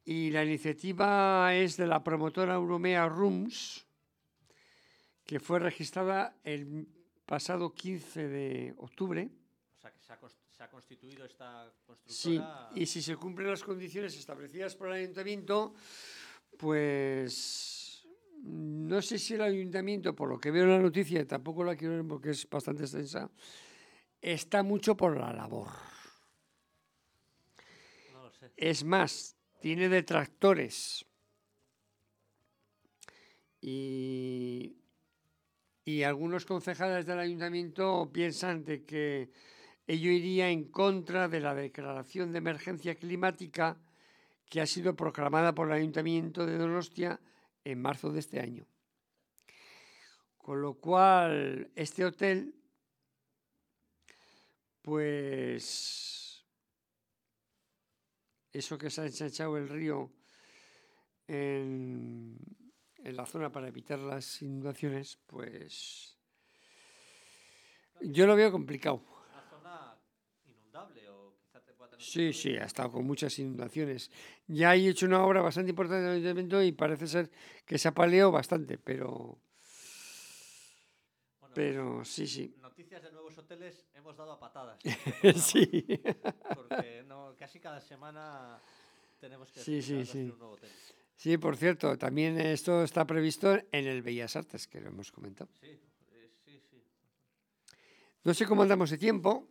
Y 0.06 0.30
la 0.30 0.44
iniciativa 0.44 1.54
es 1.54 1.76
de 1.76 1.86
la 1.86 2.02
promotora 2.02 2.54
Euromea 2.54 3.06
Rooms, 3.06 3.86
que 5.26 5.40
fue 5.40 5.58
registrada 5.58 6.38
el 6.42 6.88
pasado 7.26 7.74
15 7.74 8.28
de 8.28 8.74
octubre. 8.78 9.28
O 9.76 9.80
sea, 9.80 9.92
que 9.92 10.00
se 10.00 10.12
ha, 10.12 10.18
se 10.64 10.68
ha 10.68 10.70
constituido 10.70 11.24
esta 11.26 11.70
Sí, 12.06 12.36
constructora. 12.36 12.70
y 12.74 12.86
si 12.86 13.02
se 13.02 13.16
cumplen 13.16 13.50
las 13.50 13.62
condiciones 13.62 14.16
establecidas 14.16 14.74
por 14.76 14.88
el 14.88 14.94
ayuntamiento, 14.94 15.74
pues 16.58 18.06
no 18.42 19.00
sé 19.02 19.18
si 19.18 19.34
el 19.34 19.42
ayuntamiento, 19.42 20.14
por 20.14 20.28
lo 20.28 20.38
que 20.38 20.50
veo 20.50 20.64
en 20.64 20.70
la 20.70 20.78
noticia, 20.78 21.26
tampoco 21.26 21.64
la 21.64 21.76
quiero 21.76 21.94
ver 21.94 22.06
porque 22.06 22.30
es 22.30 22.48
bastante 22.48 22.82
extensa, 22.84 23.30
está 24.20 24.62
mucho 24.62 24.96
por 24.96 25.16
la 25.18 25.32
labor. 25.32 25.68
No 28.12 28.22
lo 28.24 28.30
sé. 28.32 28.52
Es 28.56 28.84
más, 28.84 29.36
tiene 29.60 29.88
detractores. 29.88 31.04
Y, 33.60 34.76
y 35.84 36.02
algunos 36.02 36.44
concejales 36.44 37.06
del 37.06 37.18
ayuntamiento 37.18 38.10
piensan 38.12 38.62
de 38.64 38.84
que 38.84 39.30
ello 39.86 40.10
iría 40.10 40.50
en 40.50 40.64
contra 40.70 41.28
de 41.28 41.40
la 41.40 41.54
declaración 41.54 42.32
de 42.32 42.38
emergencia 42.38 42.94
climática 42.94 43.76
que 44.48 44.60
ha 44.60 44.66
sido 44.66 44.94
proclamada 44.94 45.54
por 45.54 45.68
el 45.68 45.74
ayuntamiento 45.74 46.46
de 46.46 46.58
Donostia 46.58 47.20
en 47.64 47.80
marzo 47.80 48.10
de 48.10 48.20
este 48.20 48.40
año. 48.40 48.66
Con 50.36 50.60
lo 50.60 50.74
cual, 50.74 51.70
este 51.74 52.04
hotel, 52.04 52.54
pues 54.82 56.44
eso 58.52 58.78
que 58.78 58.90
se 58.90 59.00
ha 59.00 59.06
ensanchado 59.06 59.56
el 59.56 59.68
río 59.68 60.12
en, 61.26 62.38
en 62.98 63.16
la 63.16 63.26
zona 63.26 63.50
para 63.50 63.68
evitar 63.68 63.98
las 63.98 64.42
inundaciones, 64.42 65.18
pues 65.26 66.14
yo 68.00 68.26
lo 68.26 68.36
veo 68.36 68.52
complicado. 68.52 69.02
Una 69.32 69.42
zona 69.48 69.98
inundable 70.46 71.08
o 71.08 71.36
quizá 71.38 71.60
te 71.60 71.72
pueda 71.72 71.90
tener. 71.90 71.93
Sí, 72.04 72.32
sí, 72.32 72.56
ha 72.56 72.64
estado 72.64 72.92
con 72.92 73.06
muchas 73.06 73.38
inundaciones. 73.38 74.10
Ya 74.46 74.70
hay 74.70 74.88
hecho 74.88 75.06
una 75.06 75.24
obra 75.24 75.40
bastante 75.40 75.70
importante 75.70 76.04
en 76.04 76.10
el 76.10 76.16
ayuntamiento 76.16 76.62
y 76.62 76.72
parece 76.72 77.06
ser 77.06 77.30
que 77.64 77.78
se 77.78 77.88
ha 77.88 77.94
paleado 77.94 78.30
bastante, 78.30 78.76
pero, 78.78 79.38
Bueno, 81.40 81.54
pero 81.54 82.04
sí, 82.04 82.26
sí. 82.26 82.54
Noticias 82.60 83.02
de 83.02 83.10
nuevos 83.10 83.36
hoteles 83.38 83.86
hemos 83.94 84.16
dado 84.16 84.32
a 84.32 84.38
patadas. 84.38 84.78
Sí. 85.36 85.84
Porque 86.54 87.04
no, 87.06 87.34
casi 87.38 87.58
cada 87.58 87.80
semana 87.80 88.60
tenemos 89.18 89.50
que 89.50 89.60
Sí, 89.60 89.80
sí, 89.80 90.04
sí. 90.04 90.18
un 90.24 90.38
nuevo 90.38 90.52
hotel. 90.54 90.70
Sí, 91.16 91.38
por 91.38 91.56
cierto, 91.56 91.96
también 91.96 92.38
esto 92.38 92.82
está 92.82 93.06
previsto 93.06 93.54
en 93.72 93.86
el 93.86 94.02
Bellas 94.02 94.36
Artes, 94.36 94.66
que 94.66 94.80
lo 94.80 94.88
hemos 94.88 95.10
comentado. 95.10 95.48
Sí, 95.60 95.68
eh, 96.12 96.30
sí, 96.44 96.60
sí. 96.70 96.82
No 98.24 98.34
sé 98.34 98.44
cómo 98.46 98.62
andamos 98.62 98.90
de 98.90 98.98
tiempo. 98.98 99.48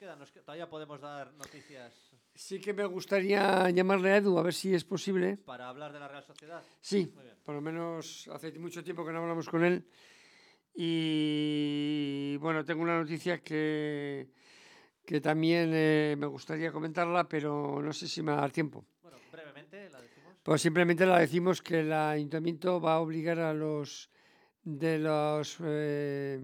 Queda, 0.00 0.16
nos 0.16 0.32
todavía 0.32 0.66
podemos 0.66 0.98
dar 0.98 1.30
noticias 1.34 1.92
Sí 2.34 2.58
que 2.58 2.72
me 2.72 2.86
gustaría 2.86 3.68
llamarle 3.68 4.12
a 4.12 4.16
Edu 4.16 4.38
a 4.38 4.42
ver 4.42 4.54
si 4.54 4.74
es 4.74 4.82
posible. 4.82 5.36
para 5.36 5.68
hablar 5.68 5.92
de 5.92 6.00
la 6.00 6.08
Real 6.08 6.24
Sociedad. 6.24 6.62
Sí, 6.80 7.12
Muy 7.14 7.24
bien. 7.24 7.36
por 7.44 7.54
lo 7.54 7.60
menos 7.60 8.26
hace 8.32 8.50
mucho 8.58 8.82
tiempo 8.82 9.04
que 9.04 9.12
no 9.12 9.18
hablamos 9.20 9.46
con 9.46 9.62
él. 9.62 9.84
Y 10.74 12.34
bueno, 12.38 12.64
tengo 12.64 12.80
una 12.80 12.98
noticia 12.98 13.42
que, 13.42 14.30
que 15.04 15.20
también 15.20 15.70
eh, 15.74 16.14
me 16.16 16.26
gustaría 16.26 16.72
comentarla, 16.72 17.28
pero 17.28 17.82
no 17.82 17.92
sé 17.92 18.08
si 18.08 18.22
me 18.22 18.32
va 18.32 18.38
a 18.38 18.40
dar 18.42 18.52
tiempo. 18.52 18.86
Bueno, 19.02 19.18
brevemente 19.30 19.90
la 19.90 20.00
decimos. 20.00 20.32
Pues 20.42 20.62
simplemente 20.62 21.04
la 21.04 21.18
decimos 21.18 21.60
que 21.60 21.80
el 21.80 21.92
ayuntamiento 21.92 22.80
va 22.80 22.94
a 22.94 23.00
obligar 23.00 23.38
a 23.38 23.52
los 23.52 24.08
de 24.64 24.98
los 24.98 25.58
eh, 25.62 26.40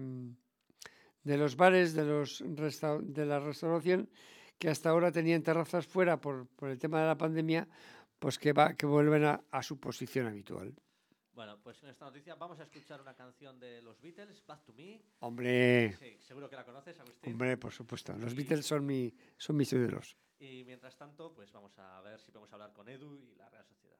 de 1.27 1.37
los 1.37 1.55
bares, 1.55 1.93
de 1.93 2.05
los 2.05 2.41
de 2.45 3.25
la 3.25 3.39
restauración 3.39 4.09
que 4.57 4.69
hasta 4.69 4.89
ahora 4.89 5.11
tenían 5.11 5.43
terrazas 5.43 5.85
fuera 5.85 6.19
por, 6.19 6.47
por 6.47 6.69
el 6.69 6.79
tema 6.79 7.01
de 7.01 7.07
la 7.07 7.17
pandemia, 7.17 7.67
pues 8.19 8.39
que 8.39 8.53
va 8.53 8.73
que 8.73 8.85
vuelven 8.85 9.23
a, 9.25 9.41
a 9.51 9.61
su 9.61 9.79
posición 9.79 10.25
habitual. 10.27 10.73
Bueno, 11.33 11.59
pues 11.61 11.83
en 11.83 11.89
esta 11.89 12.05
noticia 12.05 12.33
vamos 12.33 12.59
a 12.59 12.63
escuchar 12.63 12.99
una 12.99 13.13
canción 13.13 13.59
de 13.59 13.81
los 13.83 14.01
Beatles, 14.01 14.43
Back 14.47 14.63
to 14.65 14.73
Me. 14.73 14.99
Hombre, 15.19 15.93
Sí, 15.99 16.17
seguro 16.19 16.49
que 16.49 16.55
la 16.55 16.63
conoces, 16.65 16.99
Agustín. 16.99 17.33
hombre, 17.33 17.57
por 17.57 17.71
supuesto. 17.71 18.17
Los 18.17 18.33
Beatles 18.33 18.65
son 18.65 18.85
mi 18.85 19.13
son 19.37 19.55
mis 19.57 19.71
ídolos. 19.71 20.17
Y 20.39 20.63
mientras 20.65 20.95
tanto, 20.97 21.33
pues 21.35 21.51
vamos 21.51 21.77
a 21.77 22.01
ver 22.01 22.19
si 22.19 22.31
podemos 22.31 22.51
hablar 22.53 22.71
con 22.73 22.87
Edu 22.89 23.15
y 23.15 23.35
la 23.35 23.49
Real 23.49 23.65
Sociedad. 23.65 23.96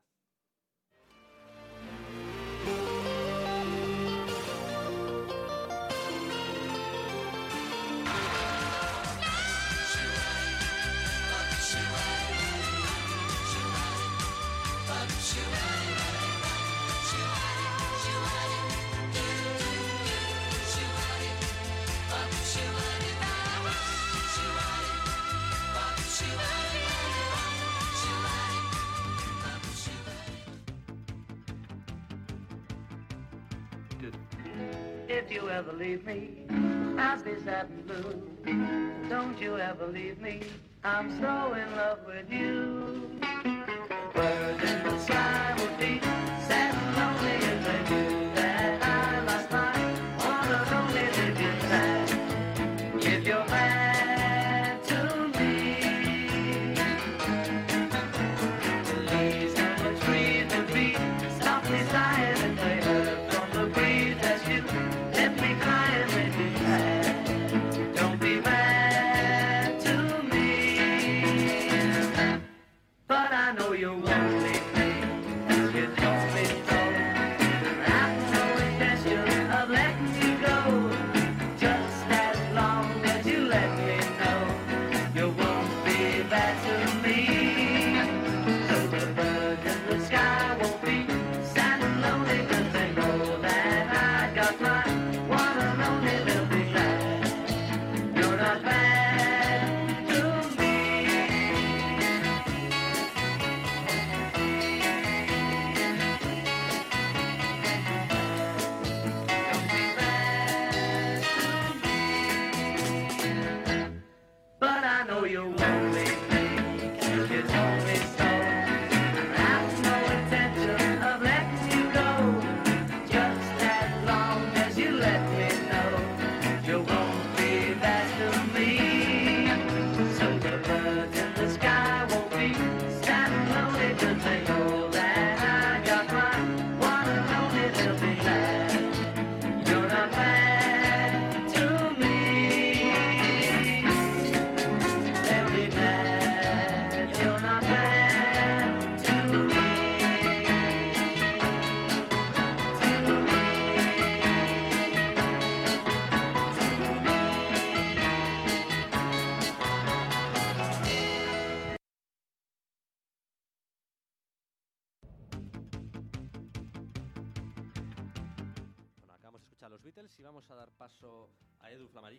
If 35.09 35.31
you 35.31 35.49
ever 35.49 35.71
leave 35.71 36.05
me, 36.05 36.31
I'll 36.99 37.23
be 37.23 37.35
sad 37.45 37.69
and 37.69 37.87
blue. 37.87 39.07
Don't 39.09 39.39
you 39.39 39.57
ever 39.57 39.87
leave 39.87 40.19
me, 40.19 40.41
I'm 40.83 41.17
so 41.21 41.53
in 41.53 41.75
love 41.77 41.99
with 42.05 42.29
you. 42.29 43.09
Birds 44.13 44.63
in 44.69 44.83
the 44.83 44.99
sky 44.99 45.55
would 45.59 45.79
be 45.79 46.01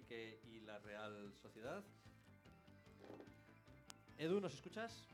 Flamarique 0.09 0.39
y 0.45 0.61
la 0.61 0.79
Real 0.79 1.33
Sociedad. 1.41 1.83
Edu, 4.19 4.41
¿nos 4.41 4.55
escuchas? 4.55 5.05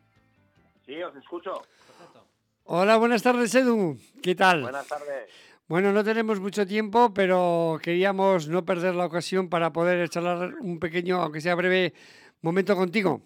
Sí, 0.87 1.03
os 1.03 1.15
escucho. 1.17 1.63
Perfecto. 1.87 2.27
Hola, 2.65 2.97
buenas 2.97 3.23
tardes, 3.23 3.55
Edu. 3.55 3.99
¿Qué 4.23 4.35
tal? 4.35 4.63
Buenas 4.63 4.87
tardes. 4.87 5.29
Bueno, 5.67 5.93
no 5.93 6.05
tenemos 6.05 6.41
mucho 6.41 6.67
tiempo, 6.67 7.13
pero 7.13 7.79
queríamos 7.83 8.49
no 8.49 8.65
perder 8.65 8.95
la 8.95 9.07
ocasión 9.07 9.49
para 9.49 9.73
poder 9.73 10.09
charlar 10.09 10.55
un 10.61 10.79
pequeño, 10.79 11.21
aunque 11.21 11.41
sea 11.41 11.55
breve, 11.55 11.95
momento 12.43 12.77
contigo. 12.77 13.23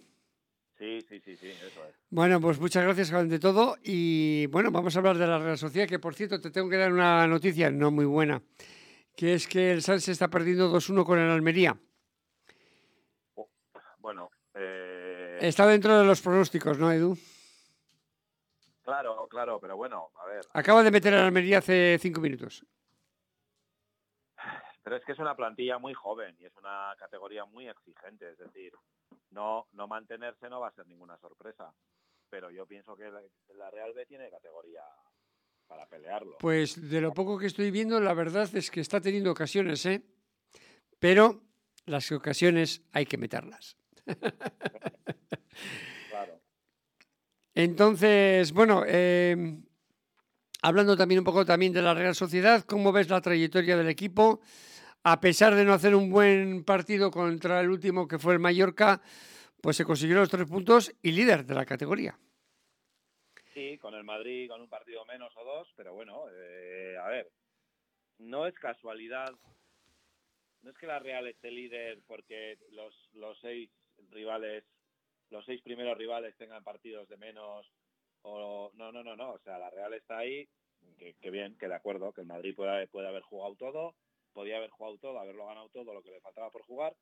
Sí, 0.79 1.01
sí, 1.09 1.21
sí, 1.21 1.37
sí, 1.37 1.49
eso 1.49 1.85
es. 1.85 1.95
Bueno, 2.11 2.41
pues 2.41 2.61
muchas 2.61 2.85
gracias 2.85 3.13
ante 3.13 3.39
todo 3.39 3.77
y 3.83 4.47
bueno, 4.47 4.71
vamos 4.71 4.95
a 4.95 5.01
hablar 5.01 5.19
de 5.19 5.27
la 5.27 5.39
Real 5.39 5.59
Sociedad, 5.59 5.89
que 5.89 5.99
por 5.99 6.15
cierto 6.15 6.41
te 6.41 6.51
tengo 6.51 6.71
que 6.71 6.77
dar 6.77 6.93
una 6.93 7.27
noticia 7.27 7.71
no 7.71 7.91
muy 7.91 8.05
buena, 8.05 8.41
que 9.19 9.35
es 9.35 9.49
que 9.49 9.73
el 9.73 9.83
Sanse 9.83 10.13
está 10.13 10.29
perdiendo 10.29 10.73
2-1 10.73 11.05
con 11.05 11.19
el 11.19 11.29
Almería. 11.29 11.77
Bueno, 13.99 14.31
eh, 14.55 15.39
Está 15.41 15.67
dentro 15.67 15.99
de 15.99 16.05
los 16.05 16.23
pronósticos, 16.23 16.79
¿no, 16.79 16.93
Edu? 16.93 17.19
claro, 18.83 19.27
claro, 19.29 19.59
pero 19.59 19.77
bueno, 19.77 20.13
a 20.23 20.27
ver. 20.27 20.47
Acaba 20.55 20.85
de 20.85 20.93
meter 20.93 21.15
al 21.15 21.25
Almería 21.25 21.59
hace 21.59 21.99
cinco 21.99 22.21
minutos. 22.21 22.65
Pero 24.85 24.97
es 24.97 25.05
que 25.05 25.13
es 25.13 25.19
una 25.19 25.35
plantilla 25.35 25.79
muy 25.79 25.95
joven 25.95 26.37
y 26.39 26.45
es 26.45 26.57
una 26.57 26.95
categoría 26.97 27.45
muy 27.45 27.69
exigente, 27.69 28.31
es 28.31 28.39
decir, 28.39 28.73
no, 29.31 29.67
no 29.73 29.89
mantenerse 29.89 30.49
no 30.49 30.61
va 30.61 30.69
a 30.69 30.73
ser 30.73 30.87
ninguna 30.87 31.19
sorpresa. 31.19 31.75
Pero 32.31 32.51
yo 32.51 32.67
pienso 32.67 32.95
que 32.97 33.11
la, 33.11 33.21
la 33.57 33.71
Real 33.73 33.93
B 33.95 34.07
tiene 34.07 34.31
categoría 34.31 34.85
para 35.69 35.87
pelearlo. 35.87 36.39
Pues 36.39 36.91
de 36.91 37.01
lo 37.01 37.15
poco 37.15 37.39
que 37.39 37.47
estoy 37.47 37.71
viendo, 37.71 38.01
la 38.01 38.15
verdad 38.15 38.49
es 38.55 38.71
que 38.71 38.81
está 38.81 39.01
teniendo 39.01 39.31
ocasiones, 39.31 39.85
¿eh? 39.87 40.03
Pero 40.99 41.43
las 41.87 42.11
ocasiones 42.11 42.83
hay 42.93 43.07
que 43.07 43.19
meterlas. 43.19 43.77
Claro. 46.09 46.41
Entonces, 47.55 48.53
bueno, 48.53 48.85
eh, 48.87 49.59
hablando 50.63 50.97
también 50.97 51.19
un 51.19 51.25
poco 51.25 51.45
también 51.45 51.73
de 51.73 51.83
la 51.83 51.93
Real 51.93 52.15
Sociedad, 52.15 52.65
¿cómo 52.65 52.93
ves 52.93 53.09
la 53.09 53.21
trayectoria 53.21 53.77
del 53.77 53.89
equipo? 53.89 54.41
A 55.03 55.21
pesar 55.21 55.55
de 55.55 55.65
no 55.65 55.73
hacer 55.73 55.95
un 55.95 56.11
buen 56.11 56.65
partido 56.65 57.11
contra 57.11 57.61
el 57.61 57.71
último 57.71 58.07
que 58.07 58.19
fue 58.19 58.35
el 58.35 58.39
Mallorca, 58.39 59.03
pues 59.61 59.77
se 59.77 59.85
consiguieron 59.85 60.23
los 60.23 60.31
tres 60.31 60.47
puntos 60.47 60.93
y 61.03 61.13
líder 61.13 61.45
de 61.45 61.55
la 61.55 61.67
categoría. 61.67 62.19
Sí, 63.59 63.77
con 63.79 63.93
el 63.95 64.05
Madrid 64.05 64.49
con 64.49 64.61
un 64.61 64.69
partido 64.69 65.05
menos 65.05 65.37
o 65.37 65.45
dos, 65.45 65.69
pero 65.75 65.93
bueno, 65.93 66.27
eh, 66.31 66.97
a 66.97 67.09
ver, 67.09 67.29
no 68.19 68.47
es 68.47 68.55
casualidad, 68.55 69.35
no 70.63 70.71
es 70.71 70.79
que 70.79 70.87
la 70.87 71.01
Real 71.01 71.27
esté 71.27 71.51
líder 71.51 71.99
porque 72.07 72.57
los, 72.71 72.95
los 73.15 73.37
seis 73.41 73.69
rivales, 74.11 74.63
los 75.31 75.45
seis 75.45 75.61
primeros 75.63 75.99
rivales 75.99 76.37
tengan 76.37 76.63
partidos 76.63 77.09
de 77.09 77.17
menos, 77.17 77.69
o 78.23 78.71
no, 78.75 78.93
no, 78.93 79.03
no, 79.03 79.17
no, 79.17 79.33
o 79.33 79.39
sea, 79.41 79.59
la 79.59 79.71
Real 79.71 79.93
está 79.95 80.19
ahí, 80.19 80.49
que, 80.97 81.15
que 81.15 81.31
bien, 81.31 81.59
que 81.59 81.67
de 81.67 81.75
acuerdo, 81.75 82.13
que 82.13 82.21
el 82.21 82.29
Madrid 82.29 82.55
puede, 82.55 82.87
puede 82.87 83.09
haber 83.09 83.23
jugado 83.23 83.57
todo, 83.57 83.97
podía 84.35 84.59
haber 84.59 84.71
jugado 84.71 84.99
todo, 84.99 85.19
haberlo 85.19 85.47
ganado 85.47 85.69
todo 85.71 85.95
lo 85.95 86.03
que 86.05 86.13
le 86.13 86.21
faltaba 86.21 86.53
por 86.53 86.63
jugar, 86.63 86.95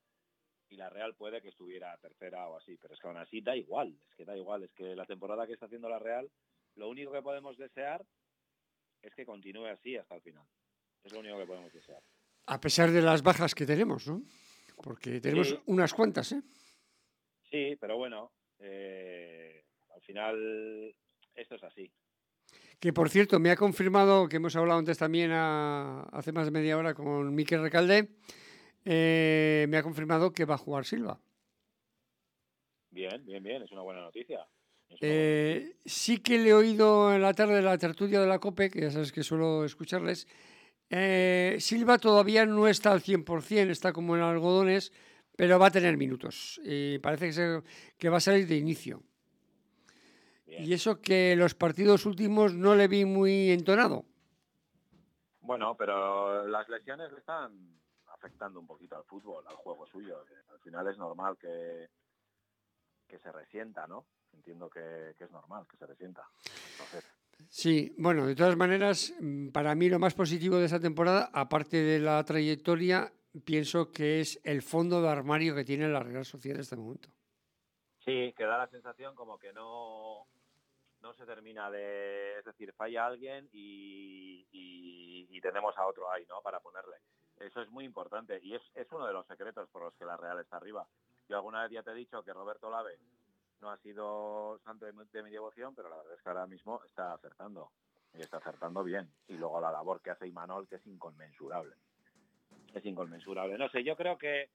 y 0.68 0.76
la 0.76 0.88
Real 0.90 1.14
puede 1.14 1.40
que 1.40 1.48
estuviera 1.48 1.96
tercera 1.98 2.48
o 2.48 2.56
así, 2.56 2.76
pero 2.80 2.94
es 2.94 3.00
que 3.00 3.06
aún 3.06 3.16
así 3.18 3.40
da 3.40 3.56
igual, 3.56 3.96
es 4.08 4.14
que 4.16 4.24
da 4.24 4.36
igual, 4.36 4.64
es 4.64 4.72
que 4.72 4.96
la 4.96 5.06
temporada 5.06 5.46
que 5.46 5.52
está 5.52 5.66
haciendo 5.66 5.88
la 5.88 5.98
Real, 5.98 6.30
lo 6.74 6.88
único 6.88 7.12
que 7.12 7.22
podemos 7.22 7.56
desear 7.56 8.04
es 9.02 9.14
que 9.14 9.24
continúe 9.24 9.66
así 9.66 9.96
hasta 9.96 10.14
el 10.16 10.22
final. 10.22 10.46
Es 11.04 11.12
lo 11.12 11.20
único 11.20 11.38
que 11.38 11.46
podemos 11.46 11.72
desear. 11.72 12.02
A 12.46 12.60
pesar 12.60 12.90
de 12.90 13.02
las 13.02 13.22
bajas 13.22 13.54
que 13.54 13.66
tenemos, 13.66 14.06
¿no? 14.08 14.22
Porque 14.82 15.20
tenemos 15.20 15.48
Sí. 15.50 15.58
unas 15.66 15.94
cuantas, 15.94 16.32
¿eh? 16.32 16.42
Sí, 17.50 17.76
pero 17.80 17.96
bueno, 17.96 18.32
eh, 18.58 19.64
al 19.94 20.00
final 20.02 20.94
esto 21.34 21.54
es 21.54 21.62
así. 21.62 21.92
Que 22.80 22.92
por 22.92 23.08
cierto, 23.08 23.38
me 23.38 23.50
ha 23.50 23.56
confirmado, 23.56 24.28
que 24.28 24.36
hemos 24.36 24.54
hablado 24.56 24.78
antes 24.78 24.98
también 24.98 25.30
a- 25.32 26.02
hace 26.12 26.32
más 26.32 26.44
de 26.46 26.50
media 26.50 26.76
hora 26.76 26.94
con 26.94 27.34
Miquel 27.34 27.62
Recalde, 27.62 28.08
eh, 28.86 29.66
me 29.68 29.76
ha 29.76 29.82
confirmado 29.82 30.32
que 30.32 30.44
va 30.46 30.54
a 30.54 30.58
jugar 30.58 30.84
Silva. 30.86 31.20
Bien, 32.90 33.22
bien, 33.26 33.42
bien, 33.42 33.62
es 33.62 33.72
una 33.72 33.82
buena 33.82 34.00
noticia. 34.00 34.46
Eh, 35.00 35.76
sí 35.84 36.18
que 36.18 36.38
le 36.38 36.50
he 36.50 36.54
oído 36.54 37.12
en 37.14 37.20
la 37.20 37.34
tarde 37.34 37.56
de 37.56 37.62
la 37.62 37.76
tertulia 37.76 38.20
de 38.20 38.26
la 38.26 38.38
COPE, 38.38 38.70
que 38.70 38.80
ya 38.80 38.90
sabes 38.90 39.12
que 39.12 39.22
suelo 39.22 39.64
escucharles. 39.64 40.26
eh, 40.88 41.56
Silva 41.58 41.98
todavía 41.98 42.46
no 42.46 42.68
está 42.68 42.92
al 42.92 43.02
100%, 43.02 43.70
está 43.70 43.92
como 43.92 44.16
en 44.16 44.22
algodones, 44.22 44.92
pero 45.36 45.58
va 45.58 45.66
a 45.66 45.70
tener 45.70 45.96
minutos. 45.96 46.60
Y 46.64 46.98
parece 47.00 47.26
que, 47.26 47.32
se- 47.32 47.62
que 47.98 48.08
va 48.08 48.18
a 48.18 48.20
salir 48.20 48.46
de 48.46 48.56
inicio. 48.56 49.02
Bien. 50.46 50.64
Y 50.64 50.72
eso 50.72 51.00
que 51.02 51.34
los 51.36 51.54
partidos 51.54 52.06
últimos 52.06 52.54
no 52.54 52.76
le 52.76 52.86
vi 52.88 53.04
muy 53.04 53.50
entonado. 53.50 54.06
Bueno, 55.40 55.76
pero 55.76 56.46
las 56.46 56.68
lesiones 56.68 57.10
le 57.12 57.18
están 57.18 57.52
afectando 58.26 58.60
un 58.60 58.66
poquito 58.66 58.96
al 58.96 59.04
fútbol, 59.04 59.44
al 59.46 59.56
juego 59.56 59.86
suyo. 59.86 60.18
Al 60.52 60.60
final 60.60 60.88
es 60.88 60.98
normal 60.98 61.36
que, 61.38 61.88
que 63.08 63.18
se 63.18 63.30
resienta, 63.32 63.86
¿no? 63.86 64.06
Entiendo 64.32 64.68
que, 64.68 65.14
que 65.16 65.24
es 65.24 65.30
normal 65.30 65.66
que 65.70 65.76
se 65.76 65.86
resienta. 65.86 66.22
Entonces, 66.72 67.04
Sí, 67.48 67.94
bueno, 67.98 68.26
de 68.26 68.34
todas 68.34 68.56
maneras, 68.56 69.12
mm, 69.20 69.48
para 69.50 69.74
mí 69.74 69.88
lo 69.88 69.98
más 69.98 70.14
positivo 70.14 70.56
de 70.56 70.64
esta 70.66 70.80
temporada, 70.80 71.30
aparte 71.32 71.76
de 71.76 71.98
la 72.00 72.24
trayectoria, 72.24 73.12
pienso 73.44 73.92
que 73.92 74.20
es 74.20 74.40
el 74.42 74.62
fondo 74.62 75.00
de 75.02 75.08
armario 75.08 75.54
que 75.54 75.64
tiene 75.64 75.88
la 75.88 76.00
Real 76.02 76.24
Sociedad 76.24 76.56
en 76.56 76.62
este 76.62 76.76
momento. 76.76 77.08
Sí, 78.04 78.32
que 78.36 78.44
da 78.44 78.58
la 78.58 78.68
sensación 78.68 79.14
como 79.14 79.38
que 79.38 79.52
no, 79.52 80.26
no 81.00 81.14
se 81.14 81.26
termina 81.26 81.70
de... 81.70 82.38
Es 82.38 82.44
decir, 82.44 82.72
falla 82.72 83.06
alguien 83.06 83.48
y, 83.52 84.46
y- 84.50 85.26
y 85.30 85.40
tenemos 85.40 85.76
a 85.76 85.86
otro 85.86 86.10
ahí, 86.10 86.24
¿no? 86.26 86.40
Para 86.42 86.60
ponerle. 86.60 86.96
Eso 87.40 87.60
es 87.62 87.70
muy 87.70 87.84
importante 87.84 88.40
y 88.42 88.54
es, 88.54 88.62
es 88.74 88.90
uno 88.92 89.06
de 89.06 89.12
los 89.12 89.26
secretos 89.26 89.68
por 89.70 89.82
los 89.82 89.94
que 89.94 90.04
la 90.04 90.16
Real 90.16 90.38
está 90.40 90.56
arriba. 90.56 90.86
Yo 91.28 91.36
alguna 91.36 91.62
vez 91.62 91.72
ya 91.72 91.82
te 91.82 91.90
he 91.90 91.94
dicho 91.94 92.22
que 92.22 92.32
Roberto 92.32 92.70
Lave 92.70 92.98
no 93.60 93.70
ha 93.70 93.76
sido 93.78 94.58
santo 94.64 94.86
de, 94.86 94.92
mi- 94.92 95.04
de 95.12 95.22
mi 95.22 95.30
devoción, 95.30 95.74
pero 95.74 95.88
la 95.88 95.96
verdad 95.96 96.14
es 96.14 96.22
que 96.22 96.28
ahora 96.28 96.46
mismo 96.46 96.80
está 96.84 97.12
acertando. 97.14 97.70
Y 98.14 98.20
está 98.22 98.38
acertando 98.38 98.82
bien. 98.82 99.10
Y 99.28 99.34
luego 99.34 99.60
la 99.60 99.70
labor 99.70 100.00
que 100.00 100.10
hace 100.10 100.26
Imanol, 100.26 100.66
que 100.68 100.76
es 100.76 100.86
inconmensurable. 100.86 101.74
Es 102.74 102.84
inconmensurable. 102.86 103.58
No 103.58 103.68
sé, 103.68 103.84
yo 103.84 103.96
creo 103.96 104.16
que 104.16 104.48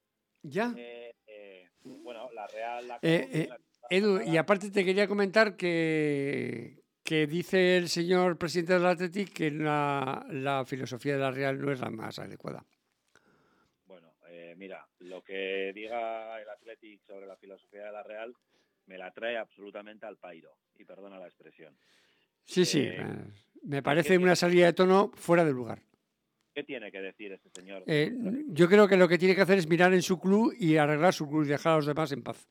Ya. 0.44 0.74
Eh, 0.76 1.14
eh, 1.28 1.70
bueno, 1.84 2.32
la 2.32 2.48
Real... 2.48 2.88
La 2.88 3.00
Eh, 3.04 3.50
Edu, 3.90 4.22
y 4.22 4.38
aparte 4.38 4.72
te 4.72 4.86
quería 4.86 5.08
comentar 5.08 5.56
que, 5.58 6.81
que 7.12 7.28
dice 7.28 7.76
el 7.76 7.90
señor 7.90 8.38
presidente 8.38 8.72
del 8.72 8.86
Athletic 8.86 9.34
que 9.34 9.52
la, 9.52 10.26
la 10.30 10.64
filosofía 10.64 11.16
de 11.16 11.20
la 11.20 11.30
Real 11.30 11.60
no 11.60 11.70
es 11.70 11.82
la 11.82 11.90
más 11.90 12.18
adecuada. 12.20 12.66
Bueno, 13.86 14.14
eh, 14.30 14.56
mira, 14.56 14.88
lo 15.00 15.22
que 15.22 15.74
diga 15.76 16.42
el 16.42 16.48
Athletic 16.48 17.02
sobre 17.02 17.28
la 17.28 17.36
filosofía 17.36 17.84
de 17.84 17.92
la 17.92 18.02
Real 18.02 18.34
me 18.86 18.98
la 18.98 19.12
trae 19.12 19.38
absolutamente 19.38 20.06
al 20.06 20.16
pairo. 20.16 20.56
Y 20.80 20.86
perdona 20.86 21.20
la 21.20 21.26
expresión. 21.26 21.76
Sí, 22.46 22.64
sí, 22.64 22.80
Eh, 22.80 22.96
eh, 23.02 23.16
me 23.64 23.84
parece 23.84 24.18
una 24.18 24.38
salida 24.38 24.68
de 24.68 24.74
tono 24.74 25.12
fuera 25.14 25.44
de 25.44 25.52
lugar. 25.52 25.82
¿Qué 26.56 26.64
tiene 26.64 26.94
que 26.94 27.02
decir 27.02 27.34
este 27.34 27.50
señor? 27.50 27.84
Eh, 27.88 28.10
yo 28.48 28.70
creo 28.70 28.88
que 28.88 28.96
lo 28.96 29.10
que 29.10 29.18
tiene 29.18 29.36
que 29.36 29.42
hacer 29.42 29.58
es 29.58 29.68
mirar 29.68 29.94
en 29.94 30.02
su 30.02 30.18
club 30.18 30.56
y 30.58 30.78
arreglar 30.78 31.14
su 31.14 31.28
club 31.28 31.44
y 31.44 31.50
dejar 31.50 31.74
a 31.74 31.76
los 31.76 31.88
demás 31.88 32.14
en 32.14 32.24
paz. 32.24 32.48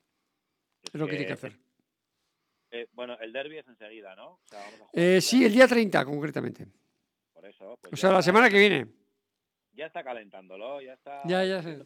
Es 0.82 0.90
Es 0.92 1.00
lo 1.00 1.06
que 1.06 1.12
tiene 1.12 1.28
que 1.28 1.32
hacer. 1.32 1.69
Eh, 2.70 2.88
bueno, 2.92 3.16
el 3.20 3.32
derby 3.32 3.58
es 3.58 3.66
enseguida, 3.68 4.14
¿no? 4.16 4.32
O 4.32 4.40
sea, 4.46 4.60
vamos 4.60 4.74
a 4.80 4.84
jugar 4.86 5.04
Eh, 5.04 5.20
sí, 5.20 5.44
el 5.44 5.52
día 5.52 5.66
30 5.68 6.04
concretamente. 6.04 6.66
Por 7.32 7.46
eso. 7.46 7.78
pues 7.80 7.92
O 7.92 7.96
sea, 7.96 8.10
la 8.12 8.22
semana 8.22 8.48
que 8.50 8.58
viene. 8.58 8.86
Ya 9.72 9.86
está 9.86 10.02
calentándolo, 10.02 10.80
ya 10.82 10.94
está... 10.94 11.22
Ya, 11.26 11.44
ya 11.44 11.62
sé. 11.62 11.76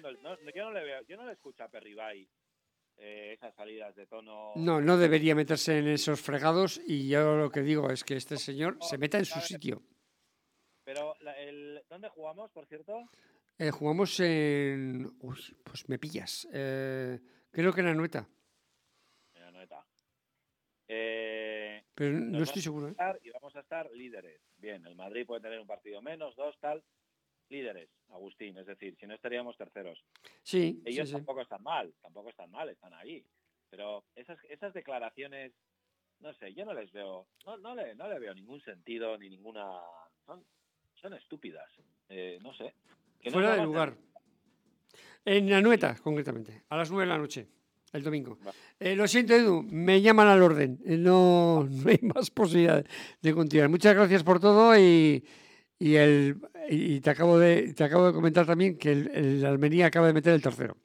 no, 0.00 0.38
yo 0.54 0.64
no 0.64 0.72
le 0.72 0.84
veo, 0.84 1.02
yo 1.08 1.16
no 1.16 1.26
le 1.26 1.32
escucho 1.32 1.64
a 1.64 1.68
Perribay 1.68 2.26
eh, 2.98 3.32
esas 3.34 3.54
salidas 3.54 3.94
de 3.94 4.06
tono. 4.06 4.52
No, 4.56 4.80
no 4.80 4.96
debería 4.96 5.34
meterse 5.34 5.78
en 5.78 5.88
esos 5.88 6.20
fregados 6.20 6.80
y 6.86 7.08
yo 7.08 7.36
lo 7.36 7.50
que 7.50 7.60
digo 7.62 7.90
es 7.90 8.04
que 8.04 8.16
este 8.16 8.36
señor 8.38 8.78
se 8.80 8.96
meta 8.96 9.18
en 9.18 9.24
su 9.26 9.40
sitio. 9.40 9.82
Pero 10.84 11.14
la- 11.20 11.38
el, 11.38 11.82
¿dónde 11.90 12.08
jugamos, 12.08 12.50
por 12.52 12.64
cierto? 12.66 13.10
Eh, 13.58 13.70
jugamos 13.70 14.18
en... 14.20 15.06
Uy, 15.20 15.38
pues 15.64 15.88
me 15.88 15.98
pillas. 15.98 16.46
Eh, 16.52 17.18
creo 17.50 17.72
que 17.72 17.80
en 17.80 17.88
Anueta. 17.88 18.28
Eh, 20.88 21.82
pero 21.94 22.12
no 22.12 22.42
estoy 22.42 22.62
seguro. 22.62 22.88
¿eh? 22.88 22.94
y 23.22 23.30
vamos 23.30 23.54
a 23.56 23.60
estar 23.60 23.90
líderes. 23.92 24.40
Bien, 24.58 24.84
el 24.86 24.94
Madrid 24.94 25.26
puede 25.26 25.40
tener 25.40 25.60
un 25.60 25.66
partido 25.66 26.00
menos, 26.02 26.36
dos, 26.36 26.56
tal. 26.60 26.82
Líderes, 27.48 27.88
Agustín, 28.10 28.56
es 28.58 28.66
decir, 28.66 28.96
si 28.98 29.06
no 29.06 29.14
estaríamos 29.14 29.56
terceros. 29.56 30.04
Sí, 30.42 30.82
Ellos 30.84 31.08
sí. 31.08 31.14
tampoco 31.14 31.42
están 31.42 31.62
mal, 31.62 31.94
tampoco 32.02 32.30
están 32.30 32.50
mal, 32.50 32.68
están 32.68 32.92
ahí. 32.94 33.24
Pero 33.70 34.04
esas, 34.16 34.38
esas 34.48 34.74
declaraciones, 34.74 35.52
no 36.20 36.32
sé, 36.34 36.54
yo 36.54 36.64
no 36.64 36.74
les 36.74 36.90
veo, 36.90 37.28
no, 37.44 37.56
no, 37.58 37.74
le, 37.74 37.94
no 37.94 38.08
le 38.08 38.18
veo 38.18 38.34
ningún 38.34 38.60
sentido 38.62 39.16
ni 39.16 39.28
ninguna. 39.28 39.64
Son, 40.24 40.44
son 40.94 41.14
estúpidas, 41.14 41.70
eh, 42.08 42.38
no 42.42 42.52
sé. 42.54 42.74
Que 43.20 43.30
no 43.30 43.34
Fuera 43.34 43.56
de 43.56 43.62
lugar. 43.62 43.96
En 45.24 45.52
Anueta, 45.52 45.96
concretamente, 45.96 46.64
a 46.68 46.76
las 46.76 46.90
9 46.90 47.04
de 47.04 47.08
la 47.08 47.18
noche, 47.18 47.48
el 47.96 48.02
domingo. 48.02 48.38
Eh, 48.78 48.94
lo 48.94 49.08
siento, 49.08 49.34
Edu, 49.34 49.62
me 49.62 50.00
llaman 50.00 50.28
al 50.28 50.42
orden. 50.42 50.78
Eh, 50.84 50.96
No, 50.96 51.66
no 51.70 51.90
hay 51.90 51.98
más 52.02 52.30
posibilidad 52.30 52.84
de 53.22 53.34
continuar. 53.34 53.68
Muchas 53.68 53.94
gracias 53.94 54.22
por 54.22 54.38
todo 54.40 54.78
y, 54.78 55.24
y, 55.78 55.94
el, 55.96 56.36
y 56.68 57.00
te, 57.00 57.10
acabo 57.10 57.38
de, 57.38 57.72
te 57.74 57.84
acabo 57.84 58.06
de 58.06 58.12
comentar 58.12 58.46
también 58.46 58.76
que 58.78 58.92
el, 58.92 59.10
el 59.14 59.44
Almería 59.46 59.86
acaba 59.86 60.06
de 60.06 60.12
meter 60.12 60.32
el 60.34 60.42
tercero. 60.42 60.76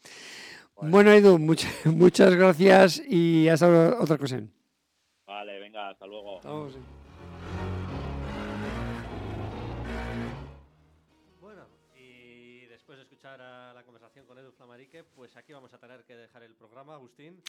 Bueno, 0.82 1.12
Edu, 1.12 1.38
muchas 1.38 1.86
muchas 1.86 2.34
gracias 2.36 3.01
y 3.07 3.47
hasta 3.49 3.99
otra 3.99 4.16
ocasión. 4.16 4.51
Vale, 5.28 5.59
venga, 5.59 5.89
hasta 5.89 6.07
luego. 6.07 6.39
Flamarique, 14.72 15.03
pues 15.03 15.36
aquí 15.36 15.51
vamos 15.51 15.74
a 15.74 15.78
tener 15.78 16.05
que 16.05 16.15
dejar 16.15 16.43
el 16.43 16.55
programa, 16.55 16.93
Agustín. 16.95 17.41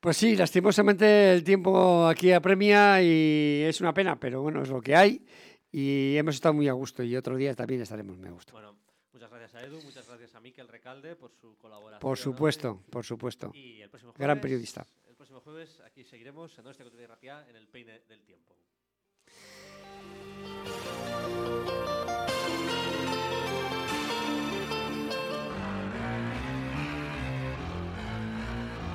Pues 0.00 0.16
sí, 0.16 0.34
lastimosamente 0.34 1.34
el 1.34 1.44
tiempo 1.44 2.06
aquí 2.06 2.32
apremia 2.32 3.02
y 3.02 3.62
es 3.64 3.78
una 3.82 3.92
pena, 3.92 4.18
pero 4.18 4.40
bueno, 4.40 4.62
es 4.62 4.70
lo 4.70 4.80
que 4.80 4.96
hay 4.96 5.22
y 5.70 6.16
hemos 6.16 6.34
estado 6.36 6.54
muy 6.54 6.68
a 6.68 6.72
gusto 6.72 7.02
y 7.02 7.14
otro 7.14 7.36
día 7.36 7.54
también 7.54 7.82
estaremos 7.82 8.16
muy 8.16 8.28
a 8.28 8.30
gusto. 8.30 8.52
Bueno, 8.52 8.74
muchas 9.12 9.28
gracias 9.30 9.54
a 9.54 9.66
Edu, 9.66 9.82
muchas 9.82 10.08
gracias 10.08 10.34
a 10.34 10.40
Miquel 10.40 10.66
Recalde 10.66 11.14
por 11.14 11.30
su 11.34 11.58
colaboración. 11.58 12.00
Por 12.00 12.16
supuesto, 12.16 12.80
por 12.88 13.04
supuesto. 13.04 13.50
Y 13.52 13.82
el 13.82 13.90
próximo 13.90 14.14
Gran 14.16 14.28
jueves- 14.38 14.42
periodista. 14.42 14.86
El 15.06 15.14
próximo 15.14 15.40
jueves 15.40 15.78
aquí 15.84 16.04
seguiremos 16.04 16.58
en 16.58 16.64
Ratia 17.06 17.46
en 17.50 17.56
el 17.56 17.68
Peine 17.68 18.00
del 18.08 18.22
Tiempo. 18.22 18.56